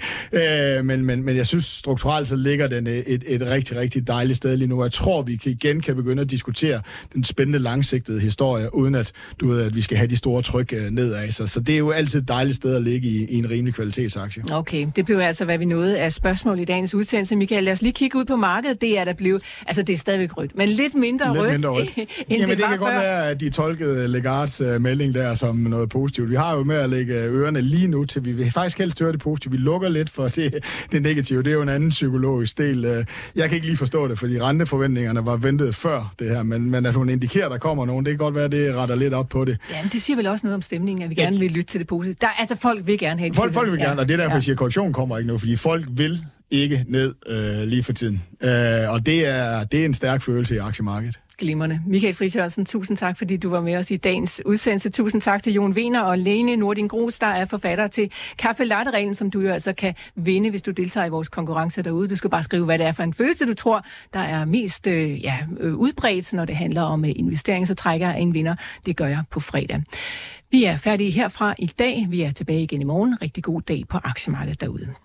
Øh, 0.80 0.86
men, 0.86 1.06
men, 1.06 1.24
men 1.24 1.36
jeg 1.36 1.48
synes 1.48 1.66
strukturelt, 1.66 2.28
så 2.28 2.36
ligger 2.36 2.68
den 2.68 2.88
et, 2.88 3.24
et 3.28 3.42
rigtig, 3.42 3.78
rigtig 3.78 4.08
dejligt 4.08 4.38
sted 4.38 4.58
lige 4.58 4.68
nu. 4.68 4.84
Jeg 4.84 4.92
tror, 4.92 5.22
vi 5.22 5.36
kan, 5.36 5.52
igen 5.52 5.82
kan 5.82 5.96
begynde 5.96 6.22
at 6.22 6.32
diskutere 6.32 6.82
den 7.14 7.24
spændende 7.24 7.60
langsigtede 7.60 8.20
historie, 8.20 8.76
uden 8.76 8.96
at, 8.96 9.12
du 9.40 9.48
ved, 9.48 9.62
at 9.62 9.76
vi 9.76 9.82
skal 9.82 9.98
have 9.98 10.08
de 10.08 10.18
store 10.18 10.42
tryk 10.42 10.74
øh, 10.74 10.90
nedad. 10.92 11.32
Så, 11.32 11.48
så 11.48 11.60
det 11.60 11.76
er 11.76 11.80
jo 11.80 11.92
altid 11.92 12.22
et 12.22 12.28
dejligt 12.28 12.56
sted 12.58 12.76
at 12.76 12.84
ligge 12.84 13.08
i, 13.08 13.26
i 13.26 13.38
en 13.38 13.50
rimelig 13.50 13.74
kvalitetsaktie. 13.74 14.44
Okay, 14.52 14.88
det 14.96 15.06
blev 15.06 15.18
altså, 15.18 15.46
hvad 15.46 15.58
vi 15.58 15.66
nåede 15.66 16.00
af 16.00 16.14
spørgsmål 16.14 16.60
i 16.60 16.66
dagens 16.66 16.96
udsendelse. 16.96 17.36
Michael, 17.36 17.64
lad 17.64 17.74
os 17.74 17.82
lige 17.82 17.94
kigge 17.94 18.05
ud 18.14 18.26
på 18.26 18.36
markedet, 18.36 18.82
det 18.82 19.00
er 19.00 19.04
der 19.04 19.14
blevet, 19.14 19.42
altså 19.68 19.84
det 19.84 19.94
er 19.94 19.98
stadigvæk 19.98 20.38
rødt, 20.38 20.58
men 20.58 20.70
lidt 20.70 20.96
mindre 20.96 21.34
lidt 21.34 21.42
rødt, 21.42 21.52
mindre 21.52 21.70
rødt. 21.70 21.98
end 21.98 22.08
Jamen, 22.30 22.50
det, 22.50 22.58
det 22.58 22.66
kan 22.66 22.70
før. 22.70 22.78
godt 22.78 22.94
være, 22.94 23.30
at 23.30 23.40
de 23.40 23.50
tolkede 23.50 24.08
Legards 24.08 24.62
uh, 24.62 24.82
melding 24.82 25.14
der 25.14 25.36
som 25.36 25.56
noget 25.56 25.90
positivt. 25.90 26.30
Vi 26.30 26.36
har 26.36 26.56
jo 26.56 26.64
med 26.64 26.76
at 26.76 26.90
lægge 26.90 27.14
ørerne 27.14 27.62
lige 27.62 27.88
nu 27.88 28.06
til, 28.06 28.26
vi 28.26 28.32
vil 28.32 28.52
faktisk 28.52 28.78
helst 28.78 29.00
høre 29.00 29.12
det 29.12 29.20
positive. 29.20 29.52
Vi 29.52 29.58
lukker 29.58 29.90
lidt 29.90 30.10
for 30.10 30.28
det, 30.28 30.56
det 30.92 31.02
negative. 31.02 31.44
Det 31.44 31.50
er 31.50 31.56
jo 31.56 31.62
en 31.62 31.70
anden 31.70 31.90
psykologisk 31.90 32.58
del. 32.58 32.86
Uh, 32.86 33.06
jeg 33.36 33.50
kan 33.50 33.56
ikke 33.56 33.68
lige 33.68 33.78
forstå 33.78 34.08
det, 34.08 34.20
fordi 34.20 34.42
renteforventningerne 34.42 35.26
var 35.26 35.38
ventet 35.38 35.76
før 35.76 36.14
det 36.20 36.30
her, 36.30 36.44
men, 36.44 36.72
men 36.72 36.86
at 36.86 36.94
hun 36.94 37.10
indikerer, 37.10 37.46
at 37.46 37.52
der 37.52 37.58
kommer 37.58 37.86
nogen, 37.86 38.06
det 38.06 38.12
kan 38.12 38.18
godt 38.18 38.36
være, 38.36 38.46
at 38.46 38.52
det 38.52 38.76
retter 38.76 38.96
lidt 38.96 39.14
op 39.14 39.30
på 39.30 39.46
det. 39.46 39.58
Ja, 39.72 39.82
men 39.82 39.92
det 39.92 40.02
siger 40.02 40.18
vel 40.18 40.28
også 40.28 40.46
noget 40.46 40.56
om 40.56 40.62
stemningen, 40.62 41.04
at 41.04 41.10
vi 41.10 41.16
gerne 41.16 41.40
vil 41.40 41.52
lytte 41.52 41.72
til 41.72 41.80
det 41.80 41.88
positive. 41.88 42.16
Der, 42.22 42.28
altså, 42.28 42.56
folk 42.56 42.88
vil 42.88 42.98
gerne 43.00 43.20
have 43.20 43.34
Folk, 43.34 43.54
folk 43.54 43.72
vil 43.72 43.80
gerne, 43.80 44.02
og 44.02 44.08
det 44.08 44.14
er 44.14 44.18
derfor, 44.18 44.30
ja. 44.30 44.36
jeg 44.36 44.44
siger, 44.44 44.54
at 44.54 44.58
korrektion 44.60 44.94
kommer 44.94 45.18
ikke 45.18 45.28
nu, 45.28 45.38
fordi 45.38 45.56
folk 45.56 45.86
vil 45.90 46.26
ikke 46.52 46.86
ned 46.88 47.16
øh, 47.28 47.68
lige 47.68 47.84
for 47.84 47.94
tiden. 47.94 48.22
Øh, 48.42 48.50
og 48.94 49.06
det 49.06 49.28
er, 49.28 49.64
det 49.64 49.82
er 49.82 49.86
en 49.86 49.94
stærk 49.94 50.22
følelse 50.22 50.56
i 50.56 50.58
aktiemarkedet. 50.58 51.20
Glimrende. 51.38 51.82
Michael 51.88 52.14
Friis 52.14 52.38
tusind 52.66 52.98
tak, 52.98 53.18
fordi 53.18 53.38
du 53.38 53.50
var 53.50 53.62
med 53.62 53.76
os 53.76 53.92
i 53.92 53.98
dagens 53.98 54.42
udsendelse. 54.46 54.90
Tusind 54.90 55.22
tak 55.22 55.44
til 55.44 55.54
Jon 55.54 55.74
Wiener 55.74 56.02
og 56.02 56.18
Lene 56.18 56.56
Nordin 56.56 56.88
Gros, 56.88 57.20
der 57.20 57.28
er 57.28 57.46
forfatter 57.46 57.88
til 57.88 58.12
Kaffe 58.38 58.64
latte 58.64 59.14
som 59.14 59.32
du 59.32 59.42
jo 59.42 59.50
altså 59.50 59.74
kan 59.74 59.94
vinde, 60.16 60.50
hvis 60.50 60.62
du 60.62 60.72
deltager 60.72 61.06
i 61.06 61.10
vores 61.10 61.30
konkurrence 61.30 61.82
derude. 61.82 62.08
Du 62.08 62.16
skal 62.16 62.30
bare 62.30 62.44
skrive, 62.44 62.66
hvad 62.66 62.78
det 62.78 62.86
er 62.86 62.92
for 62.92 63.04
en 63.04 63.14
følelse, 63.14 63.46
du 63.46 63.54
tror, 63.54 63.86
der 64.14 64.20
er 64.20 64.46
mest 64.46 64.88
øh, 64.88 65.24
ja, 65.24 65.38
øh, 65.60 65.76
udbredt, 65.76 66.34
når 66.34 66.46
det 66.46 66.56
handler 66.56 66.82
om 66.82 67.06
øh, 67.06 67.12
investering, 67.16 67.68
så 67.68 67.74
trækker 67.74 68.10
jeg 68.10 68.22
en 68.22 68.34
vinder. 68.34 68.56
Det 68.86 68.98
gør 68.98 69.08
jeg 69.08 69.24
på 69.32 69.40
fredag. 69.40 69.84
Vi 70.52 70.64
er 70.64 70.78
færdige 70.78 71.12
herfra 71.12 71.56
i 71.60 71.68
dag. 71.80 72.06
Vi 72.10 72.22
er 72.22 72.32
tilbage 72.32 72.64
igen 72.64 72.82
i 72.82 72.86
morgen. 72.86 73.22
Rigtig 73.22 73.44
god 73.44 73.62
dag 73.62 73.84
på 73.90 74.00
aktiemarkedet 74.04 74.62
derude. 74.62 75.05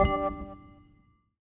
Thank 0.00 0.39
you. 0.39 0.39